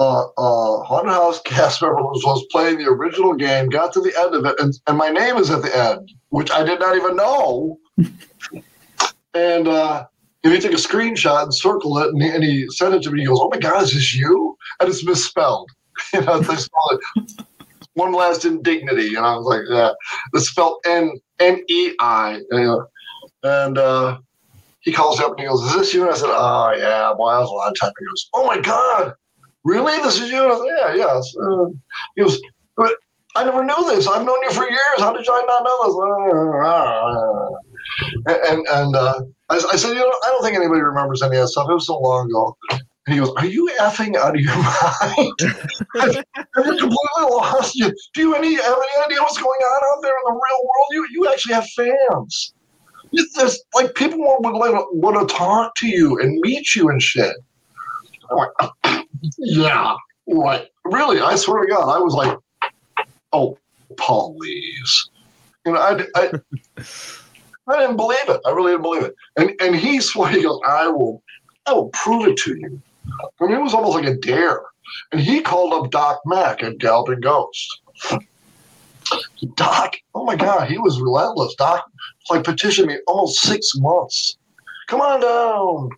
uh, 0.00 0.24
uh, 0.38 0.82
haunted 0.82 1.12
house 1.12 1.40
cast 1.44 1.82
members 1.82 2.22
was 2.24 2.44
playing 2.50 2.78
the 2.78 2.88
original 2.88 3.34
game, 3.34 3.68
got 3.68 3.92
to 3.92 4.00
the 4.00 4.12
end 4.18 4.34
of 4.34 4.44
it, 4.46 4.58
and, 4.58 4.74
and 4.86 4.98
my 4.98 5.10
name 5.10 5.36
is 5.36 5.50
at 5.50 5.62
the 5.62 5.76
end, 5.76 6.10
which 6.30 6.50
I 6.50 6.64
did 6.64 6.80
not 6.80 6.96
even 6.96 7.16
know. 7.16 7.78
and 9.34 9.68
uh, 9.68 10.06
he 10.42 10.58
took 10.58 10.72
a 10.72 10.76
screenshot 10.76 11.42
and 11.42 11.54
circled 11.54 11.98
it, 11.98 12.08
and 12.08 12.22
he, 12.22 12.30
and 12.30 12.42
he 12.42 12.66
sent 12.70 12.94
it 12.94 13.02
to 13.02 13.10
me. 13.10 13.20
He 13.20 13.26
goes, 13.26 13.38
"Oh 13.40 13.50
my 13.52 13.58
God, 13.58 13.82
is 13.82 13.92
this 13.92 14.14
you?" 14.14 14.56
And 14.80 14.88
it's 14.88 15.04
misspelled. 15.04 15.70
you 16.14 16.22
know, 16.22 16.40
they 16.40 16.56
spelled 16.56 17.00
it 17.16 17.44
one 17.94 18.12
last 18.12 18.46
indignity, 18.46 19.14
and 19.14 19.26
I 19.26 19.36
was 19.36 19.46
like, 19.46 19.62
"Yeah, 19.68 19.90
it's 20.32 20.48
spelled 20.48 20.78
N 20.86 21.12
N 21.38 21.62
E 21.68 21.92
I." 22.00 22.40
And 23.42 23.78
uh, 23.78 24.18
he 24.80 24.92
calls 24.92 25.20
up 25.20 25.32
and 25.32 25.40
he 25.40 25.46
goes, 25.46 25.62
"Is 25.62 25.74
this 25.74 25.94
you?" 25.94 26.02
And 26.02 26.10
I 26.10 26.14
said, 26.14 26.30
"Oh 26.30 26.72
yeah, 26.76 27.12
boy, 27.14 27.32
that 27.32 27.40
was 27.40 27.50
a 27.50 27.52
lot 27.52 27.70
of 27.70 27.78
time." 27.78 27.92
He 27.98 28.06
goes, 28.06 28.28
"Oh 28.32 28.46
my 28.46 28.60
God, 28.60 29.14
really? 29.64 30.00
This 30.02 30.20
is 30.20 30.30
you?" 30.30 30.42
"Yeah, 30.78 30.94
yes." 30.94 31.34
Uh, 31.36 31.66
he 32.16 32.22
goes, 32.22 32.40
"But 32.76 32.94
I 33.36 33.44
never 33.44 33.64
knew 33.64 33.84
this. 33.86 34.06
I've 34.06 34.26
known 34.26 34.38
you 34.42 34.50
for 34.50 34.68
years. 34.68 34.98
How 34.98 35.12
did 35.12 35.26
I 35.28 35.44
not 35.46 35.64
know 35.64 35.84
this?" 35.86 35.94
And 38.26 38.66
and 38.68 38.96
uh, 38.96 39.22
I, 39.48 39.56
I, 39.56 39.76
said, 39.76 39.90
you 39.90 39.94
know, 39.94 40.12
I 40.24 40.28
don't 40.28 40.42
think 40.42 40.56
anybody 40.56 40.80
remembers 40.80 41.22
any 41.22 41.36
of 41.36 41.42
that 41.42 41.48
stuff. 41.48 41.68
It 41.68 41.74
was 41.74 41.86
so 41.86 41.98
long 41.98 42.26
ago. 42.26 42.56
And 42.70 43.14
he 43.14 43.20
goes, 43.20 43.30
"Are 43.36 43.46
you 43.46 43.70
effing 43.80 44.16
out 44.16 44.34
of 44.34 44.40
your 44.40 44.54
mind? 44.56 45.40
Have 45.96 46.66
you 46.66 46.76
completely 46.76 46.96
lost 47.18 47.74
you? 47.74 47.92
Do 48.14 48.20
you 48.20 48.34
any 48.34 48.54
have 48.54 48.64
any 48.64 49.04
idea 49.04 49.20
what's 49.20 49.38
going 49.38 49.48
on 49.48 49.96
out 49.96 50.02
there 50.02 50.12
in 50.12 50.24
the 50.24 50.32
real 50.32 50.60
world? 50.62 50.86
You 50.92 51.06
you 51.12 51.28
actually 51.28 51.54
have 51.54 51.66
fans. 51.70 52.54
There's 53.34 53.60
like 53.74 53.94
people 53.94 54.18
would 54.18 54.54
like 54.54 54.74
want 54.92 55.28
to 55.28 55.34
talk 55.34 55.74
to 55.76 55.88
you 55.88 56.18
and 56.20 56.38
meet 56.40 56.74
you 56.74 56.88
and 56.88 57.02
shit." 57.02 57.34
I'm 58.30 58.36
like, 58.36 58.99
yeah, 59.38 59.96
right. 60.28 60.66
Really, 60.84 61.20
I 61.20 61.36
swear 61.36 61.64
to 61.64 61.70
God, 61.70 61.88
I 61.88 61.98
was 61.98 62.14
like, 62.14 62.36
"Oh, 63.32 63.58
please." 63.96 65.10
You 65.66 65.72
know, 65.72 65.80
I. 65.80 66.04
I 66.14 66.30
I 67.70 67.78
didn't 67.78 67.96
believe 67.96 68.28
it. 68.28 68.40
I 68.44 68.50
really 68.50 68.72
didn't 68.72 68.82
believe 68.82 69.04
it. 69.04 69.14
And 69.36 69.52
and 69.60 69.76
he 69.76 70.00
swore 70.00 70.28
he 70.28 70.42
goes, 70.42 70.60
I 70.66 70.88
will 70.88 71.22
I 71.66 71.72
will 71.72 71.90
prove 71.90 72.26
it 72.26 72.36
to 72.38 72.56
you. 72.56 72.82
I 73.40 73.44
mean, 73.46 73.56
it 73.56 73.62
was 73.62 73.74
almost 73.74 73.94
like 73.94 74.06
a 74.06 74.16
dare. 74.16 74.62
And 75.12 75.20
he 75.20 75.40
called 75.40 75.72
up 75.72 75.90
Doc 75.90 76.20
Mack 76.26 76.62
at 76.62 76.78
Galloping 76.78 77.20
Ghost. 77.20 77.80
Doc, 79.54 79.96
oh 80.14 80.24
my 80.24 80.36
God, 80.36 80.68
he 80.68 80.78
was 80.78 81.00
relentless. 81.00 81.54
Doc 81.56 81.84
like 82.28 82.44
petitioned 82.44 82.88
me 82.88 82.98
almost 83.06 83.40
six 83.40 83.72
months. 83.76 84.36
Come 84.88 85.00
on 85.00 85.20
down. 85.20 85.90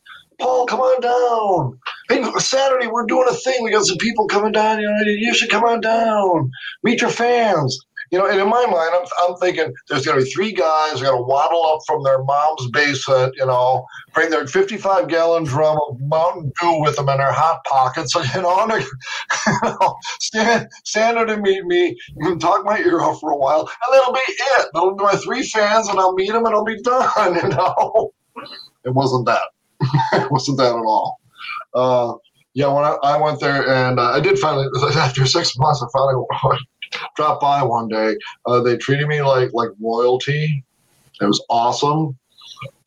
Paul, 0.43 0.67
come 0.67 0.81
on 0.81 1.01
down. 1.01 1.79
Hey, 2.09 2.41
Saturday, 2.41 2.89
we're 2.89 3.07
doing 3.07 3.29
a 3.31 3.35
thing. 3.35 3.63
We 3.63 3.71
got 3.71 3.85
some 3.85 3.99
people 3.99 4.27
coming 4.27 4.51
down. 4.51 4.81
You 4.81 4.89
know, 4.89 5.03
you 5.05 5.33
should 5.35 5.51
come 5.51 5.63
on 5.63 5.81
down. 5.81 6.51
Meet 6.83 7.01
your 7.01 7.11
fans. 7.11 7.79
You 8.11 8.19
know, 8.19 8.27
and 8.27 8.41
in 8.41 8.49
my 8.49 8.67
mind, 8.67 8.91
I'm, 8.93 9.07
I'm 9.23 9.37
thinking 9.37 9.73
there's 9.89 10.05
going 10.05 10.19
to 10.19 10.25
be 10.25 10.31
three 10.31 10.53
guys 10.53 11.01
going 11.01 11.17
to 11.17 11.23
waddle 11.23 11.65
up 11.65 11.81
from 11.87 12.03
their 12.03 12.23
mom's 12.25 12.69
basement, 12.71 13.35
you 13.39 13.47
know, 13.47 13.87
bring 14.13 14.29
their 14.31 14.47
55 14.47 15.09
gallon 15.09 15.45
drum 15.45 15.79
of 15.89 15.99
Mountain 16.01 16.53
Dew 16.61 16.81
with 16.83 16.97
them 16.97 17.09
in 17.09 17.19
their 17.19 17.33
hot 17.33 17.65
pockets, 17.65 18.15
you 18.35 18.43
know, 18.43 18.65
and 18.65 18.83
you 18.83 19.53
know, 19.63 19.95
stand, 20.21 20.69
stand 20.85 21.17
there 21.17 21.25
to 21.25 21.39
meet 21.39 21.65
me, 21.65 21.97
talk 22.41 22.67
my 22.67 22.81
ear 22.81 23.01
off 23.01 23.21
for 23.21 23.31
a 23.31 23.37
while, 23.37 23.61
and 23.61 23.95
that'll 23.95 24.13
be 24.13 24.21
it. 24.29 24.67
That'll 24.75 24.95
be 24.95 25.05
my 25.05 25.15
three 25.15 25.45
fans, 25.45 25.89
and 25.89 25.99
I'll 25.99 26.15
meet 26.15 26.33
them, 26.33 26.45
and 26.45 26.55
I'll 26.55 26.65
be 26.65 26.83
done, 26.83 27.35
you 27.43 27.49
know. 27.49 28.13
It 28.85 28.93
wasn't 28.93 29.25
that. 29.27 29.41
wasn't 30.31 30.59
that 30.59 30.75
at 30.75 30.85
all. 30.85 31.21
Uh, 31.75 32.15
yeah, 32.55 32.67
when 32.67 32.85
I, 32.85 32.97
I, 33.03 33.21
went 33.21 33.41
there, 33.41 33.67
and 33.67 33.99
uh, 33.99 34.11
I 34.11 34.21
did 34.21 34.39
finally, 34.39 34.69
after 34.97 35.25
six 35.27 35.57
months, 35.57 35.83
I 35.83 35.87
finally 35.93 36.25
dropped 37.17 37.41
by 37.41 37.63
one 37.63 37.89
day. 37.89 38.17
Uh, 38.47 38.61
they 38.61 38.77
treated 38.77 39.09
me 39.09 39.23
like 39.23 39.51
like 39.53 39.71
royalty. 39.81 40.65
It 41.21 41.25
was 41.25 41.43
awesome. 41.49 42.19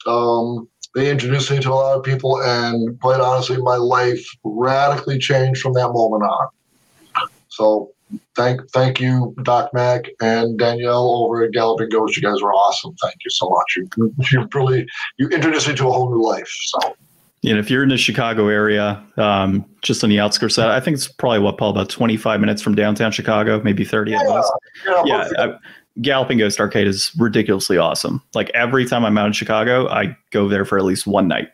Um, 0.05 0.69
they 0.93 1.09
introduced 1.09 1.49
me 1.51 1.59
to 1.61 1.71
a 1.71 1.73
lot 1.73 1.97
of 1.97 2.03
people, 2.03 2.41
and 2.41 2.99
quite 3.01 3.19
honestly, 3.19 3.57
my 3.57 3.75
life 3.75 4.23
radically 4.43 5.17
changed 5.17 5.61
from 5.61 5.73
that 5.73 5.89
moment 5.89 6.23
on. 6.23 6.47
So 7.49 7.94
thank 8.35 8.61
thank 8.71 8.99
you, 8.99 9.35
Doc 9.43 9.71
Mack 9.73 10.05
and 10.21 10.57
Danielle 10.57 11.23
over 11.23 11.43
at 11.43 11.51
Galloping 11.51 11.89
Ghost. 11.89 12.15
You 12.15 12.23
guys 12.23 12.41
were 12.41 12.53
awesome. 12.53 12.95
Thank 13.01 13.15
you 13.23 13.31
so 13.31 13.49
much. 13.49 13.77
You, 13.77 14.13
you 14.31 14.47
really 14.53 14.87
you 15.17 15.27
introduced 15.29 15.67
me 15.67 15.75
to 15.75 15.87
a 15.87 15.91
whole 15.91 16.09
new 16.09 16.23
life. 16.23 16.49
So 16.65 16.95
you 17.45 17.53
know, 17.53 17.59
if 17.59 17.69
you're 17.69 17.83
in 17.83 17.89
the 17.89 17.97
Chicago 17.97 18.47
area, 18.47 19.03
um, 19.17 19.63
just 19.83 20.03
on 20.03 20.09
the 20.09 20.19
outskirts, 20.19 20.57
I 20.57 20.79
think 20.79 20.95
it's 20.95 21.07
probably 21.07 21.39
what 21.39 21.59
Paul 21.59 21.69
about 21.69 21.89
25 21.89 22.39
minutes 22.39 22.59
from 22.59 22.73
downtown 22.73 23.11
Chicago, 23.11 23.61
maybe 23.63 23.85
30 23.85 24.11
yeah, 24.11 24.19
at 24.19 24.25
most. 24.25 24.53
yeah, 24.85 25.03
Yeah, 25.05 25.29
I, 25.37 25.57
Galloping 26.01 26.39
Ghost 26.39 26.59
Arcade 26.59 26.87
is 26.87 27.11
ridiculously 27.19 27.77
awesome. 27.77 28.21
Like 28.33 28.49
every 28.55 28.85
time 28.85 29.05
I'm 29.05 29.15
out 29.19 29.27
in 29.27 29.33
Chicago, 29.33 29.87
I 29.89 30.17
go 30.31 30.49
there 30.49 30.65
for 30.65 30.79
at 30.79 30.85
least 30.85 31.05
one 31.05 31.27
night. 31.27 31.49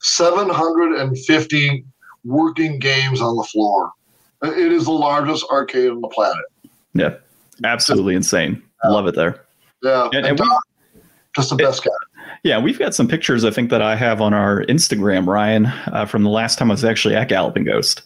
750 0.00 1.84
working 2.24 2.78
games 2.78 3.20
on 3.20 3.36
the 3.36 3.44
floor. 3.44 3.90
It 4.42 4.72
is 4.72 4.84
the 4.84 4.92
largest 4.92 5.46
arcade 5.50 5.90
on 5.90 6.00
the 6.00 6.08
planet. 6.08 6.44
Yeah, 6.94 7.14
absolutely 7.64 8.14
insane. 8.14 8.62
Love 8.84 9.06
it 9.06 9.14
there. 9.14 9.44
Yeah, 9.82 10.08
And, 10.12 10.26
and 10.26 10.38
we, 10.40 10.46
Doc, 10.46 10.62
just 11.34 11.50
the 11.50 11.56
best 11.56 11.84
guy. 11.84 11.90
yeah, 12.42 12.58
we've 12.58 12.78
got 12.78 12.94
some 12.94 13.08
pictures 13.08 13.44
I 13.44 13.50
think 13.50 13.70
that 13.70 13.82
I 13.82 13.96
have 13.96 14.20
on 14.20 14.34
our 14.34 14.62
Instagram, 14.64 15.26
Ryan, 15.26 15.66
uh, 15.66 16.06
from 16.06 16.22
the 16.22 16.30
last 16.30 16.58
time 16.58 16.70
I 16.70 16.74
was 16.74 16.84
actually 16.84 17.16
at 17.16 17.28
Galloping 17.28 17.64
Ghost 17.64 18.02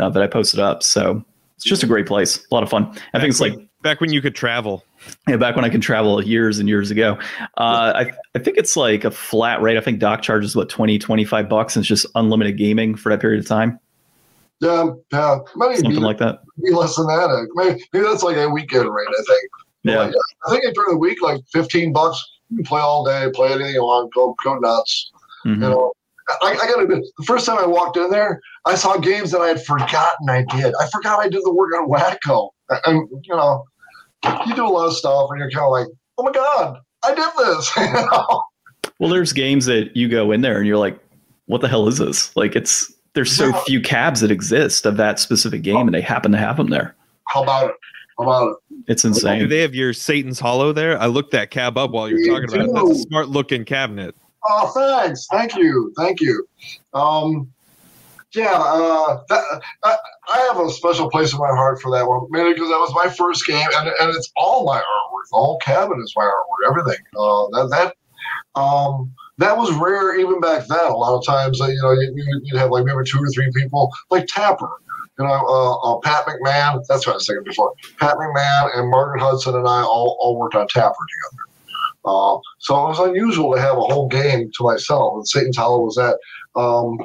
uh, 0.00 0.08
that 0.10 0.22
I 0.22 0.26
posted 0.26 0.60
up. 0.60 0.82
So 0.82 1.24
it's 1.56 1.64
just 1.64 1.82
a 1.82 1.86
great 1.86 2.06
place, 2.06 2.36
a 2.38 2.54
lot 2.54 2.62
of 2.62 2.68
fun. 2.68 2.84
I 3.14 3.18
think 3.20 3.30
it's 3.30 3.40
like 3.40 3.54
back 3.82 4.00
when 4.00 4.12
you 4.12 4.20
could 4.20 4.34
travel. 4.34 4.84
Yeah, 5.28 5.36
back 5.36 5.54
when 5.54 5.64
I 5.64 5.68
could 5.68 5.82
travel 5.82 6.22
years 6.24 6.58
and 6.58 6.68
years 6.68 6.90
ago. 6.90 7.16
Uh, 7.56 7.92
I, 7.94 8.12
I 8.34 8.38
think 8.40 8.56
it's 8.56 8.76
like 8.76 9.04
a 9.04 9.10
flat 9.10 9.62
rate. 9.62 9.76
I 9.76 9.80
think 9.80 10.00
Doc 10.00 10.20
charges 10.22 10.56
what 10.56 10.68
20, 10.68 10.98
25 10.98 11.48
bucks 11.48 11.76
and 11.76 11.82
it's 11.82 11.88
just 11.88 12.06
unlimited 12.16 12.58
gaming 12.58 12.96
for 12.96 13.10
that 13.10 13.20
period 13.20 13.38
of 13.40 13.46
time. 13.46 13.78
Yeah, 14.60 14.90
yeah. 15.12 15.38
Maybe 15.56 15.76
Something 15.76 16.00
like 16.00 16.18
that. 16.18 16.38
be 16.62 16.72
less 16.72 16.96
than 16.96 17.06
that. 17.08 17.48
Maybe, 17.54 17.82
maybe 17.92 18.04
that's 18.06 18.22
like 18.22 18.36
a 18.36 18.48
weekend 18.48 18.92
rate. 18.92 19.08
I 19.08 19.22
think. 19.26 19.50
Yeah. 19.82 19.98
Like, 19.98 20.14
I 20.46 20.50
think 20.50 20.74
during 20.74 20.92
the 20.94 20.98
week, 20.98 21.20
like 21.22 21.40
15 21.52 21.92
bucks, 21.92 22.22
you 22.50 22.56
can 22.58 22.64
play 22.64 22.80
all 22.80 23.04
day, 23.04 23.28
play 23.34 23.52
anything 23.52 23.74
you 23.74 23.82
want, 23.82 24.12
go 24.14 24.34
go 24.42 24.58
nuts. 24.58 25.10
Mhm. 25.44 25.54
You 25.54 25.60
know, 25.60 25.92
I, 26.42 26.52
I 26.60 26.66
gotta 26.66 26.82
admit, 26.82 27.04
the 27.18 27.24
first 27.24 27.46
time 27.46 27.58
I 27.58 27.66
walked 27.66 27.96
in 27.96 28.10
there, 28.10 28.40
I 28.64 28.74
saw 28.74 28.96
games 28.96 29.30
that 29.32 29.40
I 29.40 29.48
had 29.48 29.64
forgotten 29.64 30.28
I 30.28 30.44
did. 30.56 30.74
I 30.80 30.88
forgot 30.88 31.20
I 31.20 31.28
did 31.28 31.42
the 31.44 31.52
work 31.52 31.72
on 31.74 31.88
Wacko. 31.88 32.50
And 32.86 33.08
you 33.22 33.36
know, 33.36 33.64
you 34.46 34.54
do 34.56 34.66
a 34.66 34.68
lot 34.68 34.86
of 34.86 34.94
stuff, 34.94 35.28
and 35.30 35.38
you're 35.38 35.50
kind 35.50 35.66
of 35.66 35.70
like, 35.70 35.86
oh 36.18 36.22
my 36.24 36.32
god, 36.32 36.78
I 37.04 37.14
did 37.14 37.30
this. 37.38 37.70
You 37.76 37.92
know? 37.92 38.42
Well, 38.98 39.10
there's 39.10 39.32
games 39.34 39.66
that 39.66 39.94
you 39.94 40.08
go 40.08 40.32
in 40.32 40.40
there 40.40 40.56
and 40.56 40.66
you're 40.66 40.78
like, 40.78 40.98
what 41.46 41.60
the 41.60 41.68
hell 41.68 41.86
is 41.86 41.98
this? 41.98 42.34
Like 42.34 42.56
it's 42.56 42.90
there's 43.16 43.34
so 43.34 43.46
Yeah. 43.46 43.60
few 43.64 43.80
cabs 43.80 44.20
that 44.20 44.30
exist 44.30 44.84
of 44.84 44.98
that 44.98 45.18
specific 45.18 45.62
game 45.62 45.88
and 45.88 45.94
they 45.94 46.02
happen 46.02 46.30
to 46.32 46.38
have 46.38 46.58
them 46.58 46.68
there. 46.68 46.94
How 47.28 47.42
about 47.42 47.70
it? 47.70 47.76
How 48.18 48.24
about 48.24 48.48
it? 48.50 48.56
It's 48.88 49.04
insane. 49.04 49.40
Do 49.40 49.48
they 49.48 49.60
have 49.60 49.74
your 49.74 49.94
Satan's 49.94 50.38
Hollow 50.38 50.72
there? 50.72 51.00
I 51.00 51.06
looked 51.06 51.32
that 51.32 51.50
cab 51.50 51.78
up 51.78 51.90
while 51.92 52.08
you 52.10 52.22
They 52.22 52.30
were 52.30 52.46
talking 52.46 52.54
about 52.62 52.68
it. 52.68 52.74
That's 52.88 52.98
a 53.00 53.02
smart 53.08 53.28
looking 53.28 53.64
cabinet. 53.64 54.14
Oh, 54.48 54.68
thanks. 54.68 55.26
Thank 55.30 55.56
you. 55.56 55.92
Thank 55.96 56.20
you. 56.20 56.46
Um, 56.92 57.50
yeah, 58.34 58.52
uh, 58.52 59.22
that, 59.30 59.62
I, 59.82 59.96
I 60.28 60.38
have 60.52 60.60
a 60.60 60.70
special 60.70 61.10
place 61.10 61.32
in 61.32 61.38
my 61.38 61.48
heart 61.48 61.80
for 61.80 61.90
that 61.96 62.06
one, 62.06 62.26
mainly 62.30 62.52
because 62.52 62.68
that 62.68 62.78
was 62.78 62.92
my 62.94 63.08
first 63.08 63.46
game, 63.46 63.66
and, 63.76 63.88
and 63.88 64.14
it's 64.14 64.30
all 64.36 64.66
my 64.66 64.76
artwork. 64.76 65.30
The 65.30 65.36
whole 65.38 65.58
cabin 65.60 66.00
is 66.02 66.12
my 66.14 66.24
artwork, 66.24 66.70
everything. 66.70 67.02
Uh, 67.18 67.46
that 67.48 67.70
that 68.54 68.60
um, 68.60 69.10
that 69.38 69.56
was 69.56 69.72
rare 69.74 70.18
even 70.18 70.40
back 70.40 70.66
then. 70.66 70.84
A 70.86 70.96
lot 70.96 71.16
of 71.16 71.24
times, 71.26 71.60
uh, 71.60 71.66
you 71.66 71.80
know, 71.82 71.92
you, 71.92 72.12
you- 72.16 72.40
you'd 72.44 72.58
have 72.58 72.70
like 72.70 72.84
maybe 72.84 72.98
two 73.06 73.18
or 73.22 73.28
three 73.30 73.50
people, 73.54 73.90
like 74.10 74.26
Tapper. 74.26 74.68
You 75.18 75.24
know, 75.24 75.32
uh, 75.32 75.74
uh, 75.76 75.98
Pat 76.00 76.26
McMahon. 76.26 76.84
That's 76.88 77.06
what 77.06 77.14
I 77.14 77.16
was 77.16 77.26
thinking 77.26 77.44
before. 77.44 77.72
Pat 77.98 78.16
McMahon 78.16 78.78
and 78.78 78.90
Margaret 78.90 79.20
Hudson 79.20 79.54
and 79.54 79.66
I 79.66 79.80
all, 79.82 80.18
all 80.20 80.38
worked 80.38 80.54
on 80.54 80.68
Tapper 80.68 80.92
together. 80.92 81.42
Uh, 82.04 82.38
so 82.58 82.84
it 82.84 82.88
was 82.88 82.98
unusual 83.00 83.54
to 83.54 83.60
have 83.60 83.76
a 83.78 83.80
whole 83.80 84.08
game 84.08 84.50
to 84.56 84.64
myself, 84.64 85.14
and 85.14 85.26
Satan's 85.28 85.56
Hollow 85.56 85.80
was 85.84 85.94
that. 85.96 86.18
Um, 86.54 86.98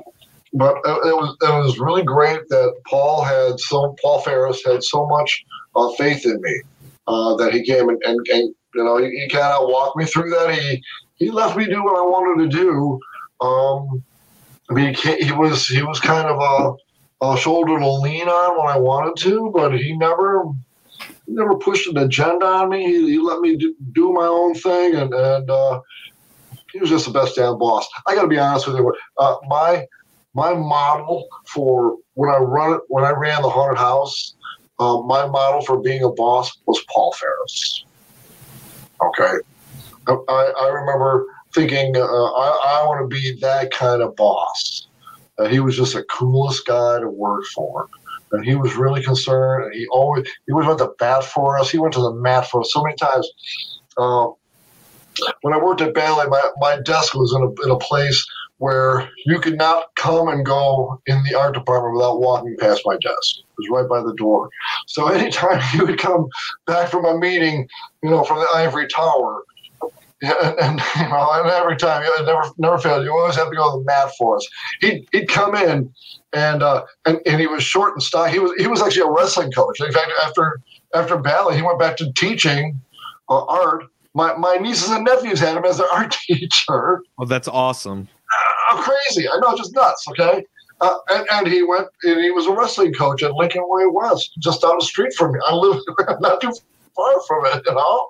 but 0.53 0.75
it, 0.85 1.07
it 1.07 1.15
was 1.15 1.37
it 1.41 1.49
was 1.63 1.79
really 1.79 2.03
great 2.03 2.47
that 2.49 2.73
Paul 2.87 3.23
had 3.23 3.59
so 3.59 3.95
Paul 4.01 4.19
Faris 4.21 4.61
had 4.65 4.83
so 4.83 5.07
much 5.07 5.43
uh, 5.75 5.89
faith 5.97 6.25
in 6.25 6.39
me 6.41 6.61
uh, 7.07 7.35
that 7.37 7.53
he 7.53 7.63
came 7.63 7.89
and, 7.89 8.01
and, 8.05 8.19
and 8.31 8.53
you 8.75 8.83
know 8.83 8.97
he, 8.97 9.09
he 9.09 9.29
kind 9.29 9.53
of 9.53 9.69
walked 9.69 9.97
me 9.97 10.05
through 10.05 10.29
that. 10.31 10.53
He 10.53 10.83
he 11.21 11.29
let 11.29 11.55
me 11.55 11.65
do 11.67 11.83
what 11.83 11.99
I 11.99 12.01
wanted 12.01 12.49
to 12.49 12.57
do. 12.57 12.99
Um, 13.45 14.03
I 14.71 14.73
mean, 14.73 14.95
he, 14.95 15.17
he 15.17 15.31
was 15.31 15.67
he 15.67 15.83
was 15.83 15.99
kind 15.99 16.27
of 16.27 16.39
a, 16.41 17.25
a 17.25 17.37
shoulder 17.37 17.77
to 17.77 17.91
lean 17.91 18.27
on 18.27 18.57
when 18.57 18.67
I 18.67 18.79
wanted 18.79 19.21
to, 19.23 19.51
but 19.53 19.71
he 19.77 19.95
never 19.95 20.45
he 21.27 21.33
never 21.33 21.55
pushed 21.57 21.87
an 21.87 21.97
agenda 21.97 22.47
on 22.47 22.69
me. 22.69 22.85
He, 22.85 23.11
he 23.11 23.19
let 23.19 23.39
me 23.39 23.55
do, 23.55 23.75
do 23.91 24.11
my 24.11 24.25
own 24.25 24.55
thing, 24.55 24.95
and 24.95 25.13
and 25.13 25.47
uh, 25.47 25.79
he 26.73 26.79
was 26.79 26.89
just 26.89 27.05
the 27.05 27.11
best 27.11 27.35
damn 27.35 27.59
boss. 27.59 27.87
I 28.07 28.15
got 28.15 28.23
to 28.23 28.27
be 28.27 28.39
honest 28.39 28.65
with 28.65 28.77
you. 28.77 28.91
Uh, 29.19 29.35
my 29.47 29.85
my 30.33 30.55
model 30.55 31.27
for 31.53 31.97
when 32.15 32.31
I 32.31 32.37
run 32.37 32.73
it 32.73 32.81
when 32.87 33.05
I 33.05 33.11
ran 33.11 33.43
the 33.43 33.49
haunted 33.49 33.77
house, 33.77 34.33
uh, 34.79 35.01
my 35.01 35.27
model 35.27 35.61
for 35.61 35.79
being 35.79 36.03
a 36.03 36.09
boss 36.09 36.51
was 36.65 36.83
Paul 36.91 37.13
Faris. 37.13 37.85
Okay, 39.03 39.37
I, 40.07 40.53
I 40.59 40.67
remember 40.67 41.25
thinking 41.53 41.95
uh, 41.95 42.01
I, 42.01 42.79
I 42.81 42.85
want 42.85 43.09
to 43.09 43.15
be 43.15 43.37
that 43.41 43.71
kind 43.71 44.01
of 44.01 44.15
boss. 44.15 44.87
Uh, 45.37 45.47
he 45.47 45.59
was 45.59 45.77
just 45.77 45.93
the 45.93 46.03
coolest 46.03 46.65
guy 46.65 46.99
to 46.99 47.09
work 47.09 47.43
for 47.53 47.87
and 48.31 48.45
he 48.45 48.55
was 48.55 48.75
really 48.75 49.03
concerned. 49.03 49.65
And 49.65 49.73
he 49.73 49.87
always 49.87 50.27
he 50.47 50.53
went 50.53 50.77
to 50.79 50.91
bat 50.99 51.23
for 51.23 51.57
us. 51.57 51.69
He 51.69 51.77
went 51.77 51.93
to 51.93 52.01
the 52.01 52.13
mat 52.13 52.47
for 52.47 52.61
us 52.61 52.71
so 52.73 52.83
many 52.83 52.95
times. 52.95 53.29
Uh, 53.97 54.27
when 55.41 55.53
I 55.53 55.57
worked 55.57 55.81
at 55.81 55.93
Bally, 55.93 56.27
my, 56.27 56.41
my 56.57 56.79
desk 56.81 57.13
was 57.13 57.33
in 57.33 57.43
a, 57.43 57.65
in 57.65 57.71
a 57.71 57.77
place 57.77 58.25
where 58.57 59.09
you 59.25 59.39
could 59.39 59.57
not 59.57 59.87
come 59.95 60.27
and 60.27 60.45
go 60.45 61.01
in 61.07 61.21
the 61.23 61.37
art 61.37 61.53
department 61.53 61.95
without 61.95 62.19
walking 62.21 62.55
past 62.59 62.81
my 62.85 62.95
desk. 63.01 63.39
It 63.39 63.45
was 63.57 63.69
right 63.71 63.89
by 63.89 64.01
the 64.01 64.15
door. 64.15 64.49
So 64.87 65.07
anytime 65.09 65.61
you 65.73 65.85
would 65.85 65.99
come 65.99 66.27
back 66.65 66.89
from 66.89 67.05
a 67.05 67.17
meeting, 67.17 67.67
you 68.01 68.09
know, 68.09 68.23
from 68.23 68.39
the 68.39 68.47
ivory 68.55 68.87
tower, 68.87 69.43
and, 70.21 70.59
and 70.59 70.81
you 70.95 71.09
know, 71.09 71.29
and 71.31 71.49
every 71.49 71.77
time 71.77 72.03
it 72.03 72.25
never 72.25 72.43
never 72.57 72.77
failed. 72.77 73.03
You 73.03 73.11
always 73.11 73.35
have 73.35 73.49
to 73.49 73.55
go 73.55 73.71
to 73.71 73.79
the 73.79 73.83
mat 73.85 74.11
for 74.17 74.37
us. 74.37 74.47
He'd, 74.79 75.07
he'd 75.11 75.27
come 75.27 75.55
in 75.55 75.91
and 76.33 76.63
uh, 76.63 76.83
and 77.05 77.19
and 77.25 77.39
he 77.39 77.47
was 77.47 77.63
short 77.63 77.93
and 77.93 78.03
stocky. 78.03 78.33
He 78.33 78.39
was 78.39 78.53
he 78.57 78.67
was 78.67 78.81
actually 78.81 79.03
a 79.03 79.11
wrestling 79.11 79.51
coach. 79.51 79.79
In 79.79 79.91
fact, 79.91 80.11
after 80.23 80.61
after 80.93 81.17
Bally, 81.17 81.55
he 81.55 81.61
went 81.61 81.79
back 81.79 81.97
to 81.97 82.11
teaching 82.13 82.79
uh, 83.29 83.45
art. 83.45 83.85
My 84.13 84.35
my 84.35 84.55
nieces 84.55 84.89
and 84.89 85.05
nephews 85.05 85.39
had 85.39 85.57
him 85.57 85.65
as 85.65 85.77
their 85.77 85.87
art 85.93 86.15
teacher. 86.27 87.01
Oh, 87.17 87.25
that's 87.25 87.47
awesome. 87.47 88.07
I'm 88.69 88.81
crazy. 88.83 89.27
I 89.27 89.37
know, 89.39 89.55
just 89.57 89.75
nuts. 89.75 90.07
Okay. 90.09 90.45
Uh, 90.79 90.97
and, 91.09 91.27
and 91.31 91.47
he 91.47 91.61
went 91.61 91.87
and 92.03 92.19
he 92.21 92.31
was 92.31 92.47
a 92.47 92.51
wrestling 92.51 92.93
coach 92.93 93.21
at 93.21 93.33
Lincoln 93.33 93.61
Way 93.65 93.85
West, 93.87 94.31
just 94.39 94.61
down 94.61 94.77
the 94.79 94.85
street 94.85 95.13
from 95.13 95.33
me. 95.33 95.39
I 95.45 95.53
live 95.53 95.79
not 96.19 96.41
too 96.41 96.53
far 96.95 97.21
from 97.27 97.45
it, 97.47 97.63
you 97.65 97.73
know. 97.73 98.09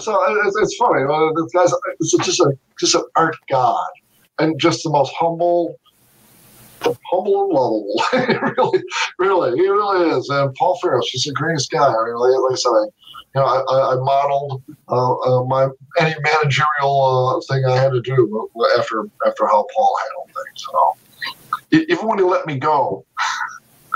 So 0.00 0.18
it's, 0.46 0.56
it's 0.56 0.76
funny. 0.76 1.04
Uh, 1.04 1.32
this 1.34 1.52
guy's 1.52 1.72
it's 2.00 2.16
just 2.24 2.40
a 2.40 2.52
just 2.78 2.94
an 2.94 3.04
art 3.16 3.36
god, 3.48 3.88
and 4.38 4.58
just 4.60 4.82
the 4.82 4.90
most 4.90 5.12
humble, 5.14 5.78
humble 6.80 7.44
and 7.44 7.52
lovable. 7.52 8.02
really, 8.56 8.82
really, 9.18 9.58
he 9.58 9.68
really 9.68 10.10
is. 10.16 10.28
And 10.28 10.54
Paul 10.54 10.78
Faris, 10.82 11.08
he's 11.08 11.24
the 11.24 11.32
greatest 11.32 11.70
guy. 11.70 11.86
I 11.86 12.04
mean, 12.04 12.14
like, 12.16 12.40
like 12.40 12.52
I 12.52 12.54
said, 12.54 12.70
I, 12.70 12.84
you 13.34 13.42
know, 13.42 13.44
I, 13.44 13.92
I 13.92 13.96
modeled 13.96 14.62
uh, 14.88 15.14
uh, 15.14 15.44
my 15.44 15.68
any 15.98 16.14
managerial 16.20 17.28
uh, 17.28 17.52
thing 17.52 17.64
I 17.64 17.76
had 17.76 17.92
to 17.92 18.00
do 18.00 18.50
after 18.78 19.04
after 19.26 19.46
how 19.46 19.66
Paul 19.74 19.96
handled 20.02 20.30
things. 20.34 20.66
You 20.66 21.82
know, 21.82 21.86
even 21.94 22.08
when 22.08 22.18
he 22.18 22.24
let 22.24 22.46
me 22.46 22.58
go. 22.58 23.04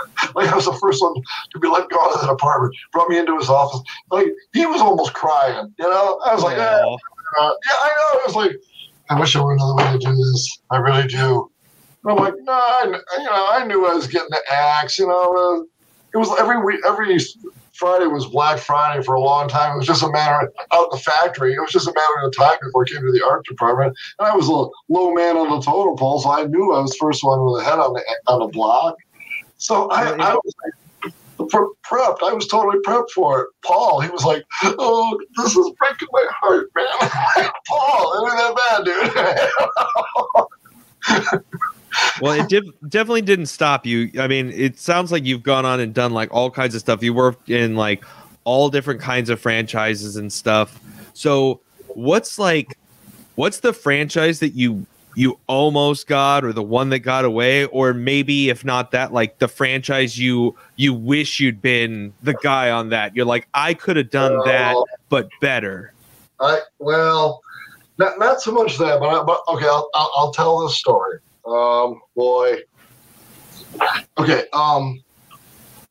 Like 0.34 0.48
I 0.48 0.54
was 0.54 0.66
the 0.66 0.74
first 0.74 1.02
one 1.02 1.14
to 1.14 1.58
be 1.58 1.66
let 1.66 1.88
go 1.88 2.00
out 2.00 2.14
of 2.14 2.20
the 2.20 2.28
department. 2.28 2.74
Brought 2.92 3.08
me 3.08 3.18
into 3.18 3.36
his 3.36 3.48
office. 3.48 3.80
Like 4.10 4.28
he 4.52 4.64
was 4.64 4.80
almost 4.80 5.12
crying. 5.12 5.74
You 5.78 5.88
know, 5.88 6.20
I 6.24 6.34
was 6.34 6.42
like, 6.44 6.56
eh, 6.56 6.60
uh, 6.60 6.96
yeah, 7.40 7.76
I 7.78 7.88
know. 7.96 8.20
It 8.20 8.26
was 8.26 8.36
like, 8.36 8.52
I 9.10 9.18
wish 9.18 9.32
there 9.32 9.42
were 9.42 9.54
another 9.54 9.74
way 9.74 9.92
to 9.92 9.98
do 9.98 10.14
this. 10.14 10.58
I 10.70 10.78
really 10.78 11.06
do. 11.08 11.50
And 12.04 12.12
I'm 12.12 12.18
like, 12.18 12.34
no, 12.38 12.52
I, 12.52 12.84
you 13.18 13.24
know, 13.24 13.46
I 13.50 13.64
knew 13.66 13.86
I 13.86 13.94
was 13.94 14.06
getting 14.06 14.30
the 14.30 14.40
axe. 14.50 14.98
You 14.98 15.08
know, 15.08 15.34
uh, 15.34 15.64
it 16.14 16.18
was 16.18 16.38
every 16.38 16.62
week, 16.62 16.80
every 16.86 17.18
Friday 17.80 18.06
was 18.06 18.26
Black 18.26 18.58
Friday 18.58 19.02
for 19.02 19.14
a 19.14 19.20
long 19.20 19.48
time. 19.48 19.74
It 19.74 19.78
was 19.78 19.86
just 19.86 20.02
a 20.02 20.10
matter 20.10 20.46
of 20.46 20.52
out 20.72 20.90
the 20.90 20.98
factory. 20.98 21.54
It 21.54 21.60
was 21.60 21.72
just 21.72 21.88
a 21.88 21.94
matter 21.94 22.26
of 22.26 22.36
time 22.36 22.58
before 22.62 22.84
I 22.84 22.90
came 22.90 23.02
to 23.02 23.10
the 23.10 23.24
art 23.24 23.44
department. 23.46 23.96
And 24.18 24.28
I 24.28 24.36
was 24.36 24.48
a 24.48 24.68
low 24.92 25.12
man 25.12 25.38
on 25.38 25.48
the 25.48 25.62
totem 25.62 25.96
pole, 25.96 26.20
so 26.20 26.30
I 26.30 26.44
knew 26.44 26.74
I 26.74 26.80
was 26.80 26.94
first 26.96 27.24
one 27.24 27.42
with 27.44 27.62
a 27.62 27.64
head 27.64 27.78
on 27.78 27.94
the 27.94 28.02
on 28.26 28.40
the 28.40 28.48
block. 28.48 28.96
So 29.60 29.90
I, 29.90 30.12
I 30.12 30.34
was 30.34 30.54
like, 30.64 30.72
prepped. 31.84 32.22
I 32.22 32.32
was 32.32 32.46
totally 32.46 32.78
prepped 32.82 33.10
for 33.10 33.42
it. 33.42 33.48
Paul, 33.62 34.00
he 34.00 34.08
was 34.08 34.24
like, 34.24 34.42
"Oh, 34.62 35.20
this 35.36 35.54
is 35.54 35.70
breaking 35.78 36.08
my 36.12 36.26
heart, 36.40 36.70
man." 36.74 36.86
Paul, 37.68 38.14
it 38.14 38.30
ain't 38.32 38.56
that 38.56 38.84
bad, 41.06 41.24
dude. 41.28 42.20
well, 42.22 42.40
it 42.40 42.48
did, 42.48 42.64
definitely 42.88 43.20
didn't 43.20 43.46
stop 43.46 43.84
you. 43.84 44.10
I 44.18 44.28
mean, 44.28 44.48
it 44.48 44.78
sounds 44.78 45.12
like 45.12 45.26
you've 45.26 45.42
gone 45.42 45.66
on 45.66 45.78
and 45.78 45.92
done 45.92 46.12
like 46.12 46.32
all 46.32 46.50
kinds 46.50 46.74
of 46.74 46.80
stuff. 46.80 47.02
You 47.02 47.12
worked 47.12 47.50
in 47.50 47.76
like 47.76 48.02
all 48.44 48.70
different 48.70 49.00
kinds 49.02 49.28
of 49.28 49.38
franchises 49.40 50.16
and 50.16 50.32
stuff. 50.32 50.80
So, 51.12 51.60
what's 51.88 52.38
like, 52.38 52.78
what's 53.34 53.60
the 53.60 53.74
franchise 53.74 54.40
that 54.40 54.54
you 54.54 54.86
you 55.20 55.38
almost 55.48 56.06
got, 56.06 56.46
or 56.46 56.52
the 56.54 56.62
one 56.62 56.88
that 56.88 57.00
got 57.00 57.26
away, 57.26 57.66
or 57.66 57.92
maybe 57.92 58.48
if 58.48 58.64
not 58.64 58.90
that, 58.92 59.12
like 59.12 59.38
the 59.38 59.48
franchise 59.48 60.18
you 60.18 60.56
you 60.76 60.94
wish 60.94 61.38
you'd 61.38 61.60
been 61.60 62.14
the 62.22 62.32
guy 62.42 62.70
on 62.70 62.88
that. 62.88 63.14
You're 63.14 63.26
like, 63.26 63.46
I 63.52 63.74
could 63.74 63.98
have 63.98 64.08
done 64.08 64.40
that, 64.46 64.74
but 65.10 65.28
better. 65.42 65.92
I 66.40 66.60
well, 66.78 67.42
not 67.98 68.18
not 68.18 68.40
so 68.40 68.50
much 68.50 68.78
that, 68.78 68.98
but 68.98 69.08
I, 69.08 69.22
but 69.22 69.42
okay, 69.48 69.66
I'll, 69.66 69.90
I'll 69.92 70.10
I'll 70.16 70.32
tell 70.32 70.58
this 70.60 70.78
story. 70.78 71.18
Um, 71.44 72.00
boy. 72.16 72.60
Okay. 74.16 74.44
Um. 74.54 75.02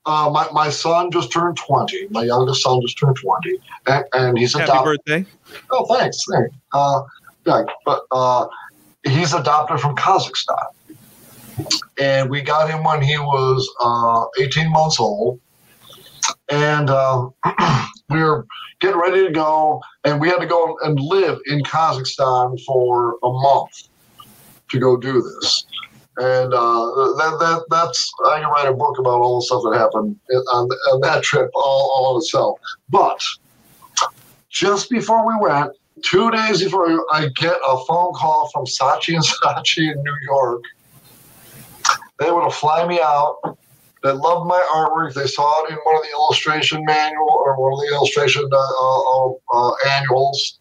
Uh, 0.07 0.27
my, 0.31 0.49
my 0.51 0.69
son 0.71 1.11
just 1.11 1.31
turned 1.31 1.55
20. 1.55 2.07
My 2.09 2.23
youngest 2.23 2.63
son 2.63 2.81
just 2.81 2.97
turned 2.97 3.15
20. 3.17 3.59
And, 3.85 4.05
and 4.13 4.37
he's 4.39 4.53
Happy 4.53 4.63
adopted. 4.63 5.03
birthday! 5.05 5.25
Oh, 5.69 5.85
thanks. 5.85 6.25
thanks. 6.31 6.55
Uh, 6.73 7.01
yeah, 7.45 7.63
but 7.85 8.05
uh, 8.11 8.47
he's 9.03 9.33
adopted 9.33 9.79
from 9.79 9.95
Kazakhstan. 9.95 10.67
And 11.99 12.29
we 12.29 12.41
got 12.41 12.69
him 12.69 12.83
when 12.83 13.01
he 13.01 13.17
was 13.17 13.69
uh, 13.81 14.25
18 14.41 14.71
months 14.71 14.99
old. 14.99 15.39
And 16.49 16.89
um, 16.89 17.33
we 18.09 18.19
were 18.19 18.45
getting 18.79 18.99
ready 18.99 19.25
to 19.25 19.31
go, 19.31 19.81
and 20.05 20.21
we 20.21 20.29
had 20.29 20.39
to 20.39 20.45
go 20.45 20.77
and 20.83 20.99
live 20.99 21.39
in 21.47 21.61
Kazakhstan 21.63 22.59
for 22.65 23.17
a 23.23 23.29
month 23.29 23.89
to 24.71 24.79
go 24.79 24.95
do 24.95 25.21
this. 25.21 25.65
And 26.17 26.53
uh, 26.53 26.85
that, 27.17 27.37
that 27.39 27.65
that's 27.69 28.11
I 28.25 28.39
can 28.41 28.49
write 28.49 28.67
a 28.67 28.73
book 28.73 28.99
about 28.99 29.21
all 29.21 29.39
the 29.39 29.45
stuff 29.45 29.61
that 29.63 29.77
happened 29.77 30.17
on, 30.51 30.67
on 30.91 31.01
that 31.01 31.23
trip 31.23 31.49
all, 31.53 31.91
all 31.93 32.15
in 32.15 32.21
itself. 32.21 32.59
But 32.89 33.23
just 34.49 34.89
before 34.89 35.25
we 35.25 35.33
went, 35.39 35.71
two 36.03 36.31
days 36.31 36.63
before 36.63 37.05
I 37.11 37.27
get 37.35 37.55
a 37.67 37.77
phone 37.85 38.13
call 38.13 38.49
from 38.51 38.65
Saatchi 38.65 39.15
and 39.15 39.23
Saatchi 39.23 39.91
in 39.91 40.03
New 40.03 40.17
York. 40.23 40.63
They 42.19 42.31
want 42.31 42.51
to 42.51 42.57
fly 42.57 42.85
me 42.85 42.99
out. 43.01 43.37
They 44.03 44.11
loved 44.11 44.47
my 44.47 44.61
artwork. 44.73 45.13
They 45.13 45.27
saw 45.27 45.65
it 45.65 45.71
in 45.71 45.77
one 45.83 45.95
of 45.95 46.01
the 46.01 46.09
illustration 46.09 46.83
manual 46.85 47.29
or 47.29 47.59
one 47.59 47.73
of 47.73 47.79
the 47.79 47.93
illustration 47.93 48.49
uh, 48.51 48.57
uh, 48.57 49.33
uh, 49.53 49.71
annuals, 49.87 50.59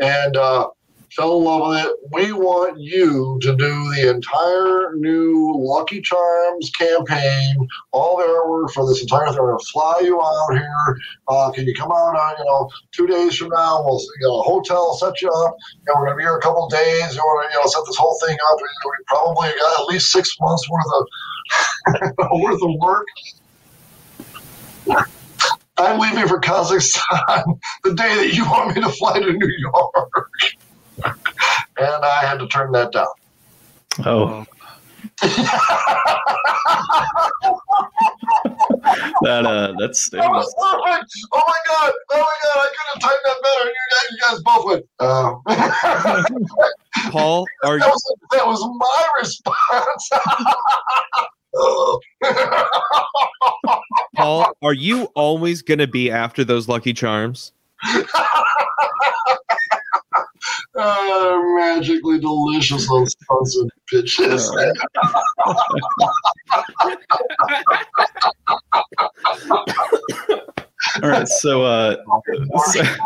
and 0.00 0.36
uh, 0.36 0.68
fell 1.16 1.38
in 1.38 1.44
love 1.44 1.68
with 1.68 1.84
it. 1.84 1.92
We 2.12 2.32
want 2.32 2.78
you 2.78 3.38
to 3.40 3.56
do 3.56 3.94
the 3.94 4.10
entire 4.10 4.94
new 4.96 5.54
Lucky 5.56 6.02
Charms 6.02 6.70
campaign, 6.70 7.56
all 7.92 8.18
the 8.18 8.24
artwork 8.24 8.70
for 8.72 8.86
this 8.86 9.00
entire 9.00 9.28
thing. 9.28 9.38
We're 9.40 9.52
going 9.52 9.58
to 9.58 9.72
fly 9.72 10.00
you 10.04 10.20
out 10.20 10.52
here. 10.52 10.98
Uh, 11.28 11.50
can 11.52 11.66
you 11.66 11.74
come 11.74 11.90
out 11.90 12.14
on, 12.14 12.34
you 12.38 12.44
know, 12.44 12.70
two 12.92 13.06
days 13.06 13.36
from 13.36 13.48
now? 13.48 13.82
We'll 13.82 13.98
you 14.20 14.28
know, 14.28 14.42
hotel 14.42 14.94
set 14.94 15.22
you 15.22 15.30
up. 15.30 15.56
Know, 15.86 15.94
we're 15.96 16.06
going 16.06 16.12
to 16.12 16.18
be 16.18 16.22
here 16.24 16.36
a 16.36 16.42
couple 16.42 16.68
days. 16.68 17.14
You 17.14 17.20
want 17.20 17.50
to, 17.50 17.56
you 17.56 17.62
know, 17.62 17.68
set 17.68 17.82
this 17.86 17.96
whole 17.96 18.18
thing 18.26 18.36
up. 18.50 18.58
We, 18.60 18.68
we 18.84 19.04
probably 19.06 19.48
got 19.58 19.80
at 19.80 19.86
least 19.86 20.12
six 20.12 20.36
months 20.40 20.68
worth 20.68 20.84
of 20.94 21.06
worth 22.40 22.62
of 22.62 22.70
work. 22.78 23.06
I'm 25.78 25.98
leaving 25.98 26.26
for 26.26 26.40
Kazakhstan 26.40 27.58
the 27.84 27.94
day 27.94 28.14
that 28.16 28.34
you 28.34 28.44
want 28.44 28.74
me 28.74 28.82
to 28.82 28.88
fly 28.88 29.18
to 29.18 29.32
New 29.32 29.52
York. 29.58 30.30
And 31.04 32.04
I 32.04 32.20
had 32.22 32.38
to 32.38 32.46
turn 32.48 32.72
that 32.72 32.92
down. 32.92 33.06
Oh, 34.04 34.44
that 39.22 39.46
uh, 39.46 39.72
that 39.78 39.94
That 40.12 40.30
was 40.30 40.54
perfect. 40.58 41.10
Oh 41.32 41.42
my 41.46 41.58
god! 41.68 41.92
Oh 42.10 42.18
my 42.18 42.36
god! 42.42 42.56
I 42.56 42.68
couldn't 42.74 42.92
have 42.92 43.02
timed 43.02 43.24
that 43.24 43.38
better. 43.42 43.66
You 43.66 43.74
guys, 43.92 44.06
you 44.10 44.18
guys 44.26 44.38
both 44.42 44.64
went. 44.66 44.84
Uh, 44.98 45.34
Paul, 47.10 47.46
are 47.64 47.78
that 47.78 47.88
was 47.88 48.02
that 48.32 48.46
was 48.46 48.60
my 48.78 49.08
response. 49.18 50.10
Paul, 54.16 54.52
are 54.62 54.74
you 54.74 55.04
always 55.14 55.62
going 55.62 55.78
to 55.78 55.86
be 55.86 56.10
after 56.10 56.44
those 56.44 56.68
Lucky 56.68 56.92
Charms? 56.92 57.52
Uh, 60.76 61.40
magically 61.56 62.20
delicious, 62.20 62.88
those 62.88 63.14
sons 63.28 63.56
of 63.58 63.68
bitches. 63.92 64.48
All 71.02 71.10
right, 71.10 71.28
so 71.28 71.62
uh, 71.62 71.96
so- 72.72 72.82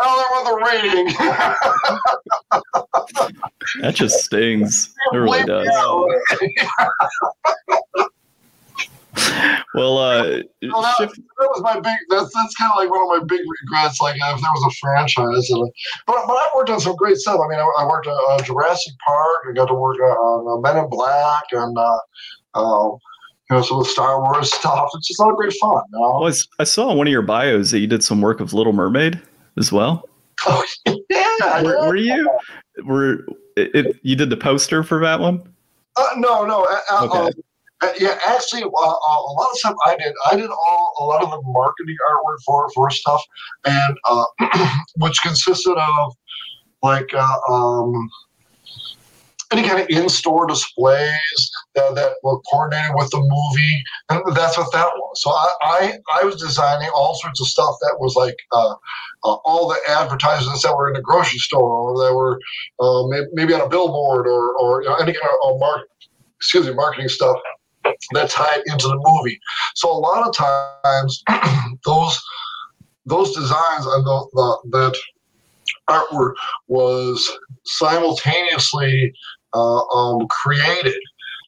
Oh, 0.00 0.44
a 0.46 0.54
rating. 0.64 1.06
that 3.82 3.94
just 3.94 4.24
stings. 4.24 4.94
It 5.12 5.16
really 5.16 5.44
does. 5.44 5.68
Well, 9.74 9.98
uh, 9.98 10.42
Well, 10.62 10.82
that, 10.82 10.94
shift, 10.96 11.16
that 11.16 11.48
was 11.50 11.60
my 11.62 11.78
big. 11.78 11.98
That's 12.08 12.32
that's 12.34 12.54
kind 12.56 12.72
of 12.72 12.78
like 12.78 12.90
one 12.90 13.02
of 13.02 13.08
my 13.08 13.24
big 13.26 13.40
regrets. 13.62 14.00
Like 14.00 14.16
if 14.16 14.40
there 14.40 14.50
was 14.50 14.64
a 14.66 14.74
franchise, 14.80 15.50
and, 15.50 15.70
but 16.06 16.26
but 16.26 16.32
I 16.32 16.48
worked 16.56 16.70
on 16.70 16.80
some 16.80 16.96
great 16.96 17.16
stuff. 17.16 17.40
I 17.44 17.48
mean, 17.48 17.58
I, 17.58 17.68
I 17.78 17.86
worked 17.86 18.06
on 18.06 18.40
uh, 18.40 18.42
Jurassic 18.42 18.94
Park. 19.06 19.42
I 19.48 19.52
got 19.52 19.66
to 19.66 19.74
work 19.74 19.98
on 20.00 20.58
uh, 20.58 20.60
Men 20.60 20.82
in 20.82 20.90
Black, 20.90 21.44
and 21.52 21.76
uh, 21.76 21.98
uh, 22.54 22.88
you 23.50 23.56
know 23.56 23.62
some 23.62 23.78
of 23.78 23.84
the 23.84 23.90
Star 23.90 24.20
Wars 24.20 24.52
stuff. 24.54 24.88
It's 24.94 25.08
just 25.08 25.20
all 25.20 25.34
great 25.34 25.54
fun. 25.60 25.82
You 25.92 25.98
know? 25.98 26.20
well, 26.20 26.32
I 26.32 26.62
I 26.62 26.64
saw 26.64 26.94
one 26.94 27.06
of 27.06 27.12
your 27.12 27.22
bios 27.22 27.70
that 27.70 27.80
you 27.80 27.86
did 27.86 28.02
some 28.02 28.20
work 28.20 28.40
of 28.40 28.52
Little 28.52 28.72
Mermaid 28.72 29.20
as 29.56 29.72
well. 29.72 30.08
Oh, 30.46 30.64
yeah, 31.10 31.62
Were, 31.62 31.88
were 31.88 31.96
you? 31.96 32.30
Were 32.84 33.26
it, 33.56 33.74
it? 33.74 33.96
You 34.02 34.14
did 34.14 34.30
the 34.30 34.36
poster 34.36 34.84
for 34.84 35.00
that 35.00 35.18
one? 35.18 35.42
Uh, 35.96 36.06
no, 36.16 36.46
no. 36.46 36.64
Uh, 36.64 36.78
uh, 36.92 37.04
Okay. 37.06 37.40
Uh, 37.80 37.92
yeah, 37.98 38.18
actually, 38.26 38.62
uh, 38.62 38.66
a 38.66 39.32
lot 39.34 39.48
of 39.52 39.56
stuff 39.56 39.76
I 39.86 39.96
did. 39.96 40.12
I 40.30 40.36
did 40.36 40.50
all 40.50 40.92
a 40.98 41.04
lot 41.04 41.22
of 41.22 41.30
the 41.30 41.40
marketing 41.46 41.96
artwork 42.10 42.38
for 42.44 42.68
for 42.74 42.90
stuff, 42.90 43.22
and 43.64 43.96
uh, 44.04 44.24
which 44.96 45.20
consisted 45.22 45.76
of 45.76 46.16
like 46.82 47.08
uh, 47.14 47.38
um, 47.48 48.10
any 49.52 49.62
kind 49.62 49.80
of 49.80 49.88
in-store 49.90 50.46
displays 50.46 51.50
that, 51.74 51.94
that 51.94 52.12
were 52.24 52.40
coordinated 52.50 52.92
with 52.96 53.10
the 53.10 53.18
movie, 53.18 53.82
and 54.10 54.36
that's 54.36 54.58
what 54.58 54.72
that 54.72 54.88
was. 54.96 55.22
So 55.22 55.30
I 55.30 55.50
I, 55.62 56.20
I 56.20 56.24
was 56.24 56.34
designing 56.36 56.88
all 56.96 57.14
sorts 57.14 57.40
of 57.40 57.46
stuff 57.46 57.76
that 57.80 57.96
was 58.00 58.14
like. 58.16 58.36
Uh, 58.52 58.74
uh, 59.24 59.34
all 59.44 59.66
the 59.66 59.76
advertisements 59.88 60.62
that 60.62 60.72
were 60.76 60.86
in 60.86 60.94
the 60.94 61.00
grocery 61.00 61.40
store, 61.40 61.76
or 61.76 61.98
that 61.98 62.14
were 62.14 62.38
maybe, 63.08 63.26
maybe 63.32 63.52
on 63.52 63.60
a 63.60 63.68
billboard, 63.68 64.28
or, 64.28 64.56
or 64.56 64.80
you 64.80 64.88
know, 64.88 64.94
any 64.94 65.12
kind 65.12 65.26
of 65.42 65.60
excuse 66.38 66.68
me, 66.68 66.72
marketing 66.72 67.08
stuff 67.08 67.36
that 68.12 68.30
tied 68.30 68.62
into 68.66 68.88
the 68.88 69.00
movie. 69.02 69.38
So 69.74 69.90
a 69.90 69.98
lot 69.98 70.26
of 70.26 70.34
times, 70.34 71.22
those 71.84 72.20
those 73.06 73.34
designs 73.34 73.86
and 73.86 74.04
the, 74.04 74.28
the, 74.34 74.58
that 74.70 74.96
artwork 75.88 76.34
was 76.68 77.38
simultaneously 77.64 79.12
uh, 79.54 79.84
um, 79.86 80.26
created. 80.28 81.00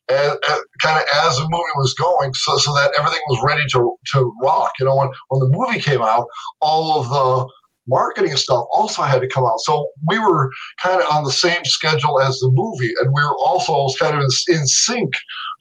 And, 0.09 0.37
kind 0.81 0.99
of 0.99 1.05
as 1.25 1.37
the 1.37 1.47
movie 1.49 1.63
was 1.77 1.95
going, 1.95 2.35
so, 2.35 2.59
so 2.59 2.75
that 2.75 2.93
everything 2.99 3.21
was 3.29 3.41
ready 3.47 3.63
to, 3.73 3.97
to 4.13 4.35
rock. 4.43 4.73
You 4.81 4.87
know, 4.87 4.97
when, 4.97 5.11
when 5.29 5.41
the 5.41 5.57
movie 5.57 5.79
came 5.79 6.03
out, 6.03 6.27
all 6.61 7.01
of 7.01 7.09
the 7.11 7.53
marketing 7.87 8.35
stuff 8.37 8.67
also 8.73 9.03
had 9.03 9.21
to 9.21 9.29
come 9.29 9.45
out. 9.45 9.61
So 9.61 9.89
we 10.09 10.19
were 10.19 10.51
kind 10.83 11.01
of 11.01 11.09
on 11.13 11.23
the 11.23 11.31
same 11.31 11.65
schedule 11.65 12.21
as 12.21 12.39
the 12.41 12.51
movie, 12.51 12.93
and 13.01 13.13
we 13.13 13.23
were 13.23 13.37
also 13.37 13.87
kind 13.99 14.17
of 14.17 14.23
in, 14.23 14.57
in 14.57 14.67
sync 14.67 15.13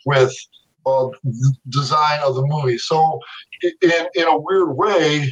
with 0.05 0.35
uh, 0.89 1.09
design 1.69 2.19
of 2.23 2.35
the 2.35 2.45
movie. 2.45 2.77
So 2.77 3.19
in 3.81 4.07
in 4.15 4.27
a 4.27 4.37
weird 4.37 4.75
way, 4.75 5.29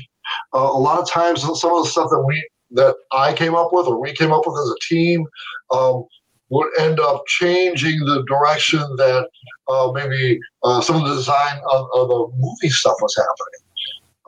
uh, 0.53 0.59
a 0.59 0.79
lot 0.79 0.99
of 0.99 1.09
times 1.09 1.41
some 1.41 1.73
of 1.73 1.83
the 1.83 1.89
stuff 1.89 2.09
that 2.09 2.23
we 2.25 2.47
that 2.71 2.95
I 3.11 3.33
came 3.33 3.55
up 3.55 3.69
with 3.71 3.87
or 3.87 3.99
we 3.99 4.13
came 4.13 4.31
up 4.31 4.43
with 4.45 4.59
as 4.59 4.69
a 4.69 4.93
team 4.93 5.25
um, 5.71 6.03
would 6.49 6.69
end 6.79 6.99
up 6.99 7.25
changing 7.27 7.99
the 7.99 8.23
direction 8.27 8.79
that 8.97 9.29
uh, 9.69 9.91
maybe 9.93 10.39
uh, 10.63 10.81
some 10.81 10.95
of 10.97 11.07
the 11.07 11.15
design 11.15 11.59
of, 11.71 11.87
of 11.93 12.07
the 12.09 12.27
movie 12.37 12.69
stuff 12.69 12.95
was 13.01 13.15
happening. 13.15 13.67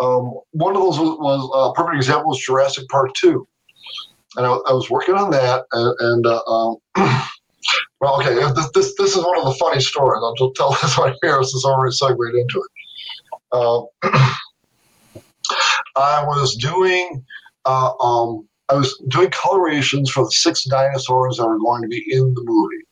Um, 0.02 0.40
one 0.52 0.76
of 0.76 0.82
those 0.82 1.00
was, 1.00 1.18
was 1.20 1.50
a 1.54 1.74
perfect 1.74 1.98
example 1.98 2.30
was 2.30 2.40
Jurassic 2.40 2.88
Park 2.88 3.14
Two, 3.16 3.46
and 4.38 4.46
I, 4.46 4.50
I 4.50 4.74
was 4.74 4.90
working 4.90 5.16
on 5.16 5.32
that, 5.32 5.66
and, 5.74 5.96
and 6.00 6.26
uh, 6.26 6.44
um, 6.46 6.78
well, 8.00 8.20
okay, 8.22 8.34
this, 8.34 8.72
this 8.74 8.96
this 8.98 9.16
is 9.16 9.24
one 9.26 9.38
of 9.38 9.46
the 9.46 9.56
funny 9.60 9.82
stories. 9.82 10.22
I'll 10.24 10.36
just 10.36 10.56
tell 10.56 10.72
this 10.82 10.98
right 10.98 11.16
here 11.22 11.42
since 11.44 11.66
I 11.66 11.70
already 11.70 11.92
segued 11.92 12.36
into 12.36 12.64
it. 12.64 12.72
Uh, 13.52 13.82
I 15.96 16.24
was 16.24 16.56
doing 16.56 17.24
uh, 17.66 17.92
um, 18.00 18.48
I 18.70 18.76
was 18.76 18.98
doing 19.10 19.32
colorations 19.32 20.10
for 20.10 20.24
the 20.24 20.32
six 20.32 20.64
dinosaurs 20.64 21.38
that 21.38 21.48
were 21.48 21.60
going 21.60 21.82
to 21.82 21.88
be 21.88 22.06
in 22.10 22.34
the 22.34 22.44
movie, 22.44 22.86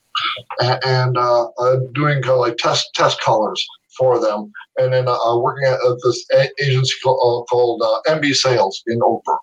and, 0.59 0.83
and 0.83 1.17
uh, 1.17 1.47
uh, 1.57 1.77
doing 1.93 2.21
kind 2.21 2.33
of 2.33 2.39
like 2.39 2.57
test 2.57 2.89
test 2.93 3.21
colors 3.21 3.65
for 3.97 4.19
them, 4.19 4.51
and 4.77 4.93
then 4.93 5.07
uh, 5.07 5.37
working 5.39 5.67
at, 5.67 5.73
at 5.73 5.97
this 6.03 6.25
a- 6.33 6.63
agency 6.63 6.93
called, 7.03 7.17
uh, 7.17 7.45
called 7.49 7.81
MB 8.07 8.35
Sales 8.35 8.83
in 8.87 8.99
Oak 9.03 9.23
Brook, 9.23 9.41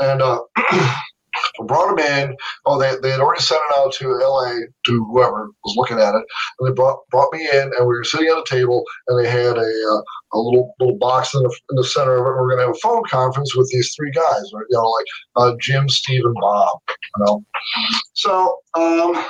and. 0.00 0.22
Brought 1.66 1.92
him 1.92 1.98
in. 1.98 2.36
Oh, 2.66 2.78
they, 2.78 2.94
they 3.02 3.10
had 3.10 3.20
already 3.20 3.42
sent 3.42 3.60
it 3.70 3.78
out 3.78 3.92
to 3.94 4.08
LA 4.08 4.52
to 4.86 5.04
whoever 5.04 5.50
was 5.64 5.76
looking 5.76 5.98
at 5.98 6.14
it, 6.14 6.24
and 6.58 6.68
they 6.68 6.72
brought 6.72 6.98
brought 7.10 7.32
me 7.32 7.48
in, 7.52 7.72
and 7.76 7.80
we 7.80 7.94
were 7.94 8.04
sitting 8.04 8.28
at 8.28 8.38
a 8.38 8.44
table, 8.46 8.84
and 9.08 9.18
they 9.18 9.28
had 9.28 9.56
a 9.56 9.60
uh, 9.60 10.02
a 10.32 10.38
little 10.38 10.74
little 10.78 10.96
box 10.98 11.34
in 11.34 11.42
the, 11.42 11.58
in 11.70 11.76
the 11.76 11.84
center 11.84 12.14
of 12.14 12.20
it. 12.20 12.40
We're 12.40 12.48
going 12.48 12.58
to 12.58 12.66
have 12.66 12.76
a 12.76 12.78
phone 12.80 13.02
conference 13.08 13.54
with 13.56 13.70
these 13.70 13.94
three 13.94 14.10
guys, 14.10 14.50
you 14.52 14.66
know, 14.70 14.88
like 14.88 15.06
uh, 15.36 15.54
Jim, 15.60 15.88
Steve, 15.88 16.24
and 16.24 16.34
Bob. 16.40 16.78
You 16.88 17.24
know, 17.24 17.44
so 18.14 18.58
um, 18.74 19.24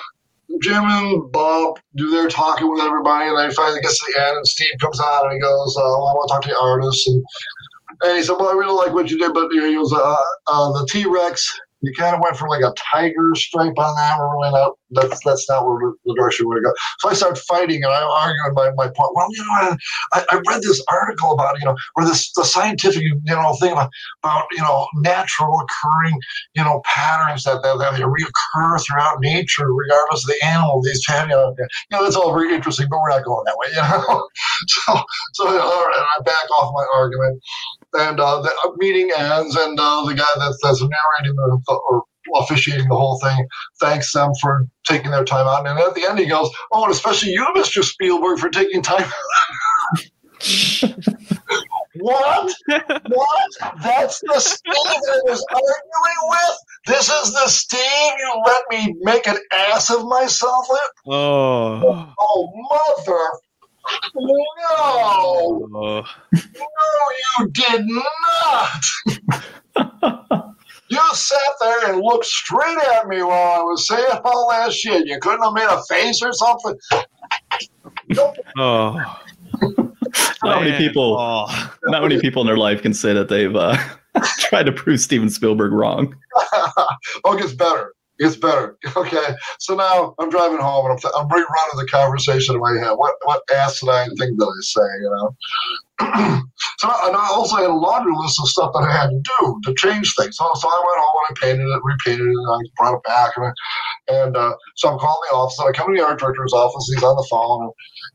Jim 0.60 0.84
and 0.84 1.30
Bob 1.30 1.78
do 1.96 2.10
their 2.10 2.28
talking 2.28 2.70
with 2.70 2.82
everybody, 2.82 3.28
and 3.28 3.38
then 3.38 3.50
finally 3.52 3.80
gets 3.80 3.98
to 3.98 4.12
the 4.14 4.26
end, 4.26 4.36
and 4.38 4.46
Steve 4.46 4.70
comes 4.80 5.00
out 5.00 5.24
and 5.24 5.34
he 5.34 5.40
goes, 5.40 5.76
uh, 5.76 5.80
"I 5.80 5.98
want 5.98 6.28
to 6.28 6.34
talk 6.34 6.42
to 6.42 6.48
the 6.48 6.60
artists." 6.60 7.06
And, 7.06 7.24
and 8.02 8.16
he 8.16 8.22
said, 8.22 8.36
"Well, 8.38 8.50
I 8.50 8.54
really 8.54 8.74
like 8.74 8.92
what 8.92 9.10
you 9.10 9.18
did, 9.18 9.34
but 9.34 9.52
you 9.52 9.60
know, 9.60 9.68
he 9.68 9.74
goes, 9.74 9.92
uh, 9.92 10.16
uh, 10.46 10.72
the 10.72 10.88
T 10.90 11.06
Rex." 11.06 11.60
You 11.80 11.92
kind 11.96 12.14
of 12.14 12.20
went 12.22 12.36
for 12.36 12.48
like 12.48 12.62
a 12.62 12.74
tiger 12.92 13.34
stripe 13.34 13.78
on 13.78 13.94
that. 13.96 14.18
We're 14.18 14.32
really 14.32 14.50
not. 14.50 14.72
That's 14.90 15.18
that's 15.24 15.48
not 15.48 15.66
where 15.66 15.92
the 16.04 16.14
direction 16.14 16.46
we're 16.46 16.60
going 16.60 16.64
to 16.64 16.68
go. 16.68 16.74
So 17.00 17.08
I 17.10 17.14
started 17.14 17.40
fighting 17.42 17.84
and 17.84 17.92
I 17.92 18.02
arguing 18.02 18.54
my, 18.54 18.70
my 18.76 18.86
point. 18.86 19.10
Well, 19.14 19.28
you 19.30 19.44
know, 19.44 19.76
I, 20.12 20.24
I 20.30 20.40
read 20.48 20.62
this 20.62 20.82
article 20.90 21.32
about 21.32 21.58
you 21.58 21.66
know, 21.66 21.76
or 21.96 22.04
this 22.04 22.32
the 22.32 22.44
scientific 22.44 23.02
you 23.02 23.20
know 23.26 23.54
thing 23.60 23.72
about, 23.72 23.90
about 24.22 24.46
you 24.52 24.62
know 24.62 24.86
natural 24.96 25.60
occurring 25.60 26.18
you 26.54 26.64
know 26.64 26.82
patterns 26.84 27.44
that 27.44 27.62
that, 27.62 27.78
that 27.78 28.00
reoccur 28.00 28.84
throughout 28.86 29.20
nature, 29.20 29.72
regardless 29.72 30.24
of 30.24 30.28
the 30.28 30.46
animal. 30.46 30.82
These 30.82 31.04
know, 31.08 31.54
you 31.58 31.66
know, 31.90 32.02
that's 32.02 32.16
all 32.16 32.32
very 32.32 32.54
interesting, 32.54 32.86
but 32.90 32.98
we're 33.00 33.10
not 33.10 33.24
going 33.24 33.44
that 33.44 33.56
way. 33.56 33.68
You 33.72 33.82
know, 33.82 34.28
so 34.66 35.02
so 35.34 35.46
all 35.46 35.86
right, 35.86 36.06
I 36.18 36.22
back 36.22 36.50
off 36.50 36.72
my 36.74 36.86
argument 36.94 37.42
and 37.94 38.20
uh, 38.20 38.40
the 38.40 38.52
meeting 38.78 39.10
ends, 39.16 39.56
and 39.56 39.78
uh, 39.78 40.04
the 40.06 40.14
guy 40.14 40.24
that's, 40.38 40.58
that's 40.62 40.80
narrating 40.80 41.36
the, 41.36 41.60
the, 41.66 41.74
or 41.90 42.04
officiating 42.34 42.88
the 42.88 42.96
whole 42.96 43.18
thing 43.20 43.46
thanks 43.80 44.12
them 44.12 44.32
for 44.40 44.66
taking 44.86 45.10
their 45.10 45.24
time 45.24 45.46
out. 45.46 45.66
And 45.66 45.78
at 45.78 45.94
the 45.94 46.04
end, 46.08 46.18
he 46.18 46.26
goes, 46.26 46.50
"Oh, 46.72 46.84
and 46.84 46.92
especially 46.92 47.30
you, 47.32 47.46
Mr. 47.56 47.82
Spielberg, 47.82 48.38
for 48.38 48.50
taking 48.50 48.82
time." 48.82 49.08
what? 52.00 52.54
what? 53.06 53.50
That's 53.82 54.20
the 54.20 54.38
Steve 54.38 54.74
I 54.76 55.20
was 55.24 55.44
arguing 55.50 56.28
with. 56.28 56.58
This 56.86 57.08
is 57.08 57.32
the 57.32 57.48
Steve 57.48 57.80
you 57.80 58.42
let 58.46 58.62
me 58.70 58.94
make 59.00 59.26
an 59.26 59.38
ass 59.52 59.90
of 59.90 60.06
myself 60.06 60.66
with. 60.68 60.90
Oh, 61.06 62.12
Oh, 62.18 62.52
mother 62.70 63.30
no! 64.14 65.68
oh. 65.74 66.04
No, 66.32 66.40
you 67.40 67.48
did 67.50 67.86
not! 67.86 68.84
you 70.90 71.00
sat 71.12 71.38
there 71.60 71.92
and 71.92 72.02
looked 72.02 72.24
straight 72.26 72.78
at 72.94 73.06
me 73.08 73.22
while 73.22 73.60
I 73.60 73.62
was 73.62 73.86
saying 73.88 74.06
all 74.24 74.48
that 74.50 74.72
shit. 74.72 75.06
You 75.06 75.18
couldn't 75.20 75.42
have 75.42 75.52
made 75.54 75.68
a 75.68 75.82
face 75.84 76.22
or 76.22 76.32
something? 76.32 76.74
oh. 78.58 79.20
Not 80.42 80.62
many 80.62 80.76
people, 80.76 81.16
Oh. 81.18 81.72
not 81.86 82.02
many 82.02 82.20
people 82.20 82.42
in 82.42 82.46
their 82.46 82.56
life 82.56 82.80
can 82.82 82.94
say 82.94 83.12
that 83.12 83.28
they've 83.28 83.54
uh, 83.54 83.76
tried 84.38 84.66
to 84.66 84.72
prove 84.72 85.00
Steven 85.00 85.28
Spielberg 85.28 85.72
wrong. 85.72 86.14
oh, 86.52 86.86
it 87.26 87.40
gets 87.40 87.52
better. 87.54 87.92
It 88.18 88.24
gets 88.24 88.36
better. 88.36 88.78
Okay. 88.96 89.34
So 89.60 89.76
now 89.76 90.14
I'm 90.20 90.30
driving 90.30 90.58
home 90.60 90.86
and 90.86 90.92
I'm, 90.94 90.98
th- 91.00 91.14
I'm 91.16 91.28
rerunning 91.28 91.78
the 91.80 91.88
conversation 91.90 92.56
in 92.56 92.60
my 92.62 92.72
head. 92.80 92.92
What 92.94 93.14
what 93.24 93.42
asinine 93.54 94.14
thing 94.16 94.36
did 94.38 94.44
I 94.44 94.60
say? 94.62 94.80
You 95.02 95.10
know. 95.10 95.30
so 96.78 96.88
and 97.04 97.16
I 97.16 97.28
also 97.32 97.56
had 97.56 97.66
a 97.66 97.74
laundry 97.74 98.12
list 98.16 98.40
of 98.40 98.48
stuff 98.48 98.72
that 98.74 98.80
I 98.88 98.92
had 98.92 99.10
to 99.10 99.20
do 99.40 99.60
to 99.64 99.74
change 99.74 100.14
things. 100.16 100.36
So, 100.36 100.50
so 100.54 100.68
I 100.68 100.82
went 100.86 101.00
home 101.00 101.22
and 101.28 101.38
I 101.38 101.40
painted 101.46 101.66
it, 101.68 101.80
repainted 101.84 102.26
it, 102.28 102.36
and 102.36 102.48
I 102.50 102.58
brought 102.78 102.96
it 102.96 103.04
back. 103.04 103.32
And, 103.36 103.46
I, 103.46 103.52
and 104.24 104.36
uh, 104.36 104.54
so 104.76 104.90
I'm 104.90 104.98
calling 104.98 105.20
the 105.30 105.36
office. 105.36 105.58
And 105.60 105.68
I 105.68 105.72
come 105.72 105.94
to 105.94 106.00
the 106.00 106.06
art 106.06 106.20
director's 106.20 106.52
office. 106.54 106.90
He's 106.94 107.04
on 107.04 107.16
the 107.16 107.26
phone. 107.30 107.72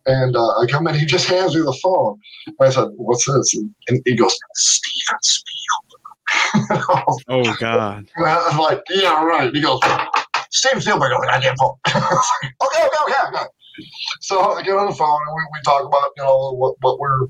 And 0.08 0.36
uh, 0.36 0.60
I 0.60 0.68
come 0.68 0.88
in. 0.88 0.96
He 0.96 1.06
just 1.06 1.28
hands 1.28 1.56
me 1.56 1.62
the 1.62 1.78
phone. 1.84 2.20
And 2.48 2.56
I 2.62 2.70
said, 2.72 2.90
"What's 2.98 3.26
this?" 3.26 3.56
And, 3.56 3.74
and 3.90 4.02
he 4.06 4.16
goes, 4.16 4.36
"Steven 4.56 5.20
Spielberg." 5.24 5.93
Oh 7.30 7.56
God. 7.60 8.08
And 8.16 8.26
I'm 8.26 8.58
like, 8.58 8.82
yeah, 8.90 9.24
right. 9.24 9.54
He 9.54 9.62
goes, 9.62 9.80
Steven 10.52 10.82
Spielberg 10.82 11.12
on 11.14 11.22
the 11.22 11.28
goddamn 11.28 11.56
phone. 11.58 11.76
okay, 11.88 12.84
okay, 12.84 12.98
okay, 13.04 13.28
okay. 13.28 13.46
So 14.22 14.40
I 14.40 14.62
get 14.62 14.76
on 14.76 14.88
the 14.88 14.96
phone 14.96 15.20
and 15.28 15.36
we, 15.36 15.42
we 15.52 15.62
talk 15.66 15.86
about, 15.86 16.10
you 16.16 16.24
know, 16.24 16.52
what, 16.54 16.76
what 16.82 17.00
we're 17.00 17.28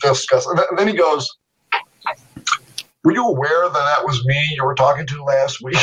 discussing. 0.00 0.50
And 0.50 0.58
then, 0.58 0.66
then 0.76 0.88
he 0.88 0.94
goes, 0.94 1.30
were 3.04 3.12
you 3.12 3.26
aware 3.26 3.68
that 3.68 3.72
that 3.72 4.04
was 4.04 4.24
me 4.24 4.40
you 4.56 4.64
were 4.64 4.74
talking 4.74 5.06
to 5.06 5.24
last 5.24 5.62
week? 5.62 5.76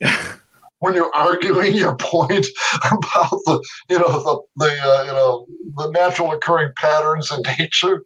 when 0.80 0.94
you're 0.94 1.14
arguing 1.14 1.74
your 1.74 1.96
point 1.96 2.46
about 2.84 3.30
the, 3.46 3.64
you 3.88 3.98
know, 3.98 4.08
the, 4.08 4.40
the 4.56 4.70
uh, 4.82 5.02
you 5.04 5.12
know, 5.12 5.46
the 5.76 5.90
natural 5.90 6.32
occurring 6.32 6.72
patterns 6.76 7.30
in 7.30 7.42
nature. 7.58 8.04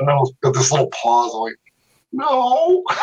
And 0.00 0.10
I 0.10 0.14
was 0.14 0.32
got 0.42 0.54
this 0.54 0.70
little 0.70 0.90
pause. 0.90 1.32
I'm 1.34 1.40
like, 1.42 1.54
no, 2.12 2.82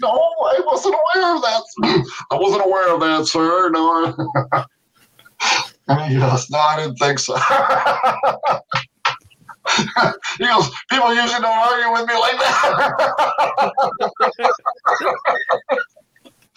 no, 0.00 0.10
I 0.12 0.60
wasn't 0.66 0.94
aware 0.94 1.36
of 1.36 1.42
that. 1.42 1.62
I 2.30 2.34
wasn't 2.36 2.64
aware 2.64 2.94
of 2.94 3.00
that, 3.00 3.26
sir. 3.26 3.70
No. 3.70 4.14
and 5.88 6.00
he 6.10 6.18
goes, 6.18 6.48
no, 6.50 6.58
I 6.58 6.76
didn't 6.78 6.96
think 6.96 7.18
so. 7.18 7.36
he 10.38 10.46
goes, 10.46 10.70
people 10.90 11.14
usually 11.14 11.40
don't 11.40 11.58
argue 11.58 11.92
with 11.92 12.06
me 12.08 12.14
like 12.18 12.38
that. 12.38 13.72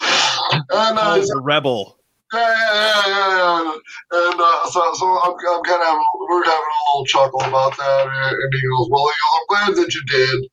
and 0.70 0.98
uh, 0.98 1.14
Oh, 1.16 1.20
the 1.20 1.40
rebel. 1.42 1.98
yeah, 2.32 2.40
yeah, 2.40 2.56
yeah, 2.74 3.06
yeah, 3.06 3.62
yeah. 3.64 3.72
And 4.12 4.40
uh, 4.40 4.66
so, 4.70 4.80
so 4.94 5.06
I'm, 5.06 5.32
I'm 5.34 5.62
kind 5.64 5.82
of 5.82 5.98
we're 6.28 6.44
having 6.44 6.60
a 6.60 6.80
little 6.94 7.04
chuckle 7.06 7.40
about 7.42 7.76
that. 7.76 8.06
And, 8.06 8.36
and 8.36 8.54
he 8.54 8.60
goes, 8.68 8.88
"Well, 8.90 9.06
he 9.08 9.14
goes, 9.20 9.34
I'm 9.34 9.46
glad 9.48 9.70
that 9.84 9.94
you 9.94 10.02
did." 10.06 10.50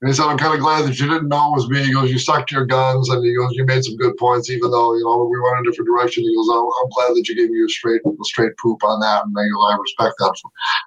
And 0.00 0.08
he 0.08 0.14
said, 0.14 0.24
"I'm 0.24 0.38
kind 0.38 0.54
of 0.54 0.60
glad 0.60 0.86
that 0.86 0.98
you 0.98 1.06
didn't 1.06 1.28
know 1.28 1.52
it 1.52 1.56
was 1.56 1.68
me." 1.68 1.84
He 1.84 1.92
goes, 1.92 2.10
"You 2.10 2.18
stuck 2.18 2.46
to 2.46 2.54
your 2.54 2.64
guns," 2.64 3.10
and 3.10 3.24
he 3.24 3.34
goes, 3.34 3.52
"You 3.52 3.66
made 3.66 3.84
some 3.84 3.96
good 3.96 4.16
points, 4.16 4.48
even 4.48 4.70
though 4.70 4.94
you 4.94 5.04
know 5.04 5.28
we 5.30 5.38
went 5.38 5.58
in 5.58 5.66
a 5.66 5.70
different 5.70 5.88
direction." 5.88 6.22
He 6.22 6.34
goes, 6.34 6.48
"I'm, 6.48 6.64
I'm 6.64 6.90
glad 6.94 7.16
that 7.16 7.28
you 7.28 7.36
gave 7.36 7.50
me 7.50 7.62
a 7.62 7.68
straight, 7.68 8.00
a 8.06 8.24
straight 8.24 8.52
poop 8.62 8.82
on 8.82 9.00
that," 9.00 9.24
and 9.24 9.34
he 9.36 9.50
goes, 9.50 9.66
"I 9.68 9.76
respect 9.76 10.14
that." 10.18 10.34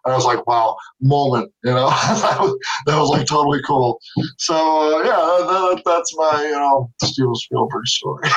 And 0.05 0.13
I 0.13 0.15
was 0.15 0.25
like, 0.25 0.47
"Wow, 0.47 0.77
moment," 0.99 1.51
you 1.63 1.71
know, 1.71 1.89
that, 2.23 2.37
was, 2.39 2.57
that 2.87 2.99
was 2.99 3.09
like 3.09 3.27
totally 3.27 3.61
cool. 3.67 3.99
So 4.39 4.55
uh, 4.55 5.03
yeah, 5.03 5.13
that, 5.13 5.83
that's 5.85 6.17
my 6.17 6.45
you 6.45 6.51
know 6.51 6.89
Steven 7.03 7.35
Spielberg 7.35 7.87
story. 7.87 8.29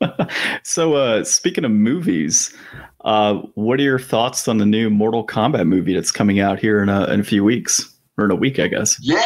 So, 0.62 0.94
uh, 0.94 1.24
speaking 1.24 1.64
of 1.64 1.70
movies, 1.70 2.54
uh, 3.00 3.36
what 3.54 3.80
are 3.80 3.82
your 3.82 3.98
thoughts 3.98 4.46
on 4.48 4.58
the 4.58 4.66
new 4.66 4.90
Mortal 4.90 5.26
Kombat 5.26 5.66
movie 5.66 5.94
that's 5.94 6.12
coming 6.12 6.40
out 6.40 6.58
here 6.58 6.82
in 6.82 6.90
a, 6.90 7.04
in 7.06 7.20
a 7.20 7.24
few 7.24 7.42
weeks 7.42 7.97
or 8.18 8.24
in 8.24 8.30
a 8.30 8.36
week, 8.36 8.58
I 8.58 8.66
guess? 8.68 8.98
Yeah, 9.00 9.16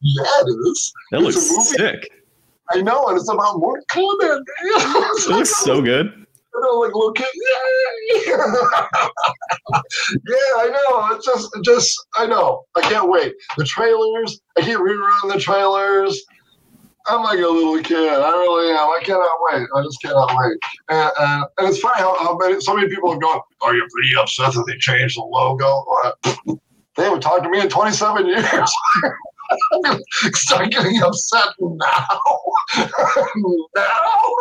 yeah, 0.00 0.22
it 0.46 0.68
is. 0.68 0.92
That 1.10 1.22
It's 1.22 1.50
looks 1.50 1.70
sick. 1.70 2.10
I 2.70 2.80
know, 2.80 3.06
and 3.06 3.18
it's 3.18 3.28
about 3.28 3.58
Mortal 3.58 3.84
Kombat. 3.90 4.18
man. 4.20 4.44
It 4.62 5.28
looks 5.28 5.56
so 5.56 5.82
good. 5.82 6.06
know, 6.06 6.74
like 6.78 6.94
little 6.94 7.12
kid. 7.12 7.26
Yeah, 7.34 8.36
yeah, 10.12 10.36
I 10.56 10.68
know. 10.68 11.16
It's 11.16 11.26
just, 11.26 11.50
just, 11.64 12.06
I 12.16 12.26
know. 12.26 12.64
I 12.76 12.82
can't 12.82 13.08
wait. 13.08 13.34
The 13.56 13.64
trailers. 13.64 14.40
I 14.56 14.62
keep 14.62 14.78
rerunning 14.78 15.32
the 15.32 15.40
trailers. 15.40 16.22
I'm 17.06 17.22
like 17.24 17.38
a 17.40 17.48
little 17.48 17.82
kid. 17.82 18.12
I 18.12 18.30
really 18.30 18.70
am. 18.70 18.78
I 18.78 19.00
cannot 19.02 19.36
wait. 19.50 19.66
I 19.74 19.82
just 19.82 20.00
cannot 20.02 20.30
wait. 20.36 20.58
And, 20.88 21.10
and, 21.18 21.44
and 21.58 21.68
it's 21.68 21.80
funny 21.80 22.00
how, 22.00 22.16
how 22.22 22.36
many, 22.36 22.60
so 22.60 22.74
many 22.76 22.88
people 22.88 23.10
have 23.10 23.20
gone, 23.20 23.40
Are 23.62 23.74
you 23.74 23.86
pretty 23.92 24.16
upset 24.20 24.52
that 24.54 24.64
they 24.68 24.76
changed 24.78 25.16
the 25.16 25.22
logo? 25.22 25.84
They 26.96 27.04
haven't 27.04 27.20
talked 27.20 27.44
to 27.44 27.50
me 27.50 27.60
in 27.60 27.68
27 27.68 28.26
years. 28.26 28.44
I'm 29.84 30.00
start 30.34 30.70
getting 30.70 31.02
upset 31.02 31.48
now. 31.60 32.20
now? 33.76 34.34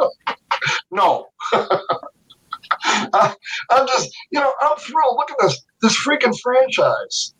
no. 0.90 1.26
I, 1.52 3.34
I'm 3.70 3.86
just, 3.86 4.16
you 4.30 4.40
know, 4.40 4.52
I'm 4.60 4.76
thrilled. 4.78 5.16
Look 5.16 5.30
at 5.30 5.36
this, 5.40 5.62
this 5.82 5.96
freaking 6.04 6.38
franchise. 6.40 7.34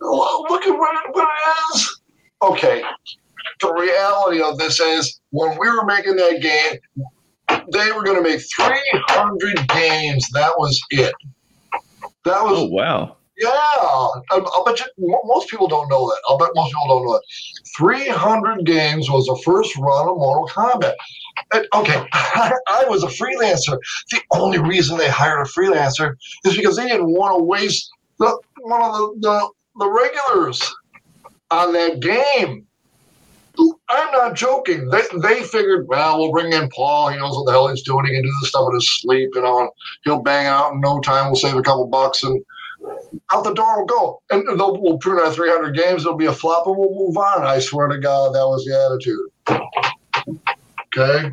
Look 0.00 0.66
at 0.66 0.78
what 0.78 0.94
it, 0.94 1.14
what 1.14 1.28
it 1.28 1.76
is. 1.76 2.00
Okay, 2.40 2.82
the 3.60 3.72
reality 3.72 4.40
of 4.40 4.58
this 4.58 4.78
is 4.78 5.20
when 5.30 5.58
we 5.58 5.68
were 5.68 5.84
making 5.84 6.16
that 6.16 6.40
game, 6.40 6.78
they 7.72 7.92
were 7.92 8.04
going 8.04 8.22
to 8.22 8.22
make 8.22 8.40
300 8.56 9.68
games. 9.68 10.28
That 10.34 10.52
was 10.56 10.80
it. 10.90 11.12
That 12.24 12.44
was 12.44 12.58
Oh 12.58 12.66
wow! 12.66 13.16
Yeah, 13.38 13.50
uh, 13.80 14.08
uh, 14.30 14.50
I'll 14.52 14.64
bet 14.64 14.80
you 14.80 14.86
most 15.24 15.48
people 15.48 15.68
don't 15.68 15.88
know 15.88 16.08
that. 16.08 16.20
I'll 16.28 16.38
bet 16.38 16.50
most 16.56 16.70
people 16.70 16.88
don't 16.88 17.06
know 17.06 17.12
that. 17.12 17.22
300 17.76 18.66
games 18.66 19.08
was 19.08 19.26
the 19.26 19.40
first 19.44 19.76
run 19.76 20.08
of 20.08 20.16
Mortal 20.16 20.48
Kombat. 20.48 20.94
And, 21.52 21.66
okay, 21.72 22.04
I, 22.12 22.84
was 22.88 23.04
a 23.04 23.06
freelancer. 23.06 23.78
The 24.10 24.20
only 24.32 24.58
reason 24.58 24.98
they 24.98 25.08
hired 25.08 25.46
a 25.46 25.50
freelancer 25.50 26.16
is 26.44 26.56
because 26.56 26.76
they 26.76 26.88
didn't 26.88 27.12
want 27.12 27.38
to 27.38 27.44
waste 27.44 27.88
the, 28.18 28.36
one 28.62 28.82
of 28.82 28.92
the, 28.92 29.14
the, 29.20 29.48
the 29.84 29.88
regulars 29.88 30.74
on 31.52 31.72
that 31.74 32.00
game. 32.00 32.66
I'm 33.88 34.12
not 34.12 34.34
joking. 34.34 34.88
They, 34.88 35.02
they 35.22 35.42
figured, 35.42 35.86
well, 35.88 36.18
we'll 36.18 36.32
bring 36.32 36.52
in 36.52 36.68
Paul. 36.70 37.08
He 37.08 37.18
knows 37.18 37.36
what 37.36 37.46
the 37.46 37.52
hell 37.52 37.68
he's 37.68 37.82
doing. 37.82 38.04
He 38.04 38.12
can 38.12 38.22
do 38.22 38.32
this 38.40 38.50
stuff 38.50 38.68
in 38.68 38.74
his 38.74 39.00
sleep, 39.00 39.30
you 39.34 39.42
know. 39.42 39.60
And 39.60 39.70
he'll 40.04 40.22
bang 40.22 40.46
out 40.46 40.72
in 40.72 40.80
no 40.80 41.00
time. 41.00 41.26
We'll 41.26 41.36
save 41.36 41.56
a 41.56 41.62
couple 41.62 41.86
bucks, 41.86 42.22
and 42.22 42.44
out 43.30 43.44
the 43.44 43.54
door 43.54 43.80
will 43.80 43.86
go. 43.86 44.22
And 44.30 44.46
they'll, 44.58 44.80
we'll 44.80 44.98
prune 44.98 45.20
our 45.20 45.32
300 45.32 45.76
games. 45.76 46.02
It'll 46.02 46.16
be 46.16 46.26
a 46.26 46.32
flop, 46.32 46.66
and 46.66 46.76
we'll 46.76 46.94
move 46.94 47.16
on. 47.16 47.44
I 47.44 47.58
swear 47.58 47.88
to 47.88 47.98
God, 47.98 48.34
that 48.34 48.46
was 48.46 48.64
the 48.64 48.76
attitude. 48.86 49.30
Okay, 50.96 51.30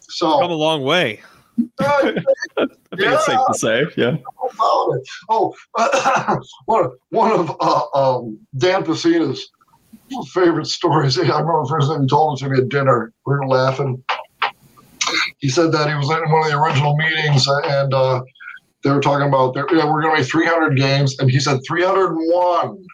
so 0.00 0.40
come 0.40 0.50
a 0.50 0.54
long 0.54 0.82
way. 0.82 1.20
I 1.80 2.02
think 2.02 2.76
yeah. 2.98 3.14
it's 3.14 3.26
safe 3.26 3.38
to 3.46 3.58
say, 3.58 3.84
yeah. 3.96 4.16
Oh, 5.28 5.54
one 6.66 6.84
of, 6.84 6.92
one 7.10 7.32
of 7.32 7.56
uh, 7.60 7.84
um, 7.94 8.38
Dan 8.56 8.84
Pesina's 8.84 9.50
favorite 10.32 10.66
stories. 10.66 11.18
I 11.18 11.22
remember 11.22 11.62
the 11.62 11.68
first 11.68 11.88
time 11.88 12.02
he 12.02 12.08
told 12.08 12.34
us 12.34 12.40
to 12.40 12.48
me 12.48 12.58
at 12.58 12.68
dinner. 12.68 13.12
We 13.26 13.34
were 13.34 13.46
laughing. 13.46 14.02
He 15.38 15.48
said 15.48 15.72
that 15.72 15.88
he 15.88 15.94
was 15.94 16.10
in 16.10 16.30
one 16.30 16.46
of 16.46 16.50
the 16.50 16.58
original 16.58 16.96
meetings 16.96 17.46
and 17.48 17.92
uh, 17.92 18.22
they 18.82 18.90
were 18.90 19.00
talking 19.00 19.28
about, 19.28 19.54
yeah, 19.54 19.90
we're 19.90 20.02
going 20.02 20.16
to 20.16 20.22
make 20.22 20.30
300 20.30 20.76
games. 20.76 21.18
And 21.18 21.30
he 21.30 21.38
said 21.38 21.60
301. 21.66 22.86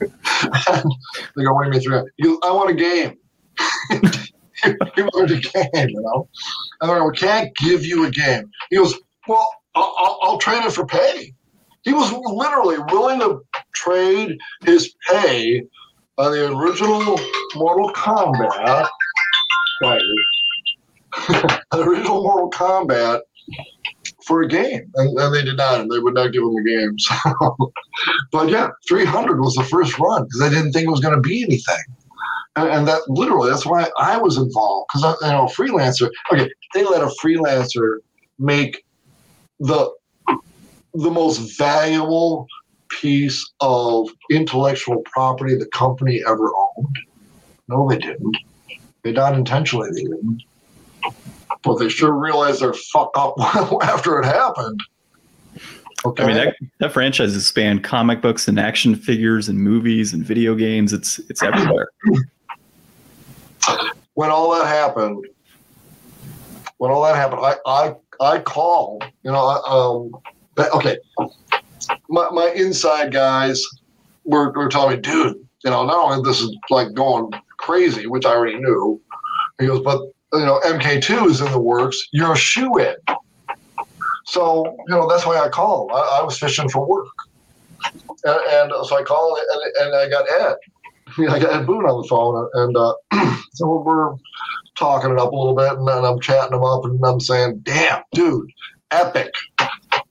and 0.00 0.10
they 1.36 1.44
go, 1.44 1.52
what 1.54 1.64
do 1.64 1.68
you 1.68 1.72
mean 1.72 1.80
300? 1.80 2.12
Goes, 2.22 2.38
I 2.42 2.50
want 2.50 2.70
a 2.70 2.74
game. 2.74 3.16
he 4.94 5.02
wanted 5.02 5.38
a 5.38 5.40
game, 5.40 5.88
you 5.88 6.00
know? 6.00 6.28
And 6.80 6.90
I 6.90 7.04
we 7.04 7.12
can't 7.12 7.54
give 7.56 7.84
you 7.84 8.06
a 8.06 8.10
game. 8.10 8.50
He 8.70 8.76
goes, 8.76 8.94
well, 9.26 9.48
I'll, 9.74 9.94
I'll, 9.96 10.18
I'll 10.22 10.38
trade 10.38 10.64
it 10.64 10.72
for 10.72 10.86
pay. 10.86 11.34
He 11.82 11.92
was 11.92 12.12
literally 12.12 12.76
willing 12.92 13.20
to 13.20 13.40
trade 13.74 14.38
his 14.64 14.94
pay 15.08 15.62
on 16.18 16.32
the 16.32 16.54
original 16.54 17.18
Mortal 17.54 17.90
Kombat. 17.92 18.88
the 21.28 21.62
original 21.72 22.22
Mortal 22.22 22.50
Kombat 22.50 23.20
for 24.30 24.42
a 24.42 24.48
game, 24.48 24.88
and, 24.94 25.18
and, 25.18 25.34
they 25.34 25.42
did 25.42 25.56
not, 25.56 25.80
and 25.80 25.90
they 25.90 25.98
would 25.98 26.14
not 26.14 26.32
give 26.32 26.44
him 26.44 26.54
the 26.54 26.62
games. 26.62 27.08
but 28.30 28.48
yeah, 28.48 28.68
300 28.88 29.40
was 29.40 29.56
the 29.56 29.64
first 29.64 29.98
run 29.98 30.22
because 30.22 30.38
they 30.38 30.50
didn't 30.50 30.70
think 30.70 30.86
it 30.86 30.90
was 30.90 31.00
going 31.00 31.16
to 31.16 31.20
be 31.20 31.42
anything, 31.42 31.82
and, 32.54 32.68
and, 32.68 32.86
that 32.86 33.02
literally 33.08 33.50
that's 33.50 33.66
why 33.66 33.90
I 33.98 34.18
was 34.18 34.36
involved 34.36 34.86
because 34.88 35.16
I 35.20 35.26
you 35.26 35.32
know 35.32 35.46
freelancer. 35.46 36.10
Okay, 36.32 36.48
they 36.74 36.84
let 36.84 37.02
a 37.02 37.10
freelancer 37.20 37.96
make 38.38 38.84
the 39.58 39.90
the 40.94 41.10
most 41.10 41.58
valuable 41.58 42.46
piece 42.88 43.50
of 43.58 44.10
intellectual 44.30 45.02
property 45.12 45.56
the 45.56 45.66
company 45.66 46.22
ever 46.24 46.52
owned? 46.54 46.98
No, 47.66 47.88
they 47.88 47.98
didn't. 47.98 48.36
They 49.02 49.10
not 49.10 49.34
intentionally 49.34 49.90
they 49.90 50.02
didn't. 50.02 50.42
But 51.62 51.78
they 51.78 51.88
sure 51.88 52.12
realized 52.12 52.62
their 52.62 52.72
fuck 52.72 53.10
up 53.16 53.34
after 53.82 54.18
it 54.18 54.24
happened. 54.24 54.80
Okay. 56.04 56.22
I 56.22 56.26
mean 56.26 56.36
that, 56.36 56.56
that 56.78 56.92
franchise 56.92 57.34
has 57.34 57.46
spanned 57.46 57.84
comic 57.84 58.22
books 58.22 58.48
and 58.48 58.58
action 58.58 58.94
figures 58.94 59.48
and 59.48 59.58
movies 59.58 60.14
and 60.14 60.24
video 60.24 60.54
games. 60.54 60.92
It's 60.92 61.18
it's 61.30 61.42
everywhere. 61.42 61.88
When 64.14 64.30
all 64.30 64.50
that 64.52 64.66
happened, 64.66 65.26
when 66.78 66.90
all 66.90 67.02
that 67.04 67.16
happened, 67.16 67.42
I 67.42 67.56
I 67.66 67.94
I 68.20 68.38
called. 68.38 69.04
You 69.22 69.32
know, 69.32 69.44
um, 69.46 70.12
okay 70.74 70.96
my, 72.08 72.30
my 72.30 72.50
inside 72.50 73.12
guys 73.12 73.64
were, 74.24 74.52
were 74.52 74.68
telling 74.68 74.96
me, 74.96 75.02
dude, 75.02 75.36
you 75.64 75.70
know, 75.70 75.84
not 75.84 76.04
only 76.04 76.28
this 76.28 76.40
is 76.40 76.54
like 76.70 76.92
going 76.94 77.30
crazy, 77.58 78.06
which 78.06 78.24
I 78.24 78.30
already 78.30 78.58
knew. 78.58 79.00
He 79.58 79.66
goes, 79.66 79.82
but 79.82 80.00
you 80.32 80.46
know, 80.46 80.60
MK2 80.64 81.26
is 81.28 81.40
in 81.40 81.50
the 81.50 81.60
works. 81.60 82.08
You're 82.12 82.32
a 82.32 82.36
shoe 82.36 82.78
in. 82.78 82.94
So 84.26 84.64
you 84.86 84.94
know 84.94 85.08
that's 85.08 85.26
why 85.26 85.38
I 85.38 85.48
called. 85.48 85.90
I, 85.92 86.20
I 86.20 86.22
was 86.22 86.38
fishing 86.38 86.68
for 86.68 86.86
work, 86.86 87.08
and, 87.92 88.12
and, 88.24 88.86
so 88.86 88.96
I 88.96 89.02
called 89.02 89.38
and, 89.38 89.86
and 89.86 89.96
I 89.96 90.08
got 90.08 90.30
Ed. 90.30 90.56
I 91.32 91.38
got 91.40 91.52
Ed 91.52 91.66
Boon 91.66 91.84
on 91.84 92.02
the 92.02 92.08
phone, 92.08 92.48
and 92.54 92.76
uh, 92.76 92.94
so 93.54 93.82
we're 93.84 94.14
talking 94.76 95.10
it 95.10 95.18
up 95.18 95.32
a 95.32 95.36
little 95.36 95.56
bit, 95.56 95.72
and 95.72 95.88
then 95.88 96.04
I'm 96.04 96.20
chatting 96.20 96.56
him 96.56 96.62
up, 96.62 96.84
and 96.84 97.04
I'm 97.04 97.18
saying, 97.18 97.60
"Damn, 97.64 98.02
dude, 98.12 98.50
epic! 98.92 99.32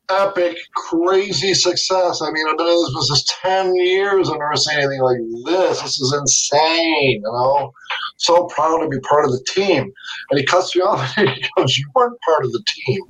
epic, 0.09 0.57
crazy 0.75 1.53
success. 1.53 2.21
I 2.21 2.31
mean, 2.31 2.47
I've 2.47 2.57
been 2.57 2.67
in 2.67 2.73
this 2.73 2.95
business 2.95 3.25
10 3.41 3.75
years 3.75 4.27
and 4.29 4.39
never 4.39 4.55
seen 4.55 4.79
anything 4.79 5.01
like 5.01 5.19
this. 5.45 5.81
This 5.81 5.99
is 5.99 6.13
insane, 6.13 7.21
you 7.21 7.21
know? 7.21 7.71
So 8.19 8.45
proud 8.47 8.79
to 8.79 8.87
be 8.87 8.99
part 9.01 9.25
of 9.25 9.31
the 9.31 9.43
team. 9.47 9.91
And 10.29 10.39
he 10.39 10.45
cuts 10.45 10.75
me 10.75 10.81
off 10.81 11.11
and 11.17 11.29
he 11.29 11.45
goes, 11.57 11.77
You 11.77 11.85
weren't 11.95 12.19
part 12.21 12.45
of 12.45 12.51
the 12.51 12.63
team. 12.67 13.01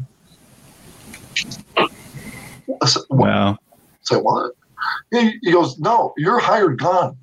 I 2.81 2.85
said, 2.85 3.03
wow. 3.09 3.53
I 3.53 3.57
say, 4.03 4.15
What? 4.15 4.53
He, 5.11 5.37
he, 5.41 5.51
goes, 5.51 5.77
No, 5.79 6.13
you're 6.17 6.39
hired 6.39 6.79
gun. 6.79 7.17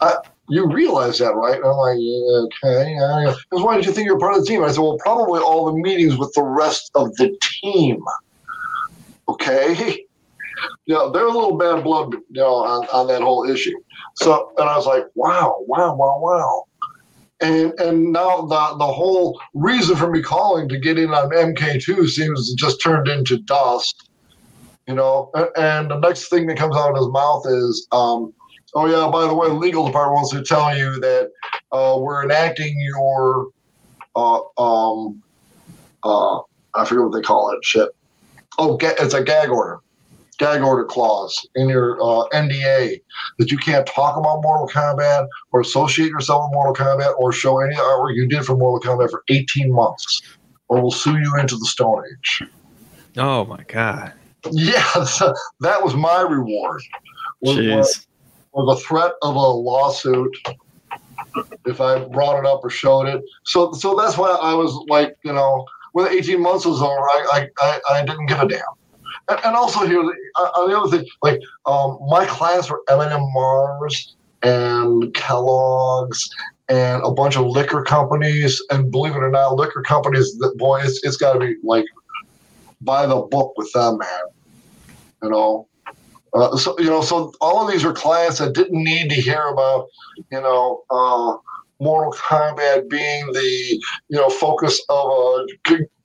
I, 0.00 0.16
you 0.48 0.66
realize 0.66 1.18
that, 1.18 1.34
right? 1.34 1.56
And 1.56 1.64
I'm 1.64 1.76
like, 1.76 1.98
yeah, 1.98 2.72
okay. 2.72 2.94
Yeah. 2.94 3.34
Because 3.50 3.64
why 3.64 3.76
did 3.76 3.86
you 3.86 3.92
think 3.92 4.06
you 4.06 4.14
were 4.14 4.18
part 4.18 4.34
of 4.34 4.40
the 4.40 4.46
team? 4.46 4.64
I 4.64 4.72
said, 4.72 4.80
well, 4.80 4.98
probably 4.98 5.40
all 5.40 5.66
the 5.66 5.74
meetings 5.74 6.16
with 6.16 6.32
the 6.34 6.42
rest 6.42 6.90
of 6.94 7.14
the 7.16 7.36
team 7.40 8.02
okay? 9.30 10.04
You 10.84 10.94
know, 10.94 11.10
there's 11.10 11.32
a 11.32 11.38
little 11.38 11.56
bad 11.56 11.82
blood, 11.82 12.12
you 12.12 12.42
know, 12.42 12.56
on, 12.56 12.86
on 12.88 13.06
that 13.06 13.22
whole 13.22 13.48
issue. 13.48 13.76
So, 14.16 14.52
and 14.58 14.68
I 14.68 14.76
was 14.76 14.84
like, 14.84 15.04
wow, 15.14 15.56
wow, 15.60 15.94
wow, 15.94 16.18
wow. 16.20 16.64
And 17.40 17.72
and 17.80 18.12
now 18.12 18.42
the 18.42 18.76
the 18.78 18.86
whole 18.86 19.40
reason 19.54 19.96
for 19.96 20.10
me 20.10 20.20
calling 20.22 20.68
to 20.68 20.78
get 20.78 20.98
in 20.98 21.10
on 21.10 21.30
MK2 21.30 22.08
seems 22.08 22.52
just 22.54 22.82
turned 22.82 23.08
into 23.08 23.38
dust, 23.38 24.10
you 24.86 24.94
know. 24.94 25.30
And, 25.56 25.90
the 25.90 25.98
next 25.98 26.28
thing 26.28 26.46
that 26.48 26.58
comes 26.58 26.76
out 26.76 26.90
of 26.90 26.96
his 26.96 27.08
mouth 27.08 27.44
is, 27.46 27.86
um, 27.92 28.34
oh 28.74 28.86
yeah, 28.86 29.10
by 29.10 29.26
the 29.26 29.34
way, 29.34 29.48
the 29.48 29.54
legal 29.54 29.86
department 29.86 30.16
wants 30.16 30.30
to 30.32 30.42
tell 30.42 30.76
you 30.76 31.00
that 31.00 31.30
uh, 31.72 31.96
we're 31.98 32.24
enacting 32.24 32.78
your, 32.78 33.48
uh, 34.16 34.40
um, 34.58 35.22
uh, 36.04 36.40
I 36.74 36.84
forget 36.84 37.04
what 37.04 37.14
they 37.14 37.22
call 37.22 37.52
it, 37.52 37.64
shit, 37.64 37.88
oh, 38.58 38.76
it's 38.80 39.14
a 39.14 39.24
gag 39.24 39.48
order, 39.48 39.78
gag 40.40 40.62
order 40.62 40.84
clause 40.84 41.46
in 41.54 41.68
your 41.68 42.00
uh, 42.00 42.26
NDA 42.32 43.00
that 43.38 43.50
you 43.50 43.58
can't 43.58 43.86
talk 43.86 44.16
about 44.16 44.40
Mortal 44.42 44.66
Kombat 44.66 45.28
or 45.52 45.60
associate 45.60 46.08
yourself 46.08 46.46
with 46.46 46.54
Mortal 46.54 46.74
Kombat 46.74 47.14
or 47.18 47.30
show 47.30 47.60
any 47.60 47.76
artwork 47.76 48.14
you 48.16 48.26
did 48.26 48.44
for 48.44 48.56
Mortal 48.56 48.80
Kombat 48.80 49.10
for 49.10 49.22
18 49.28 49.70
months, 49.70 50.22
or 50.68 50.80
we'll 50.80 50.90
sue 50.90 51.18
you 51.18 51.36
into 51.38 51.56
the 51.56 51.66
Stone 51.66 52.02
Age. 52.10 52.48
Oh 53.18 53.44
my 53.44 53.62
god! 53.68 54.14
Yeah, 54.50 54.82
that 55.60 55.82
was 55.82 55.94
my 55.94 56.22
reward. 56.22 56.82
Was, 57.42 57.56
was, 57.56 58.06
was 58.52 58.78
a 58.78 58.82
threat 58.82 59.12
of 59.22 59.34
a 59.34 59.38
lawsuit 59.38 60.34
if 61.66 61.80
I 61.80 62.02
brought 62.04 62.38
it 62.38 62.46
up 62.46 62.60
or 62.64 62.70
showed 62.70 63.06
it. 63.06 63.22
So, 63.44 63.72
so 63.72 63.94
that's 63.94 64.16
why 64.16 64.30
I 64.30 64.54
was 64.54 64.72
like, 64.88 65.16
you 65.22 65.32
know, 65.32 65.66
when 65.92 66.08
18 66.08 66.40
months 66.40 66.64
was 66.64 66.80
over, 66.80 66.90
I, 66.92 67.48
I, 67.58 67.80
I, 67.90 68.04
didn't 68.04 68.26
give 68.26 68.40
a 68.40 68.48
damn. 68.48 68.60
And, 69.30 69.38
and 69.44 69.56
also 69.56 69.86
here, 69.86 70.02
uh, 70.36 70.66
the 70.66 70.78
other 70.78 70.98
thing, 70.98 71.06
like 71.22 71.40
um, 71.66 71.98
my 72.08 72.26
clients 72.26 72.68
were 72.68 72.82
M&M 72.88 73.32
Mars 73.32 74.16
and 74.42 75.14
Kellogg's 75.14 76.28
and 76.68 77.02
a 77.04 77.10
bunch 77.10 77.36
of 77.36 77.46
liquor 77.46 77.82
companies. 77.82 78.62
And 78.70 78.90
believe 78.90 79.14
it 79.14 79.22
or 79.22 79.30
not, 79.30 79.54
liquor 79.54 79.82
companies, 79.82 80.36
that 80.38 80.56
boy, 80.58 80.80
it's, 80.82 81.02
it's 81.04 81.16
got 81.16 81.34
to 81.34 81.38
be 81.38 81.56
like 81.62 81.84
by 82.80 83.06
the 83.06 83.16
book 83.16 83.54
with 83.56 83.72
them, 83.72 83.98
man. 83.98 84.20
You 85.22 85.30
know, 85.30 85.68
uh, 86.32 86.56
so 86.56 86.78
you 86.78 86.86
know, 86.86 87.02
so 87.02 87.32
all 87.40 87.64
of 87.64 87.70
these 87.70 87.84
are 87.84 87.92
clients 87.92 88.38
that 88.38 88.54
didn't 88.54 88.82
need 88.82 89.10
to 89.10 89.16
hear 89.16 89.48
about, 89.48 89.88
you 90.32 90.40
know, 90.40 90.82
uh, 90.90 91.36
Mortal 91.80 92.12
Kombat 92.12 92.88
being 92.88 93.26
the 93.32 93.82
you 94.08 94.18
know 94.18 94.28
focus 94.28 94.80
of 94.88 95.06
a, 95.06 95.46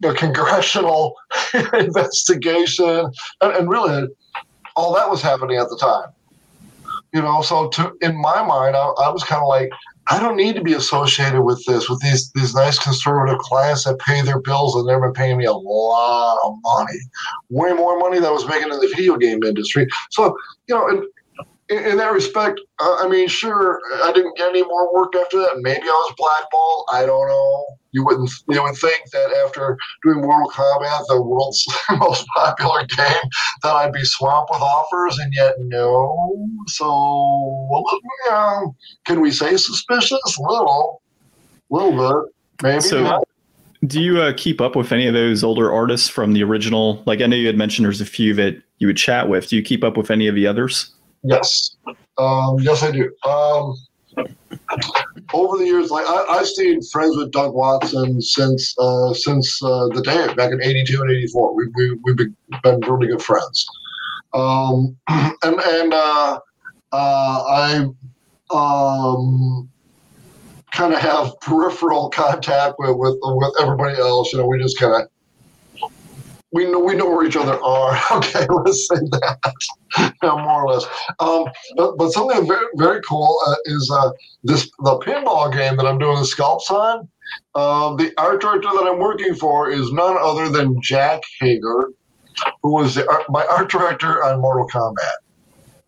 a 0.05 0.13
congressional 0.13 1.15
investigation, 1.73 3.11
and, 3.41 3.53
and, 3.53 3.69
really 3.69 4.07
all 4.75 4.93
that 4.93 5.09
was 5.09 5.21
happening 5.21 5.57
at 5.57 5.69
the 5.69 5.77
time. 5.77 6.09
You 7.13 7.21
know, 7.21 7.41
so 7.41 7.69
to 7.69 7.93
in 8.01 8.19
my 8.19 8.43
mind, 8.43 8.75
I, 8.75 8.87
I 8.87 9.09
was 9.09 9.23
kind 9.23 9.41
of 9.41 9.47
like, 9.47 9.69
I 10.07 10.19
don't 10.19 10.35
need 10.35 10.55
to 10.55 10.61
be 10.61 10.73
associated 10.73 11.41
with 11.41 11.63
this, 11.65 11.89
with 11.89 12.01
these 12.01 12.31
these 12.33 12.53
nice 12.53 12.77
conservative 12.77 13.39
clients 13.39 13.85
that 13.85 13.99
pay 13.99 14.21
their 14.21 14.39
bills 14.39 14.75
and 14.75 14.87
they've 14.87 14.99
been 14.99 15.13
paying 15.13 15.37
me 15.37 15.45
a 15.45 15.53
lot 15.53 16.37
of 16.43 16.55
money, 16.63 16.99
way 17.49 17.73
more 17.73 17.97
money 17.97 18.17
than 18.17 18.27
I 18.27 18.31
was 18.31 18.47
making 18.47 18.71
in 18.71 18.79
the 18.79 18.93
video 18.95 19.15
game 19.17 19.43
industry. 19.43 19.87
So, 20.11 20.35
you 20.67 20.75
know, 20.75 20.87
in, 20.89 21.07
in, 21.69 21.77
in 21.85 21.97
that 21.97 22.11
respect, 22.11 22.59
uh, 22.79 22.97
I 22.99 23.07
mean, 23.07 23.27
sure, 23.27 23.79
I 24.03 24.11
didn't 24.11 24.37
get 24.37 24.49
any 24.49 24.63
more 24.63 24.93
work 24.93 25.15
after 25.15 25.37
that. 25.39 25.57
Maybe 25.61 25.81
I 25.81 25.85
was 25.85 26.13
blackballed. 26.17 26.85
I 26.91 27.05
don't 27.05 27.27
know. 27.27 27.65
You 27.91 28.05
wouldn't 28.05 28.29
you 28.49 28.61
would 28.61 28.75
think 28.75 29.09
that 29.11 29.31
after 29.45 29.77
doing 30.03 30.21
Mortal 30.21 30.49
Kombat, 30.49 31.05
the 31.07 31.21
world's 31.21 31.65
most 31.97 32.25
popular 32.35 32.85
game, 32.85 33.29
that 33.63 33.73
I'd 33.73 33.93
be 33.93 34.03
swamped 34.03 34.51
with 34.51 34.61
offers, 34.61 35.17
and 35.17 35.33
yet 35.33 35.53
no. 35.59 36.47
So, 36.67 37.67
well, 37.71 38.75
can 39.05 39.21
we 39.21 39.31
say 39.31 39.55
suspicious? 39.55 40.37
Little, 40.37 41.01
little 41.69 41.91
bit, 41.91 42.33
maybe. 42.63 42.81
So- 42.81 43.03
not. 43.03 43.27
Do 43.85 44.01
you 44.01 44.19
uh, 44.19 44.33
keep 44.35 44.61
up 44.61 44.75
with 44.75 44.91
any 44.91 45.05
of 45.05 45.13
those 45.13 45.43
older 45.43 45.71
artists 45.71 46.09
from 46.09 46.33
the 46.33 46.41
original? 46.41 47.03
Like 47.05 47.21
I 47.21 47.27
know 47.27 47.35
you 47.35 47.45
had 47.45 47.57
mentioned 47.57 47.85
there's 47.85 48.01
a 48.01 48.05
few 48.05 48.33
that 48.33 48.59
you 48.79 48.87
would 48.87 48.97
chat 48.97 49.29
with. 49.29 49.49
Do 49.49 49.55
you 49.55 49.61
keep 49.61 49.83
up 49.83 49.95
with 49.95 50.09
any 50.09 50.27
of 50.27 50.33
the 50.33 50.47
others? 50.47 50.94
Yes. 51.25 51.75
Um, 52.17 52.59
yes, 52.59 52.83
I 52.83 52.91
do. 52.91 53.11
Um, 53.27 53.75
over 55.33 55.57
the 55.57 55.65
years, 55.65 55.89
like 55.89 56.05
I, 56.07 56.25
I've 56.29 56.47
stayed 56.47 56.79
friends 56.91 57.17
with 57.17 57.31
Doug 57.31 57.53
Watson 57.53 58.21
since 58.21 58.75
uh, 58.77 59.13
since 59.13 59.61
uh, 59.63 59.87
the 59.87 60.01
day 60.01 60.33
back 60.35 60.51
in 60.51 60.61
'82 60.61 61.01
and 61.01 61.11
'84. 61.11 61.55
We, 61.55 61.67
we, 61.75 61.99
we've 62.03 62.15
been, 62.15 62.35
been 62.63 62.79
really 62.81 63.07
good 63.07 63.21
friends. 63.21 63.65
Um, 64.33 64.95
and 65.09 65.59
and 65.59 65.93
uh, 65.93 66.39
uh, 66.91 67.43
I 67.49 67.87
um, 68.53 69.69
kind 70.71 70.93
of 70.93 70.99
have 70.99 71.39
peripheral 71.41 72.09
contact 72.09 72.75
with, 72.77 72.95
with 72.97 73.17
with 73.21 73.53
everybody 73.59 73.99
else. 73.99 74.31
You 74.31 74.39
know, 74.39 74.47
we 74.47 74.61
just 74.61 74.79
kind 74.79 74.93
of 74.93 75.09
we 76.55 76.71
know 76.71 76.79
we 76.79 76.95
know 76.95 77.09
where 77.09 77.25
each 77.27 77.35
other 77.35 77.61
are. 77.61 77.99
Okay, 78.11 78.47
let's 78.49 78.87
say 78.87 78.95
that. 79.11 79.53
yeah, 79.99 80.13
more 80.23 80.63
or 80.63 80.71
less. 80.71 80.85
Um, 81.19 81.45
but, 81.75 81.97
but 81.97 82.11
something 82.11 82.47
very 82.47 82.65
very 82.75 83.01
cool 83.01 83.37
uh, 83.45 83.55
is 83.65 83.91
uh, 83.93 84.11
this 84.43 84.71
the 84.79 84.97
pinball 84.99 85.51
game 85.51 85.75
that 85.75 85.85
I'm 85.85 85.99
doing 85.99 86.15
the 86.15 86.21
sculpts 86.21 86.71
on. 86.71 86.99
Um, 87.55 87.97
the 87.97 88.13
art 88.17 88.39
director 88.39 88.69
that 88.69 88.87
I'm 88.89 88.99
working 88.99 89.35
for 89.35 89.69
is 89.69 89.91
none 89.91 90.15
other 90.17 90.47
than 90.47 90.79
Jack 90.81 91.21
Haeger, 91.41 91.91
who 92.63 92.73
was 92.73 92.95
the, 92.95 93.09
art- 93.09 93.29
my 93.29 93.45
art 93.47 93.69
director 93.69 94.23
on 94.23 94.39
Mortal 94.39 94.67
Kombat. 94.69 95.17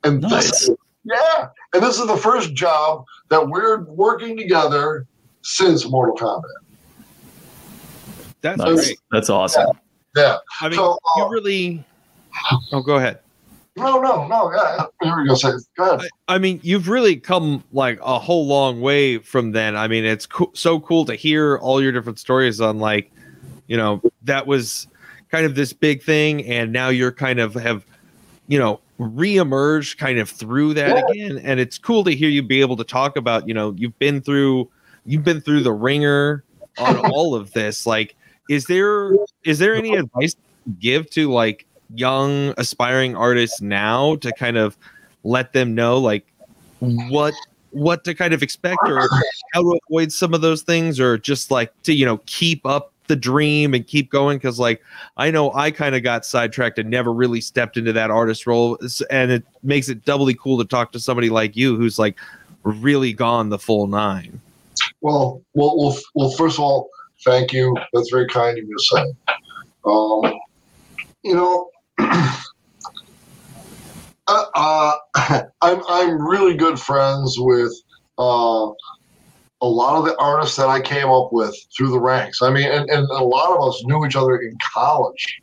And 0.03 0.21
Nice. 0.21 0.67
this, 0.67 0.69
yeah, 1.05 1.47
and 1.73 1.81
this 1.83 1.97
is 1.99 2.07
the 2.07 2.17
first 2.17 2.53
job 2.53 3.05
that 3.29 3.47
we're 3.47 3.83
working 3.85 4.35
together 4.35 5.05
since 5.43 5.87
Mortal 5.87 6.15
Kombat. 6.15 6.41
That's 8.41 8.57
Nice. 8.57 8.73
great. 8.85 8.99
That's 9.11 9.29
awesome. 9.29 9.67
Yeah. 9.67 9.79
I 10.17 10.69
mean, 10.69 10.73
So, 10.77 10.93
uh, 10.93 10.97
you 11.17 11.29
really. 11.29 11.85
Oh, 12.71 12.81
go 12.81 12.95
ahead. 12.95 13.19
No, 13.75 13.99
no, 13.99 14.27
no. 14.27 14.51
Yeah. 14.53 14.85
Here 15.03 15.21
we 15.21 15.27
go. 15.27 15.35
Say, 15.35 15.51
go 15.77 15.91
ahead. 15.95 16.09
I, 16.27 16.35
I 16.35 16.37
mean, 16.39 16.59
you've 16.63 16.89
really 16.89 17.15
come 17.15 17.63
like 17.71 17.99
a 18.01 18.17
whole 18.17 18.47
long 18.47 18.81
way 18.81 19.19
from 19.19 19.51
then. 19.51 19.75
I 19.75 19.87
mean, 19.87 20.03
it's 20.03 20.25
co- 20.25 20.51
so 20.53 20.79
cool 20.79 21.05
to 21.05 21.15
hear 21.15 21.57
all 21.59 21.81
your 21.81 21.91
different 21.91 22.17
stories 22.19 22.59
on 22.59 22.79
like, 22.79 23.11
you 23.67 23.77
know, 23.77 24.01
that 24.23 24.47
was 24.47 24.87
kind 25.29 25.45
of 25.45 25.55
this 25.55 25.73
big 25.73 26.01
thing, 26.01 26.43
and 26.45 26.71
now 26.71 26.89
you're 26.89 27.11
kind 27.11 27.39
of 27.39 27.53
have, 27.55 27.85
you 28.47 28.57
know, 28.57 28.79
reemerged 28.99 29.97
kind 29.97 30.17
of 30.19 30.29
through 30.29 30.73
that 30.75 30.95
Yeah. 30.95 31.03
again. 31.11 31.41
And 31.43 31.59
it's 31.59 31.77
cool 31.77 32.03
to 32.05 32.11
hear 32.11 32.29
you 32.29 32.41
be 32.41 32.61
able 32.61 32.77
to 32.77 32.83
talk 32.83 33.15
about, 33.15 33.47
you 33.47 33.53
know, 33.53 33.73
you've 33.77 33.97
been 33.99 34.21
through, 34.21 34.69
you've 35.05 35.23
been 35.23 35.41
through 35.41 35.61
the 35.61 35.73
ringer 35.73 36.43
on 36.79 36.97
all 37.11 37.35
of 37.35 37.51
this. 37.53 37.85
Like, 37.85 38.15
is 38.49 38.65
there 38.65 39.13
is 39.43 39.59
there 39.59 39.75
any 39.75 39.95
advice 39.95 40.33
to 40.33 40.39
give 40.79 41.09
to 41.11 41.31
like 41.31 41.65
young 41.95 42.53
aspiring 42.57 43.15
artists 43.15 43.61
now 43.61 44.15
to 44.17 44.31
kind 44.33 44.57
of 44.57 44.77
let 45.23 45.53
them 45.53 45.73
know 45.73 45.97
like 45.97 46.25
what 46.79 47.33
what 47.71 48.03
to 48.03 48.13
kind 48.13 48.33
of 48.33 48.43
expect 48.43 48.79
or 48.83 49.07
how 49.53 49.61
to 49.61 49.79
avoid 49.89 50.11
some 50.11 50.33
of 50.33 50.41
those 50.41 50.61
things 50.61 50.99
or 50.99 51.17
just 51.17 51.51
like 51.51 51.71
to 51.83 51.93
you 51.93 52.05
know 52.05 52.19
keep 52.25 52.65
up 52.65 52.91
the 53.07 53.15
dream 53.15 53.73
and 53.73 53.87
keep 53.87 54.09
going 54.09 54.37
because 54.37 54.59
like 54.59 54.81
i 55.15 55.31
know 55.31 55.53
i 55.53 55.71
kind 55.71 55.95
of 55.95 56.03
got 56.03 56.25
sidetracked 56.25 56.77
and 56.77 56.89
never 56.89 57.13
really 57.13 57.39
stepped 57.39 57.77
into 57.77 57.93
that 57.93 58.11
artist 58.11 58.45
role 58.45 58.77
and 59.09 59.31
it 59.31 59.45
makes 59.63 59.87
it 59.87 60.03
doubly 60.03 60.33
cool 60.33 60.57
to 60.57 60.65
talk 60.65 60.91
to 60.91 60.99
somebody 60.99 61.29
like 61.29 61.55
you 61.55 61.77
who's 61.77 61.97
like 61.97 62.17
really 62.63 63.13
gone 63.13 63.49
the 63.49 63.59
full 63.59 63.87
nine 63.87 64.41
Well, 65.01 65.41
well, 65.53 65.77
well, 65.77 65.97
well. 66.15 66.29
First 66.31 66.57
of 66.57 66.63
all, 66.63 66.89
thank 67.25 67.53
you. 67.53 67.75
That's 67.93 68.09
very 68.11 68.27
kind 68.27 68.57
of 68.57 68.63
you 68.65 68.75
to 68.75 68.83
say. 68.83 69.13
Um, 69.85 70.33
you 71.23 71.35
know, 71.35 71.69
uh, 74.27 74.45
uh, 74.55 74.93
I'm 75.61 75.81
I'm 75.87 76.27
really 76.27 76.55
good 76.55 76.79
friends 76.79 77.35
with 77.39 77.73
uh, 78.17 78.67
a 79.61 79.67
lot 79.67 79.97
of 79.97 80.05
the 80.05 80.15
artists 80.19 80.55
that 80.57 80.67
I 80.67 80.79
came 80.81 81.07
up 81.09 81.29
with 81.31 81.55
through 81.75 81.89
the 81.91 81.99
ranks. 81.99 82.41
I 82.41 82.49
mean, 82.51 82.69
and, 82.69 82.89
and 82.89 83.09
a 83.09 83.23
lot 83.23 83.55
of 83.55 83.67
us 83.67 83.81
knew 83.85 84.05
each 84.05 84.15
other 84.15 84.37
in 84.37 84.55
college, 84.73 85.41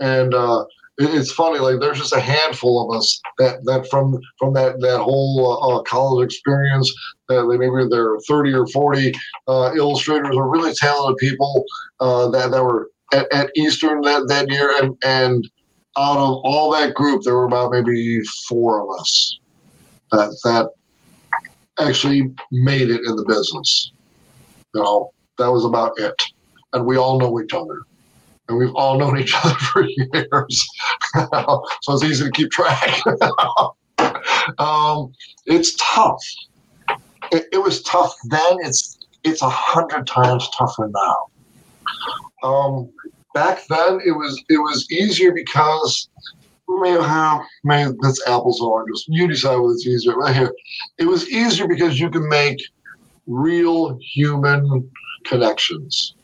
and 0.00 0.34
uh, 0.34 0.64
it- 0.98 1.14
it's 1.14 1.32
funny. 1.32 1.58
Like, 1.58 1.80
there's 1.80 1.98
just 1.98 2.12
a 2.12 2.20
handful 2.20 2.90
of 2.90 2.96
us 2.98 3.20
that 3.38 3.64
that 3.64 3.88
from 3.90 4.18
from 4.38 4.52
that 4.54 4.80
that 4.80 5.00
whole 5.00 5.58
uh, 5.62 5.78
uh, 5.78 5.82
college 5.82 6.26
experience 6.26 6.92
they 7.34 7.56
maybe 7.56 7.88
they're 7.90 8.18
30 8.28 8.52
or 8.52 8.66
40 8.68 9.12
uh, 9.48 9.72
illustrators 9.76 10.36
or 10.36 10.50
really 10.50 10.74
talented 10.74 11.16
people 11.18 11.64
uh, 12.00 12.28
that, 12.28 12.50
that 12.50 12.62
were 12.62 12.90
at, 13.12 13.32
at 13.32 13.50
Eastern 13.56 14.00
that, 14.02 14.26
that 14.28 14.50
year. 14.50 14.82
And, 14.82 14.96
and 15.04 15.48
out 15.96 16.16
of 16.16 16.40
all 16.44 16.70
that 16.72 16.94
group, 16.94 17.22
there 17.22 17.34
were 17.34 17.44
about 17.44 17.72
maybe 17.72 18.20
four 18.48 18.82
of 18.82 19.00
us 19.00 19.38
that, 20.10 20.36
that 20.44 20.70
actually 21.78 22.32
made 22.50 22.90
it 22.90 23.00
in 23.06 23.16
the 23.16 23.24
business. 23.26 23.92
You 24.74 24.82
know, 24.82 25.12
that 25.38 25.50
was 25.50 25.64
about 25.64 25.92
it. 25.98 26.14
And 26.72 26.86
we 26.86 26.96
all 26.96 27.18
know 27.18 27.40
each 27.40 27.52
other. 27.52 27.82
And 28.48 28.58
we've 28.58 28.74
all 28.74 28.98
known 28.98 29.18
each 29.18 29.34
other 29.44 29.54
for 29.72 29.86
years. 29.86 30.68
so 31.14 31.62
it's 31.88 32.04
easy 32.04 32.24
to 32.24 32.30
keep 32.30 32.50
track. 32.50 33.00
um, 34.58 35.12
it's 35.46 35.74
tough 35.78 36.22
it, 37.32 37.46
it 37.52 37.58
was 37.58 37.82
tough 37.82 38.14
then. 38.28 38.58
It's 38.60 38.98
it's 39.24 39.42
a 39.42 39.48
hundred 39.48 40.06
times 40.06 40.48
tougher 40.56 40.90
now. 40.92 41.28
Um, 42.42 42.90
back 43.34 43.66
then, 43.68 44.00
it 44.04 44.12
was 44.12 44.42
it 44.48 44.58
was 44.58 44.90
easier 44.90 45.32
because 45.32 46.08
maybe, 46.68 46.98
uh, 47.00 47.38
maybe 47.64 47.92
that's 48.00 48.26
apples 48.26 48.60
and 48.60 48.68
oranges. 48.68 49.04
You 49.08 49.26
decide 49.26 49.56
whether 49.56 49.74
it's 49.74 49.86
easier. 49.86 50.14
Right 50.14 50.34
here, 50.36 50.52
it 50.98 51.06
was 51.06 51.28
easier 51.30 51.66
because 51.66 51.98
you 51.98 52.10
can 52.10 52.28
make 52.28 52.60
real 53.26 53.98
human 54.00 54.90
connections. 55.24 56.14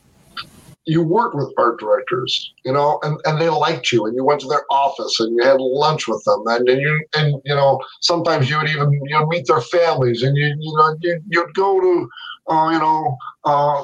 You 0.89 1.03
worked 1.03 1.35
with 1.35 1.53
art 1.57 1.79
directors, 1.79 2.51
you 2.65 2.73
know, 2.73 2.99
and, 3.03 3.19
and 3.25 3.39
they 3.39 3.49
liked 3.49 3.91
you, 3.91 4.05
and 4.05 4.15
you 4.15 4.23
went 4.23 4.41
to 4.41 4.47
their 4.47 4.65
office 4.71 5.19
and 5.19 5.35
you 5.35 5.43
had 5.43 5.61
lunch 5.61 6.07
with 6.07 6.23
them, 6.23 6.41
and, 6.47 6.67
and 6.67 6.81
you 6.81 7.05
and 7.15 7.41
you 7.45 7.55
know 7.55 7.79
sometimes 8.01 8.49
you 8.49 8.57
would 8.57 8.69
even 8.69 8.91
you 8.91 9.11
know 9.11 9.27
meet 9.27 9.45
their 9.45 9.61
families, 9.61 10.23
and 10.23 10.35
you 10.35 10.47
you 10.47 10.77
know 10.77 10.95
you, 11.01 11.21
you'd 11.27 11.53
go 11.53 11.79
to 11.79 12.09
uh, 12.51 12.69
you 12.71 12.79
know 12.79 13.17
uh, 13.45 13.83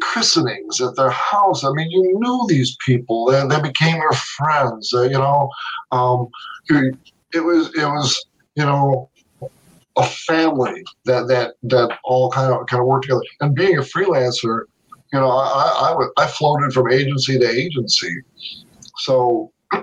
christenings 0.00 0.80
at 0.80 0.94
their 0.96 1.10
house. 1.10 1.64
I 1.64 1.72
mean, 1.72 1.90
you 1.90 2.02
knew 2.20 2.44
these 2.48 2.76
people; 2.86 3.26
they, 3.26 3.44
they 3.48 3.60
became 3.60 3.96
your 3.96 4.12
friends. 4.12 4.92
Uh, 4.94 5.02
you 5.02 5.18
know, 5.18 5.50
um, 5.90 6.28
it 6.70 7.40
was 7.40 7.74
it 7.74 7.86
was 7.86 8.24
you 8.54 8.64
know 8.64 9.10
a 9.96 10.04
family 10.04 10.84
that 11.04 11.28
that 11.28 11.54
that 11.64 11.98
all 12.04 12.30
kind 12.30 12.52
of 12.52 12.66
kind 12.66 12.80
of 12.80 12.86
worked 12.86 13.04
together. 13.04 13.22
And 13.40 13.54
being 13.54 13.78
a 13.78 13.82
freelancer, 13.82 14.64
you 15.12 15.20
know, 15.20 15.28
I 15.30 15.94
I, 16.18 16.22
I 16.24 16.26
floated 16.26 16.72
from 16.72 16.90
agency 16.92 17.38
to 17.38 17.48
agency, 17.48 18.14
so. 18.98 19.52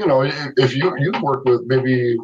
You 0.00 0.06
know, 0.06 0.22
if 0.22 0.76
you 0.76 0.96
you 0.96 1.12
work 1.20 1.44
with 1.44 1.62
maybe 1.66 2.16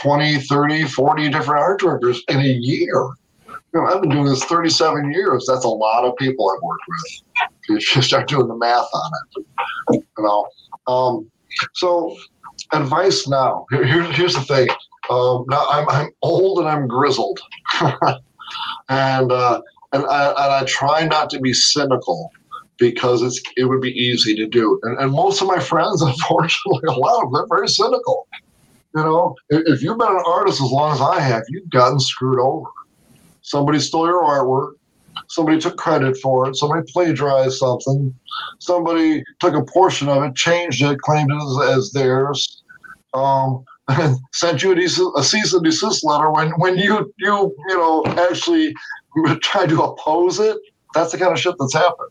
20, 0.00 0.38
30, 0.38 0.84
40 0.84 1.28
different 1.30 1.60
art 1.60 1.80
directors 1.80 2.22
in 2.28 2.38
a 2.38 2.44
year. 2.44 3.08
You 3.48 3.80
know, 3.80 3.86
I've 3.86 4.00
been 4.00 4.10
doing 4.10 4.26
this 4.26 4.44
37 4.44 5.10
years. 5.12 5.44
That's 5.48 5.64
a 5.64 5.68
lot 5.68 6.04
of 6.04 6.16
people 6.16 6.50
I've 6.50 6.62
worked 6.62 6.82
with. 6.88 7.22
You 7.68 7.80
start 7.80 8.28
doing 8.28 8.46
the 8.46 8.54
math 8.54 8.86
on 8.94 9.10
it, 9.36 9.46
you 9.92 10.02
know. 10.20 10.46
Um, 10.86 11.28
so, 11.74 12.16
advice 12.72 13.26
now. 13.26 13.66
Here, 13.70 13.84
here- 13.84 14.12
here's 14.12 14.34
the 14.34 14.42
thing. 14.42 14.68
Um, 15.10 15.44
now 15.48 15.66
I'm 15.68 15.88
I'm 15.88 16.10
old 16.22 16.60
and 16.60 16.68
I'm 16.68 16.86
grizzled, 16.86 17.40
and 18.88 19.32
uh, 19.32 19.60
and 19.96 20.06
I 20.06 20.28
and 20.28 20.52
I 20.52 20.64
try 20.64 21.06
not 21.06 21.30
to 21.30 21.40
be 21.40 21.52
cynical 21.52 22.32
because 22.78 23.22
it's 23.22 23.40
it 23.56 23.64
would 23.64 23.80
be 23.80 23.92
easy 23.92 24.34
to 24.36 24.46
do. 24.46 24.78
And, 24.82 24.98
and 24.98 25.12
most 25.12 25.40
of 25.40 25.48
my 25.48 25.58
friends, 25.58 26.02
unfortunately, 26.12 26.82
a 26.88 26.92
lot 26.92 27.24
of 27.24 27.32
them 27.32 27.42
are 27.42 27.46
very 27.48 27.68
cynical. 27.68 28.26
You 28.94 29.02
know, 29.02 29.36
if, 29.50 29.82
you've 29.82 29.98
been 29.98 30.08
an 30.08 30.22
artist 30.26 30.62
as 30.62 30.70
long 30.70 30.94
as 30.94 31.02
I 31.02 31.20
have, 31.20 31.42
you've 31.50 31.68
gotten 31.68 32.00
screwed 32.00 32.40
over. 32.40 32.66
somebody 33.42 33.78
stole 33.78 34.06
your 34.06 34.24
artwork, 34.24 34.72
somebody 35.28 35.58
took 35.58 35.76
credit 35.76 36.16
for 36.16 36.48
it, 36.48 36.56
somebody 36.56 36.80
plagiarized 36.90 37.58
something, 37.58 38.14
somebody 38.58 39.22
took 39.38 39.54
a 39.54 39.62
portion 39.64 40.08
of 40.08 40.22
it, 40.22 40.34
changed 40.34 40.82
it, 40.82 40.98
claimed 41.00 41.30
it 41.30 41.36
as, 41.36 41.76
as 41.76 41.92
theirs, 41.92 42.62
um, 43.12 43.64
and 43.88 44.16
sent 44.32 44.62
you 44.62 44.72
a 44.72 45.22
cease 45.22 45.52
and 45.52 45.62
desist 45.62 46.02
letter 46.04 46.30
when 46.32 46.50
when 46.58 46.76
you 46.76 47.12
you 47.18 47.54
you 47.68 47.76
know 47.76 48.02
actually 48.30 48.74
tried 49.40 49.68
to 49.70 49.82
oppose 49.82 50.38
it. 50.38 50.56
That's 50.94 51.12
the 51.12 51.18
kind 51.18 51.32
of 51.32 51.38
shit 51.38 51.54
that's 51.58 51.74
happened. 51.74 52.10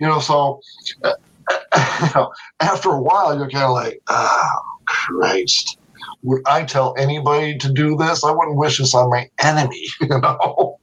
You 0.00 0.06
know, 0.06 0.20
so 0.20 0.60
uh, 1.04 1.12
you 2.02 2.08
know, 2.14 2.32
after 2.60 2.90
a 2.90 3.00
while, 3.00 3.36
you're 3.36 3.50
kind 3.50 3.64
of 3.64 3.72
like, 3.72 4.00
oh 4.08 4.60
Christ 4.86 5.78
would 6.22 6.42
I 6.46 6.64
tell 6.64 6.94
anybody 6.98 7.56
to 7.58 7.72
do 7.72 7.96
this? 7.96 8.24
I 8.24 8.30
wouldn't 8.30 8.56
wish 8.56 8.78
this 8.78 8.94
on 8.94 9.10
my 9.10 9.28
enemy, 9.42 9.86
you 10.00 10.08
know. 10.08 10.78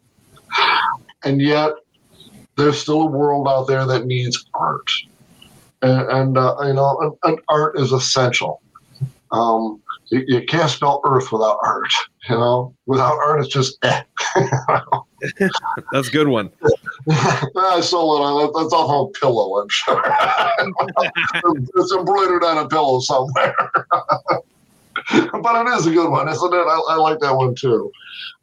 And 1.23 1.41
yet, 1.41 1.71
there's 2.55 2.79
still 2.79 3.01
a 3.01 3.05
world 3.05 3.47
out 3.47 3.67
there 3.67 3.85
that 3.85 4.05
needs 4.05 4.45
art, 4.53 4.89
and, 5.81 6.09
and 6.09 6.37
uh, 6.37 6.55
you 6.63 6.73
know, 6.73 6.97
and, 7.01 7.13
and 7.23 7.39
art 7.49 7.77
is 7.79 7.91
essential. 7.91 8.61
Um, 9.31 9.81
you, 10.09 10.23
you, 10.27 10.45
can't 10.45 10.69
spell 10.69 11.01
Earth 11.05 11.31
without 11.31 11.57
art. 11.63 11.91
You 12.29 12.35
know, 12.35 12.75
without 12.85 13.17
art, 13.17 13.39
it's 13.39 13.53
just 13.53 13.77
eh. 13.83 14.01
That's 15.91 16.07
a 16.07 16.11
good 16.11 16.27
one. 16.27 16.51
I 17.09 17.81
saw 17.81 18.45
it. 18.45 18.51
That's 18.55 18.73
off 18.73 18.89
of 18.89 19.09
a 19.09 19.19
pillow. 19.19 19.61
I'm 19.61 19.69
sure 19.69 20.01
it's 21.75 21.93
embroidered 21.93 22.43
on 22.43 22.57
a 22.57 22.67
pillow 22.67 22.99
somewhere. 22.99 23.55
but 23.91 25.67
it 25.67 25.69
is 25.77 25.87
a 25.87 25.91
good 25.91 26.09
one, 26.09 26.29
isn't 26.29 26.53
it? 26.53 26.57
I, 26.57 26.81
I 26.89 26.95
like 26.95 27.19
that 27.19 27.35
one 27.35 27.55
too. 27.55 27.91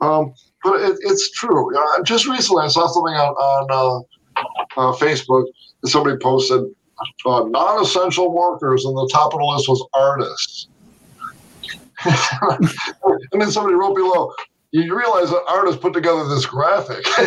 Um, 0.01 0.35
but 0.63 0.81
it, 0.81 0.97
it's 1.03 1.31
true. 1.33 1.77
Uh, 1.77 2.03
just 2.03 2.27
recently, 2.27 2.65
I 2.65 2.69
saw 2.69 2.87
something 2.87 3.15
on, 3.15 3.35
on 3.35 3.67
uh, 3.71 4.41
uh, 4.81 4.93
Facebook. 4.97 5.47
Somebody 5.85 6.17
posted 6.19 6.63
uh, 7.27 7.45
non-essential 7.45 8.33
workers, 8.33 8.85
and 8.85 8.97
the 8.97 9.09
top 9.13 9.35
of 9.35 9.41
the 9.41 9.47
list 9.47 9.69
was 9.69 9.85
artists. 9.95 10.69
And 12.05 13.41
then 13.41 13.51
somebody 13.51 13.75
wrote 13.75 13.95
below, 13.95 14.33
you 14.73 14.97
realize 14.97 15.31
that 15.31 15.45
artists 15.49 15.81
put 15.81 15.93
together 15.93 16.27
this 16.29 16.47
graphic. 16.47 17.07
you 17.19 17.25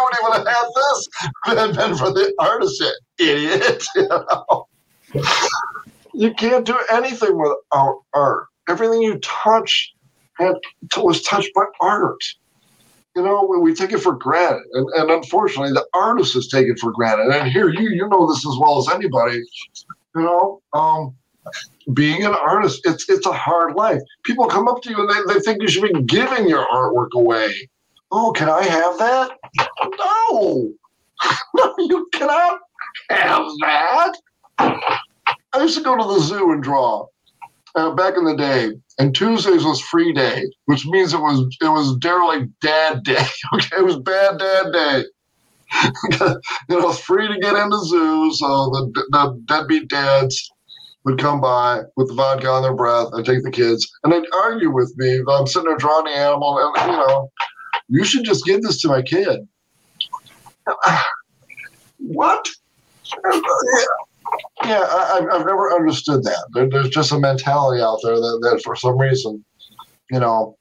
wouldn't 0.00 0.16
even 0.20 0.32
have 0.32 0.46
had 0.46 0.66
this 0.74 1.08
been, 1.46 1.74
been 1.76 1.96
for 1.96 2.10
the 2.10 2.32
artist, 2.38 2.82
idiot. 3.18 3.84
You 3.94 4.08
know? 4.08 4.66
you 6.14 6.32
can't 6.32 6.64
do 6.64 6.78
anything 6.90 7.36
without 7.36 8.02
art. 8.14 8.46
Everything 8.66 9.02
you 9.02 9.18
touch 9.18 9.92
had, 10.38 10.54
was 10.96 11.22
touched 11.22 11.50
by 11.54 11.64
art. 11.80 12.20
You 13.14 13.22
know, 13.22 13.44
we 13.60 13.74
take 13.74 13.92
it 13.92 13.98
for 13.98 14.14
granted, 14.14 14.62
and, 14.72 14.88
and 14.96 15.10
unfortunately, 15.10 15.72
the 15.72 15.84
artist 15.92 16.34
is 16.34 16.48
taken 16.48 16.76
for 16.76 16.92
granted. 16.92 17.26
And 17.26 17.52
here, 17.52 17.68
you 17.68 17.90
you 17.90 18.08
know 18.08 18.26
this 18.26 18.38
as 18.38 18.56
well 18.58 18.78
as 18.78 18.88
anybody. 18.88 19.42
You 20.16 20.22
know, 20.22 20.62
um, 20.72 21.14
being 21.94 22.24
an 22.24 22.34
artist, 22.34 22.80
it's 22.84 23.08
it's 23.08 23.26
a 23.26 23.32
hard 23.32 23.74
life. 23.74 24.00
People 24.24 24.46
come 24.46 24.68
up 24.68 24.82
to 24.82 24.90
you 24.90 25.00
and 25.00 25.10
they, 25.10 25.34
they 25.34 25.40
think 25.40 25.62
you 25.62 25.68
should 25.68 25.92
be 25.92 26.02
giving 26.02 26.48
your 26.48 26.66
artwork 26.66 27.08
away. 27.14 27.52
Oh, 28.10 28.32
can 28.32 28.48
I 28.48 28.62
have 28.62 28.98
that? 28.98 29.30
No, 29.98 30.72
no, 31.54 31.74
you 31.78 32.08
cannot 32.12 32.60
have 33.10 33.44
that. 33.60 34.12
I 34.58 35.60
used 35.62 35.76
to 35.78 35.84
go 35.84 35.96
to 35.96 36.04
the 36.04 36.20
zoo 36.20 36.52
and 36.52 36.62
draw 36.62 37.06
uh, 37.74 37.90
back 37.94 38.16
in 38.16 38.24
the 38.24 38.36
day, 38.36 38.72
and 38.98 39.14
Tuesdays 39.14 39.64
was 39.64 39.80
free 39.80 40.12
day, 40.12 40.44
which 40.66 40.86
means 40.86 41.14
it 41.14 41.20
was 41.20 41.56
it 41.60 41.68
was 41.68 41.96
derelict 41.98 42.48
dad 42.60 43.02
day. 43.02 43.24
Okay, 43.54 43.76
it 43.78 43.84
was 43.84 43.98
bad 43.98 44.38
dad 44.38 44.72
day. 44.72 45.04
you 46.68 46.78
know, 46.80 46.92
free 46.92 47.28
to 47.28 47.38
get 47.38 47.56
into 47.56 47.78
zoos, 47.78 48.38
so 48.38 48.46
the, 48.46 49.04
the 49.10 49.42
deadbeat 49.46 49.88
dads 49.88 50.51
would 51.04 51.18
come 51.18 51.40
by 51.40 51.80
with 51.96 52.08
the 52.08 52.14
vodka 52.14 52.48
on 52.48 52.62
their 52.62 52.74
breath 52.74 53.08
and 53.12 53.24
take 53.24 53.42
the 53.42 53.50
kids, 53.50 53.90
and 54.04 54.12
they'd 54.12 54.24
argue 54.32 54.70
with 54.70 54.92
me. 54.96 55.20
I'm 55.28 55.46
sitting 55.46 55.68
there 55.68 55.76
drawing 55.76 56.04
the 56.04 56.12
animal, 56.12 56.58
and 56.58 56.90
you 56.90 56.96
know, 56.96 57.30
you 57.88 58.04
should 58.04 58.24
just 58.24 58.44
give 58.44 58.62
this 58.62 58.80
to 58.82 58.88
my 58.88 59.02
kid. 59.02 59.46
what? 61.98 62.48
Yeah, 64.64 64.80
I, 64.80 65.20
have 65.30 65.44
never 65.44 65.74
understood 65.74 66.22
that. 66.24 66.46
There, 66.52 66.68
there's 66.68 66.88
just 66.88 67.12
a 67.12 67.18
mentality 67.18 67.82
out 67.82 67.98
there 68.02 68.14
that, 68.14 68.38
that 68.42 68.62
for 68.64 68.76
some 68.76 68.96
reason, 68.96 69.44
you 70.10 70.20
know, 70.20 70.56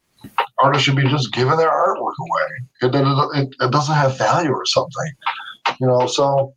artists 0.59 0.85
should 0.85 0.95
be 0.95 1.07
just 1.07 1.31
giving 1.33 1.55
their 1.57 1.69
artwork 1.69 2.13
away. 2.19 2.47
It, 2.81 2.95
it, 2.95 3.55
it 3.61 3.71
doesn't 3.71 3.95
have 3.95 4.17
value 4.17 4.51
or 4.51 4.65
something, 4.65 5.11
you 5.79 5.87
know. 5.87 6.07
So, 6.07 6.53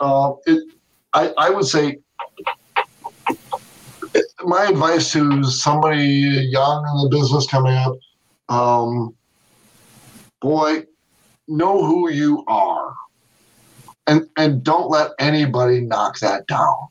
uh, 0.00 0.32
it, 0.46 0.62
I, 1.12 1.32
I 1.38 1.50
would 1.50 1.66
say, 1.66 1.98
my 4.44 4.66
advice 4.66 5.12
to 5.12 5.44
somebody 5.44 6.02
young 6.02 6.86
in 6.86 7.10
the 7.10 7.16
business 7.16 7.46
coming 7.46 7.74
up, 7.74 7.94
um, 8.48 9.14
boy, 10.40 10.84
know 11.48 11.84
who 11.84 12.10
you 12.10 12.44
are 12.46 12.94
and 14.08 14.26
and 14.36 14.64
don't 14.64 14.90
let 14.90 15.12
anybody 15.20 15.80
knock 15.80 16.18
that 16.18 16.46
down. 16.48 16.88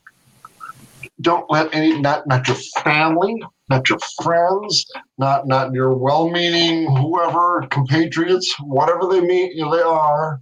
Don't 1.19 1.49
let 1.49 1.73
any 1.73 1.99
not 1.99 2.27
not 2.27 2.47
your 2.47 2.57
family, 2.83 3.35
not 3.69 3.89
your 3.89 3.99
friends, 4.21 4.85
not 5.17 5.47
not 5.47 5.73
your 5.73 5.95
well-meaning 5.95 6.95
whoever 6.95 7.65
compatriots, 7.71 8.55
whatever 8.59 9.07
they 9.07 9.21
mean 9.21 9.51
they 9.71 9.81
are. 9.81 10.39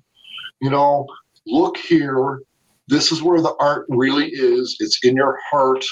You 0.62 0.70
know, 0.70 1.08
look 1.48 1.78
here. 1.78 2.42
This 2.88 3.12
is 3.12 3.24
where 3.24 3.42
the 3.42 3.56
art 3.60 3.86
really 3.90 4.28
is. 4.28 4.76
It's 4.80 5.00
in 5.04 5.16
your 5.16 5.40
heart. 5.50 5.84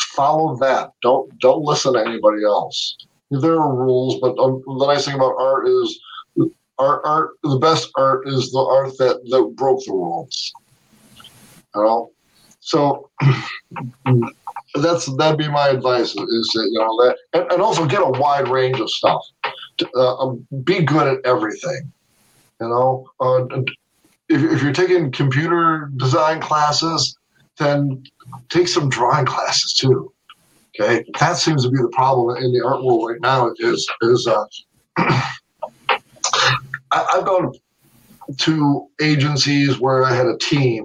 Follow 0.00 0.56
that. 0.56 0.90
Don't 1.02 1.38
don't 1.38 1.62
listen 1.62 1.94
to 1.94 2.00
anybody 2.00 2.44
else. 2.44 2.96
There 3.30 3.60
are 3.60 3.74
rules, 3.74 4.20
but 4.20 4.38
um, 4.38 4.62
the 4.66 4.86
nice 4.86 5.06
thing 5.06 5.14
about 5.14 5.34
art 5.38 5.66
is 5.66 5.98
art, 6.78 7.02
art, 7.04 7.30
the 7.42 7.58
best 7.58 7.90
art 7.96 8.28
is 8.28 8.50
the 8.50 8.58
art 8.58 8.96
that, 8.98 9.20
that 9.30 9.54
broke 9.56 9.84
the 9.84 9.92
rules. 9.92 10.52
You 11.74 11.82
know, 11.82 12.10
so 12.60 13.10
that's 14.74 15.06
that'd 15.16 15.38
be 15.38 15.48
my 15.48 15.68
advice. 15.68 16.14
Is 16.14 16.50
that 16.54 16.68
you 16.70 16.78
know 16.78 16.96
that, 17.04 17.16
and, 17.32 17.52
and 17.52 17.62
also 17.62 17.86
get 17.86 18.00
a 18.00 18.10
wide 18.20 18.48
range 18.48 18.78
of 18.80 18.90
stuff. 18.90 19.22
Uh, 19.96 20.16
um, 20.18 20.46
be 20.62 20.82
good 20.82 21.08
at 21.08 21.24
everything. 21.26 21.92
You 22.60 22.68
know, 22.68 23.08
uh, 23.18 23.44
if, 24.28 24.42
if 24.52 24.62
you're 24.62 24.72
taking 24.72 25.10
computer 25.10 25.90
design 25.96 26.40
classes, 26.40 27.16
then 27.58 28.04
take 28.48 28.68
some 28.68 28.88
drawing 28.88 29.26
classes 29.26 29.74
too. 29.74 30.12
Okay, 30.80 31.04
that 31.20 31.36
seems 31.36 31.64
to 31.64 31.70
be 31.70 31.78
the 31.78 31.88
problem 31.88 32.36
in 32.42 32.52
the 32.52 32.64
art 32.64 32.82
world 32.82 33.08
right 33.08 33.20
now. 33.20 33.52
Is 33.58 33.88
is 34.02 34.26
uh, 34.26 34.44
I, 34.96 35.30
I've 36.92 37.24
gone 37.24 37.52
to 38.38 38.88
agencies 39.00 39.78
where 39.78 40.04
I 40.04 40.14
had 40.14 40.26
a 40.26 40.38
team 40.38 40.84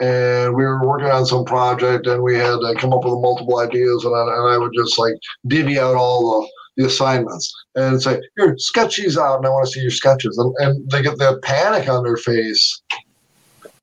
and 0.00 0.54
we 0.54 0.64
were 0.64 0.86
working 0.86 1.08
on 1.08 1.26
some 1.26 1.44
project 1.44 2.06
and 2.06 2.22
we 2.22 2.36
had 2.36 2.58
to 2.60 2.74
come 2.78 2.92
up 2.92 3.04
with 3.04 3.14
multiple 3.14 3.58
ideas 3.58 4.04
and 4.04 4.14
I, 4.14 4.20
and 4.22 4.54
I 4.54 4.58
would 4.58 4.72
just 4.74 4.98
like 4.98 5.14
divvy 5.46 5.78
out 5.78 5.96
all 5.96 6.40
the, 6.40 6.82
the 6.82 6.86
assignments 6.88 7.52
and 7.74 8.00
say 8.00 8.20
here 8.36 8.54
sketch 8.58 8.96
these 8.96 9.18
out 9.18 9.38
and 9.38 9.46
I 9.46 9.50
want 9.50 9.66
to 9.66 9.72
see 9.72 9.80
your 9.80 9.90
sketches 9.90 10.38
and, 10.38 10.54
and 10.58 10.90
they 10.90 11.02
get 11.02 11.18
that 11.18 11.42
panic 11.42 11.88
on 11.88 12.04
their 12.04 12.16
face 12.16 12.80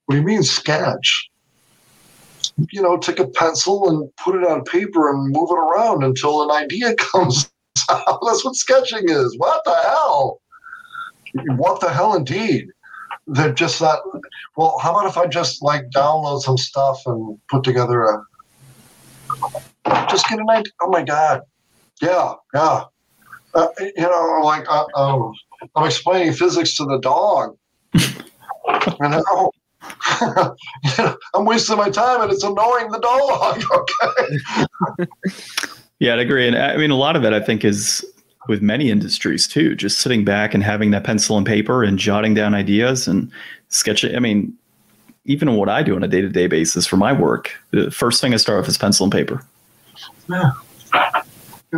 what 0.05 0.15
do 0.15 0.17
you 0.17 0.23
mean 0.23 0.43
sketch 0.43 1.29
you 2.71 2.81
know 2.81 2.97
take 2.97 3.19
a 3.19 3.27
pencil 3.27 3.89
and 3.89 4.09
put 4.17 4.35
it 4.35 4.45
on 4.45 4.63
paper 4.63 5.09
and 5.09 5.31
move 5.31 5.49
it 5.51 5.59
around 5.59 6.03
until 6.03 6.43
an 6.43 6.51
idea 6.51 6.95
comes 6.97 7.51
out. 7.89 8.19
That's 8.25 8.45
what 8.45 8.55
sketching 8.55 9.09
is. 9.09 9.37
What 9.37 9.61
the 9.65 9.75
hell? 9.75 10.41
What 11.57 11.81
the 11.81 11.89
hell 11.89 12.15
indeed? 12.15 12.67
They're 13.27 13.53
just 13.53 13.79
that 13.79 13.99
well 14.55 14.77
how 14.77 14.91
about 14.91 15.07
if 15.09 15.17
i 15.17 15.25
just 15.25 15.63
like 15.63 15.89
download 15.89 16.41
some 16.41 16.57
stuff 16.57 17.01
and 17.07 17.37
put 17.49 17.63
together 17.63 18.03
a 18.03 18.23
just 20.09 20.29
get 20.29 20.39
an 20.39 20.49
idea 20.49 20.71
oh 20.81 20.89
my 20.89 21.03
god. 21.03 21.41
Yeah 22.01 22.33
yeah. 22.53 22.83
Uh, 23.53 23.67
you 23.79 23.93
know 23.97 24.41
like 24.43 24.65
uh, 24.69 24.85
um, 24.95 25.33
i'm 25.75 25.85
explaining 25.85 26.33
physics 26.33 26.75
to 26.77 26.85
the 26.85 26.99
dog. 26.99 27.57
You 29.01 29.09
know 29.09 29.51
I'm 31.33 31.45
wasting 31.45 31.77
my 31.77 31.89
time 31.89 32.21
and 32.21 32.31
it's 32.31 32.43
annoying 32.43 32.91
the 32.91 32.99
dog. 32.99 33.63
Okay. 34.97 35.07
yeah, 35.99 36.13
I'd 36.13 36.19
agree. 36.19 36.47
And 36.47 36.57
I 36.57 36.77
mean, 36.77 36.91
a 36.91 36.95
lot 36.95 37.15
of 37.15 37.23
it, 37.23 37.33
I 37.33 37.39
think, 37.39 37.63
is 37.65 38.05
with 38.47 38.61
many 38.61 38.89
industries 38.89 39.47
too. 39.47 39.75
Just 39.75 39.99
sitting 39.99 40.23
back 40.23 40.53
and 40.53 40.63
having 40.63 40.91
that 40.91 41.03
pencil 41.03 41.37
and 41.37 41.45
paper 41.45 41.83
and 41.83 41.97
jotting 41.97 42.33
down 42.33 42.53
ideas 42.53 43.07
and 43.07 43.31
sketching. 43.69 44.15
I 44.15 44.19
mean, 44.19 44.55
even 45.25 45.55
what 45.55 45.69
I 45.69 45.83
do 45.83 45.95
on 45.95 46.03
a 46.03 46.07
day 46.07 46.21
to 46.21 46.29
day 46.29 46.47
basis 46.47 46.85
for 46.85 46.97
my 46.97 47.11
work, 47.11 47.51
the 47.71 47.91
first 47.91 48.21
thing 48.21 48.33
I 48.33 48.37
start 48.37 48.59
with 48.59 48.69
is 48.69 48.77
pencil 48.77 49.05
and 49.05 49.11
paper. 49.11 49.43
Yeah. 50.29 50.51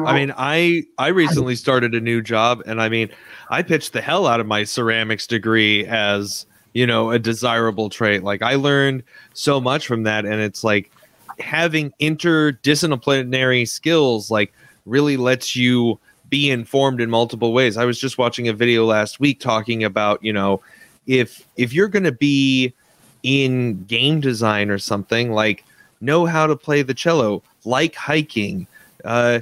I 0.05 0.13
mean, 0.13 0.33
I 0.37 0.83
I 0.97 1.07
recently 1.07 1.55
started 1.55 1.95
a 1.95 1.99
new 1.99 2.21
job, 2.21 2.61
and 2.65 2.81
I 2.81 2.89
mean, 2.89 3.09
I 3.49 3.63
pitched 3.63 3.93
the 3.93 4.01
hell 4.01 4.27
out 4.27 4.39
of 4.39 4.45
my 4.45 4.63
ceramics 4.63 5.25
degree 5.25 5.85
as 5.85 6.45
you 6.77 6.85
know 6.85 7.09
a 7.09 7.17
desirable 7.17 7.89
trait. 7.89 8.23
Like 8.23 8.43
I 8.43 8.53
learned 8.53 9.01
so 9.33 9.59
much 9.59 9.87
from 9.87 10.03
that, 10.03 10.25
and 10.25 10.35
it's 10.35 10.63
like 10.63 10.91
having 11.39 11.91
interdisciplinary 11.99 13.67
skills 13.67 14.29
like 14.29 14.53
really 14.85 15.17
lets 15.17 15.55
you 15.55 15.99
be 16.29 16.51
informed 16.51 17.01
in 17.01 17.09
multiple 17.09 17.51
ways. 17.51 17.77
I 17.77 17.85
was 17.85 17.99
just 17.99 18.19
watching 18.19 18.47
a 18.47 18.53
video 18.53 18.85
last 18.85 19.19
week 19.19 19.39
talking 19.39 19.83
about 19.83 20.23
you 20.23 20.31
know 20.31 20.61
if 21.07 21.47
if 21.55 21.73
you're 21.73 21.87
going 21.87 22.03
to 22.03 22.11
be 22.11 22.75
in 23.23 23.83
game 23.85 24.19
design 24.19 24.69
or 24.69 24.77
something 24.77 25.31
like 25.31 25.65
know 25.99 26.27
how 26.27 26.45
to 26.45 26.55
play 26.55 26.83
the 26.83 26.93
cello 26.93 27.41
like 27.65 27.95
hiking 27.95 28.67
uh 29.03 29.39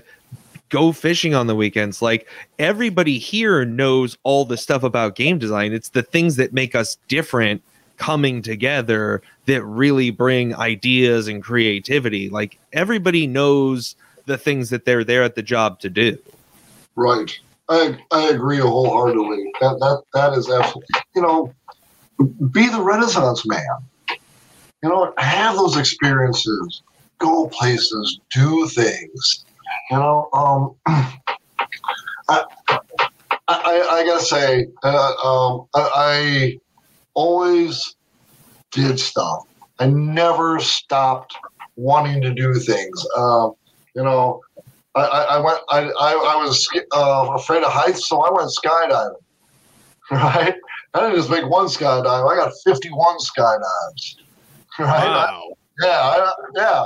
go 0.69 0.91
fishing 0.91 1.33
on 1.33 1.47
the 1.47 1.55
weekends 1.55 2.01
like 2.01 2.27
everybody 2.59 3.17
here 3.17 3.65
knows 3.65 4.17
all 4.23 4.45
the 4.45 4.57
stuff 4.57 4.83
about 4.83 5.15
game 5.15 5.37
design 5.37 5.73
it's 5.73 5.89
the 5.89 6.03
things 6.03 6.35
that 6.35 6.53
make 6.53 6.75
us 6.75 6.97
different 7.07 7.61
coming 7.97 8.41
together 8.41 9.21
that 9.45 9.63
really 9.63 10.09
bring 10.09 10.53
ideas 10.55 11.27
and 11.27 11.43
creativity 11.43 12.29
like 12.29 12.57
everybody 12.73 13.25
knows 13.27 13.95
the 14.25 14.37
things 14.37 14.69
that 14.69 14.85
they're 14.85 15.03
there 15.03 15.23
at 15.23 15.35
the 15.35 15.43
job 15.43 15.79
to 15.79 15.89
do 15.89 16.17
Right. 16.95 17.37
I 17.69 17.97
I 18.11 18.29
agree 18.29 18.57
wholeheartedly. 18.57 19.51
That 19.59 19.79
that 19.79 20.03
that 20.13 20.37
is 20.37 20.49
absolutely. 20.49 20.87
You 21.15 21.21
know, 21.21 21.53
be 22.51 22.69
the 22.69 22.81
Renaissance 22.81 23.45
man. 23.45 23.65
You 24.83 24.89
know, 24.89 25.13
have 25.17 25.55
those 25.55 25.77
experiences, 25.77 26.83
go 27.19 27.47
places, 27.47 28.19
do 28.31 28.67
things. 28.67 29.45
You 29.91 29.97
know, 29.97 30.29
um, 30.33 30.75
I, 32.27 32.43
I 33.47 33.87
I 33.91 34.05
gotta 34.05 34.23
say, 34.23 34.67
uh, 34.83 35.13
um, 35.23 35.67
I, 35.75 35.89
I 35.95 36.57
always 37.13 37.95
did 38.71 38.99
stuff. 38.99 39.43
I 39.79 39.87
never 39.87 40.59
stopped 40.59 41.35
wanting 41.75 42.21
to 42.21 42.33
do 42.33 42.53
things. 42.55 43.05
Um, 43.17 43.53
you 43.95 44.03
know, 44.03 44.41
I, 44.95 45.01
I, 45.01 45.39
went. 45.39 45.59
I, 45.69 45.79
I, 45.79 46.11
I 46.11 46.43
was 46.43 46.67
uh, 46.95 47.29
afraid 47.35 47.63
of 47.63 47.71
heights, 47.71 48.07
so 48.07 48.21
I 48.21 48.31
went 48.31 48.49
skydiving. 48.49 49.15
Right? 50.11 50.53
I 50.93 50.99
didn't 50.99 51.15
just 51.15 51.31
make 51.31 51.49
one 51.49 51.65
skydive. 51.65 52.31
I 52.31 52.35
got 52.35 52.53
fifty-one 52.63 53.17
skydives. 53.17 54.17
Right? 54.79 55.33
Yeah, 55.81 55.89
I, 55.89 56.33
yeah. 56.55 56.85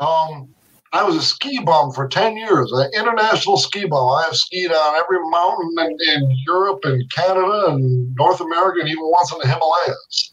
Um, 0.00 0.54
I 0.94 1.02
was 1.02 1.16
a 1.16 1.22
ski 1.22 1.58
bum 1.58 1.90
for 1.90 2.06
ten 2.06 2.36
years, 2.36 2.70
an 2.70 2.88
international 2.94 3.56
ski 3.56 3.84
bum. 3.84 4.12
I 4.12 4.22
have 4.26 4.36
skied 4.36 4.70
on 4.70 4.94
every 4.94 5.18
mountain 5.28 5.74
in, 5.80 5.98
in 6.14 6.36
Europe 6.46 6.84
and 6.84 7.02
Canada 7.12 7.66
and 7.70 8.14
North 8.14 8.40
America, 8.40 8.78
and 8.78 8.88
even 8.88 9.02
once 9.10 9.32
in 9.32 9.38
the 9.40 9.48
Himalayas. 9.48 10.32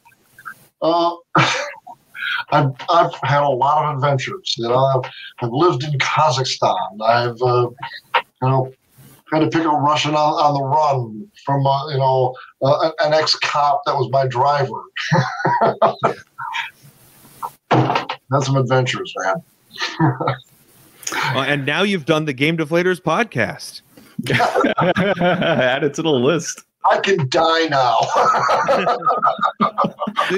Uh, 0.84 1.16
I've, 2.52 2.74
I've 2.92 3.14
had 3.24 3.42
a 3.42 3.50
lot 3.50 3.86
of 3.86 3.96
adventures. 3.96 4.54
You 4.56 4.68
know, 4.68 4.78
I've, 4.78 5.12
I've 5.40 5.52
lived 5.52 5.84
in 5.84 5.98
Kazakhstan. 5.98 7.02
I've, 7.04 7.42
uh, 7.42 7.70
you 8.16 8.48
know, 8.48 8.72
had 9.32 9.40
to 9.40 9.48
pick 9.48 9.66
a 9.66 9.70
Russian 9.70 10.14
on, 10.14 10.34
on 10.34 10.54
the 10.54 10.64
run 10.64 11.28
from, 11.44 11.66
uh, 11.66 11.90
you 11.90 11.98
know, 11.98 12.36
uh, 12.62 12.92
an 13.00 13.14
ex 13.14 13.34
cop 13.34 13.82
that 13.88 13.96
was 13.96 14.12
my 14.12 14.28
driver. 14.28 14.84
That's 18.30 18.46
some 18.46 18.58
adventures, 18.58 19.12
man. 19.18 19.44
Uh, 21.14 21.46
and 21.48 21.66
now 21.66 21.84
you've 21.84 22.06
done 22.06 22.26
the 22.26 22.34
game 22.34 22.58
deflators 22.58 23.02
podcast 23.02 23.82
Add 24.30 25.84
it 25.84 25.94
to 25.96 26.02
the 26.02 26.12
list. 26.12 26.64
I 26.90 27.00
can 27.00 27.28
die 27.30 27.68
now. 27.68 27.98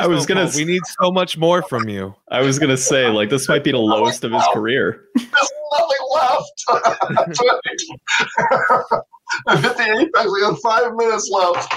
I 0.01 0.07
was 0.07 0.25
gonna 0.25 0.45
Paul. 0.45 0.55
we 0.55 0.65
need 0.65 0.81
so 1.01 1.11
much 1.11 1.37
more 1.37 1.61
from 1.63 1.87
you 1.87 2.15
I 2.29 2.41
was 2.41 2.59
gonna 2.59 2.77
say 2.77 3.09
like 3.09 3.29
this 3.29 3.47
might 3.47 3.63
be 3.63 3.71
the 3.71 3.77
lowest 3.77 4.23
of 4.23 4.31
his 4.31 4.43
career. 4.53 5.05
There's 5.15 5.51
nothing 5.71 6.07
left. 6.13 6.63
I've 9.47 9.63
hit 9.63 9.77
the 9.77 9.83
apex. 9.83 10.31
We 10.31 10.41
got 10.41 10.59
five 10.61 10.93
minutes 10.95 11.29
left. 11.31 11.73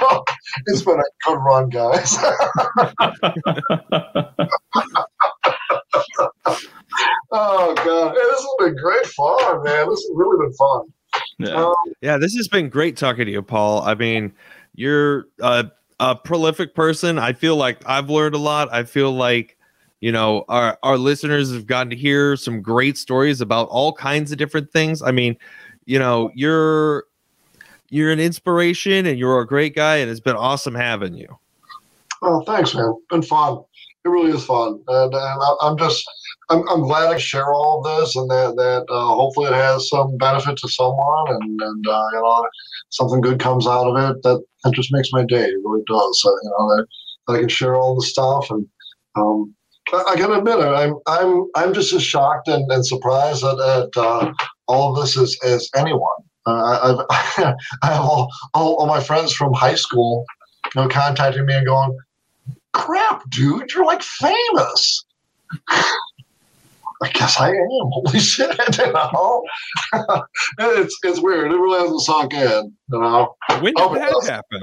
it's 0.67 0.83
been 0.83 0.99
a 0.99 1.05
good 1.25 1.39
run, 1.39 1.69
guys. 1.71 2.17
Oh 7.39 7.75
god, 7.77 8.13
hey, 8.13 8.21
this 8.31 8.41
has 8.41 8.55
been 8.59 8.77
great 8.77 9.07
fun, 9.07 9.63
man. 9.65 9.89
This 9.89 10.01
has 10.01 10.11
really 10.15 10.47
been 10.47 10.55
fun. 10.55 10.83
Yeah. 11.39 11.67
Um, 11.67 11.75
Yeah, 12.01 12.19
this 12.19 12.35
has 12.37 12.49
been 12.49 12.69
great 12.69 12.97
talking 12.97 13.27
to 13.27 13.33
you, 13.33 13.43
Paul. 13.43 13.83
I 13.83 13.95
mean, 13.95 14.33
you're 14.75 15.27
a, 15.41 15.71
a 16.01 16.17
prolific 16.17 16.75
person. 16.75 17.19
I 17.19 17.33
feel 17.33 17.57
like 17.57 17.79
I've 17.87 18.11
learned 18.11 18.35
a 18.35 18.39
lot. 18.39 18.73
I 18.73 18.85
feel 18.85 19.13
like, 19.13 19.57
you 20.01 20.13
know, 20.13 20.45
our, 20.49 20.79
our 20.83 20.99
listeners 20.99 21.53
have 21.53 21.67
gotten 21.67 21.91
to 21.91 21.97
hear 21.97 22.37
some 22.37 22.61
great 22.63 22.97
stories 22.99 23.41
about 23.41 23.69
all 23.69 23.93
kinds 23.93 24.33
of 24.33 24.39
different 24.39 24.73
things. 24.73 25.03
I 25.03 25.11
mean, 25.11 25.37
you 25.85 25.99
know, 25.99 26.31
you're 26.35 27.05
you're 27.89 28.11
an 28.11 28.19
inspiration 28.21 29.07
and 29.07 29.19
you're 29.19 29.41
a 29.41 29.47
great 29.47 29.75
guy, 29.75 29.97
and 29.97 30.11
it's 30.11 30.21
been 30.21 30.37
awesome 30.37 30.75
having 30.75 31.15
you. 31.15 31.39
Oh, 32.23 32.43
thanks, 32.43 32.75
man. 32.75 32.93
Been 33.11 33.23
fun. 33.23 33.63
It 34.05 34.09
really 34.09 34.33
is 34.33 34.45
fun, 34.45 34.81
and, 34.89 35.15
and 35.15 35.43
I- 35.43 35.57
I'm 35.63 35.77
just, 35.79 36.05
I'm, 36.49 36.69
I'm 36.69 36.83
glad 36.83 37.13
I 37.13 37.19
share 37.19 37.53
all 37.53 37.85
of 37.85 38.01
this, 38.01 38.15
and 38.17 38.31
that 38.31 38.55
that 38.57 38.87
uh, 38.89 39.15
hopefully 39.15 39.49
it 39.49 39.55
has 39.55 39.89
some 39.89 40.17
benefit 40.17 40.57
to 40.59 40.69
someone, 40.69 41.29
and 41.29 41.61
and 41.61 41.89
uh, 41.89 42.05
you 42.13 42.21
know, 42.23 42.47
something 42.91 43.21
good 43.21 43.41
comes 43.41 43.67
out 43.67 43.87
of 43.87 43.97
it. 43.97 44.23
That 44.23 44.45
that 44.65 44.75
just 44.75 44.93
makes 44.93 45.11
my 45.13 45.25
day. 45.25 45.45
It 45.45 45.61
really 45.65 45.83
does. 45.87 46.23
So, 46.23 46.31
you 46.31 46.51
know, 46.59 46.77
that, 46.77 46.87
that 47.27 47.35
I 47.35 47.39
can 47.41 47.49
share 47.49 47.75
all 47.75 47.97
the 47.97 48.07
stuff, 48.07 48.51
and 48.51 48.67
um, 49.17 49.55
I, 49.93 50.05
I 50.11 50.17
gotta 50.17 50.39
admit, 50.39 50.61
it, 50.61 50.67
I'm 50.67 50.95
I'm 51.07 51.47
I'm 51.57 51.75
just 51.75 51.93
as 51.93 52.03
shocked 52.03 52.49
and, 52.49 52.71
and 52.71 52.87
surprised 52.87 53.45
at, 53.45 53.59
at 53.59 53.97
uh, 53.97 54.33
all 54.69 54.95
of 54.95 55.03
this 55.03 55.19
as 55.19 55.37
as 55.45 55.69
anyone. 55.75 56.23
Uh, 56.47 57.05
I've 57.11 57.55
I 57.83 57.87
have 57.93 58.01
all, 58.03 58.31
all 58.55 58.77
all 58.77 58.87
my 58.87 59.01
friends 59.01 59.33
from 59.33 59.53
high 59.53 59.75
school, 59.75 60.25
you 60.75 60.83
know, 60.83 60.89
contacting 60.89 61.47
me 61.47 61.55
and 61.55 61.67
going 61.67 61.97
crap, 62.73 63.29
dude, 63.31 63.73
you're 63.73 63.85
like 63.85 64.03
famous. 64.03 65.05
I 67.03 67.09
guess 67.11 67.39
I 67.39 67.51
am. 67.51 67.57
Holy 67.71 68.19
shit, 68.19 68.57
you 68.79 68.93
know? 68.93 69.43
it's 70.59 70.99
it's 71.05 71.21
weird. 71.21 71.53
It 71.53 71.57
really 71.57 71.81
hasn't 71.81 72.01
sunk 72.03 72.33
in, 72.35 72.73
you 72.93 73.01
know. 73.01 73.35
When 73.61 73.75
did 73.75 73.75
Oh, 73.79 73.95
that 73.95 74.11
yes. 74.13 74.29
happen? 74.29 74.63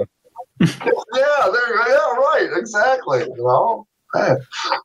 Yeah, 0.61 1.49
there. 1.51 1.89
Yeah, 1.89 2.15
right. 2.15 2.49
Exactly. 2.55 3.19
You 3.21 3.35
know. 3.43 3.87
Hey. 4.13 4.35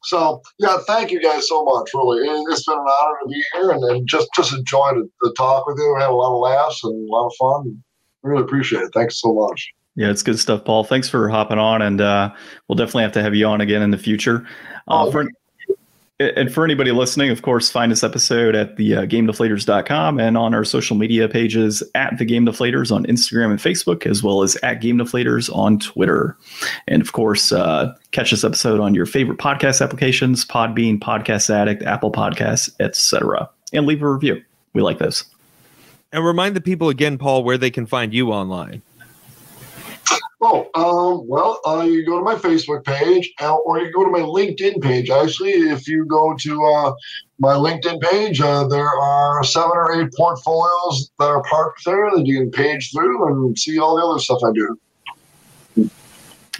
So 0.05 0.41
yeah, 0.59 0.79
thank 0.87 1.11
you 1.11 1.21
guys 1.23 1.49
so 1.49 1.63
much. 1.65 1.91
Really, 1.95 2.27
It- 2.27 2.47
it's 2.51 2.65
been 2.65 2.79
an 2.79 2.85
honor 2.85 3.19
to 3.23 3.29
be 3.29 3.43
here 3.55 3.71
and, 3.71 3.85
and 3.85 4.09
just 4.09 4.29
just 4.35 4.53
enjoy 4.55 4.91
the, 4.95 5.09
the 5.21 5.35
talk 5.37 5.67
with 5.67 5.77
you. 5.79 5.95
We 5.95 6.01
had 6.01 6.11
a 6.11 6.15
lot 6.15 6.33
of 6.35 6.41
laughs 6.41 6.83
and 6.85 7.09
a 7.09 7.13
lot 7.13 7.27
of 7.27 7.33
fun. 7.39 7.83
Really 8.23 8.43
appreciate 8.43 8.83
it. 8.83 8.91
Thanks 8.95 9.21
so 9.21 9.33
much. 9.33 9.71
Yeah, 9.97 10.11
it's 10.11 10.23
good 10.23 10.39
stuff, 10.39 10.65
Paul. 10.65 10.85
Thanks 10.85 11.09
for 11.09 11.29
hopping 11.29 11.59
on, 11.59 11.83
and 11.83 12.01
uh, 12.01 12.33
we'll 12.69 12.77
definitely 12.77 13.03
have 13.03 13.13
to 13.13 13.23
have 13.23 13.35
you 13.35 13.47
on 13.47 13.61
again 13.61 13.83
in 13.83 13.91
the 13.91 13.99
future. 13.99 14.47
Uh, 14.89 15.07
Oh, 15.07 15.11
for, 15.13 15.29
and 16.21 16.53
for 16.53 16.65
anybody 16.65 16.91
listening, 16.91 17.31
of 17.31 17.43
course, 17.43 17.71
find 17.71 17.93
this 17.93 18.03
episode 18.03 18.57
at 18.57 18.77
the 18.77 18.97
uh, 18.97 19.03
gamedeflators.com 19.03 20.19
and 20.19 20.37
on 20.37 20.53
our 20.53 20.65
social 20.65 20.97
media 20.97 21.29
pages 21.29 21.83
at 21.95 22.19
the 22.19 22.25
Game 22.25 22.45
Deflators 22.45 22.91
on 22.91 23.07
Instagram 23.07 23.51
and 23.51 23.61
Facebook, 23.61 24.05
as 24.05 24.21
well 24.21 24.43
as 24.43 24.57
at 24.57 24.81
Game 24.81 24.99
Deflators 24.99 25.55
on 25.55 25.79
Twitter. 25.79 26.37
And 26.89 27.01
of 27.01 27.13
course, 27.13 27.53
uh, 27.53 27.95
catch 28.11 28.33
this 28.33 28.43
episode 28.43 28.81
on 28.81 28.95
your 28.95 29.07
favorite 29.07 29.39
podcast 29.39 29.81
applications: 29.81 30.45
Podbean, 30.45 30.99
Podcast 30.99 31.51
Addict, 31.51 31.85
Apple 31.85 32.11
Podcasts, 32.11 32.69
etc. 32.81 33.49
And 33.73 33.87
leave 33.87 34.03
a 34.03 34.11
review. 34.11 34.43
We 34.73 34.83
like 34.83 34.99
those. 34.99 35.25
And 36.13 36.25
remind 36.25 36.57
the 36.57 36.61
people 36.61 36.89
again, 36.89 37.19
Paul, 37.19 37.45
where 37.45 37.59
they 37.59 37.71
can 37.71 37.87
find 37.87 38.13
you 38.13 38.33
online. 38.33 38.83
Oh, 40.41 40.69
um, 40.77 41.27
well, 41.27 41.61
uh, 41.67 41.83
you 41.83 42.07
go 42.07 42.17
to 42.19 42.25
my 42.25 42.37
Facebook 42.37 42.85
page 42.85 43.33
uh, 43.41 43.57
or 43.57 43.81
you 43.81 43.93
go 43.93 44.05
to 44.05 44.11
my 44.11 44.21
LinkedIn 44.21 44.81
page. 44.81 45.11
Actually, 45.11 45.51
if 45.51 45.89
you 45.89 46.05
go 46.05 46.33
to 46.39 46.65
uh, 46.65 46.93
my 47.41 47.55
LinkedIn 47.55 48.01
page, 48.03 48.41
uh, 48.41 48.69
there 48.69 48.87
are 48.89 49.43
seven 49.43 49.73
or 49.75 50.01
eight 50.01 50.13
portfolios 50.17 51.11
that 51.19 51.25
are 51.25 51.43
parked 51.43 51.85
there 51.85 52.09
that 52.15 52.25
you 52.25 52.39
can 52.39 52.51
page 52.53 52.93
through 52.93 53.27
and 53.47 53.59
see 53.59 53.81
all 53.81 53.97
the 53.97 54.03
other 54.07 54.21
stuff 54.21 54.39
I 54.45 54.53
do. 54.53 55.91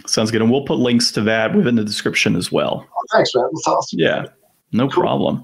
Sounds 0.05 0.29
good. 0.31 0.41
And 0.41 0.51
we'll 0.51 0.65
put 0.65 0.77
links 0.79 1.11
to 1.11 1.21
that 1.21 1.55
within 1.55 1.75
the 1.75 1.83
description 1.85 2.35
as 2.35 2.51
well. 2.51 2.85
Oh, 2.93 3.01
thanks, 3.13 3.33
man. 3.33 3.45
That's 3.53 3.67
awesome. 3.67 3.99
Yeah, 3.99 4.25
no 4.73 4.89
Cool. 4.89 5.03
problem. 5.03 5.43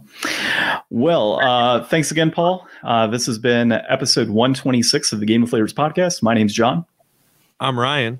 Well, 0.89 1.39
uh, 1.39 1.85
thanks 1.85 2.11
again, 2.11 2.31
Paul. 2.31 2.67
Uh, 2.83 3.07
this 3.07 3.25
has 3.27 3.37
been 3.37 3.71
episode 3.71 4.27
126 4.29 5.13
of 5.13 5.21
the 5.21 5.25
Game 5.25 5.45
Deflators 5.45 5.73
podcast. 5.73 6.21
My 6.21 6.33
name's 6.33 6.53
John, 6.53 6.85
I'm 7.61 7.79
Ryan. 7.79 8.19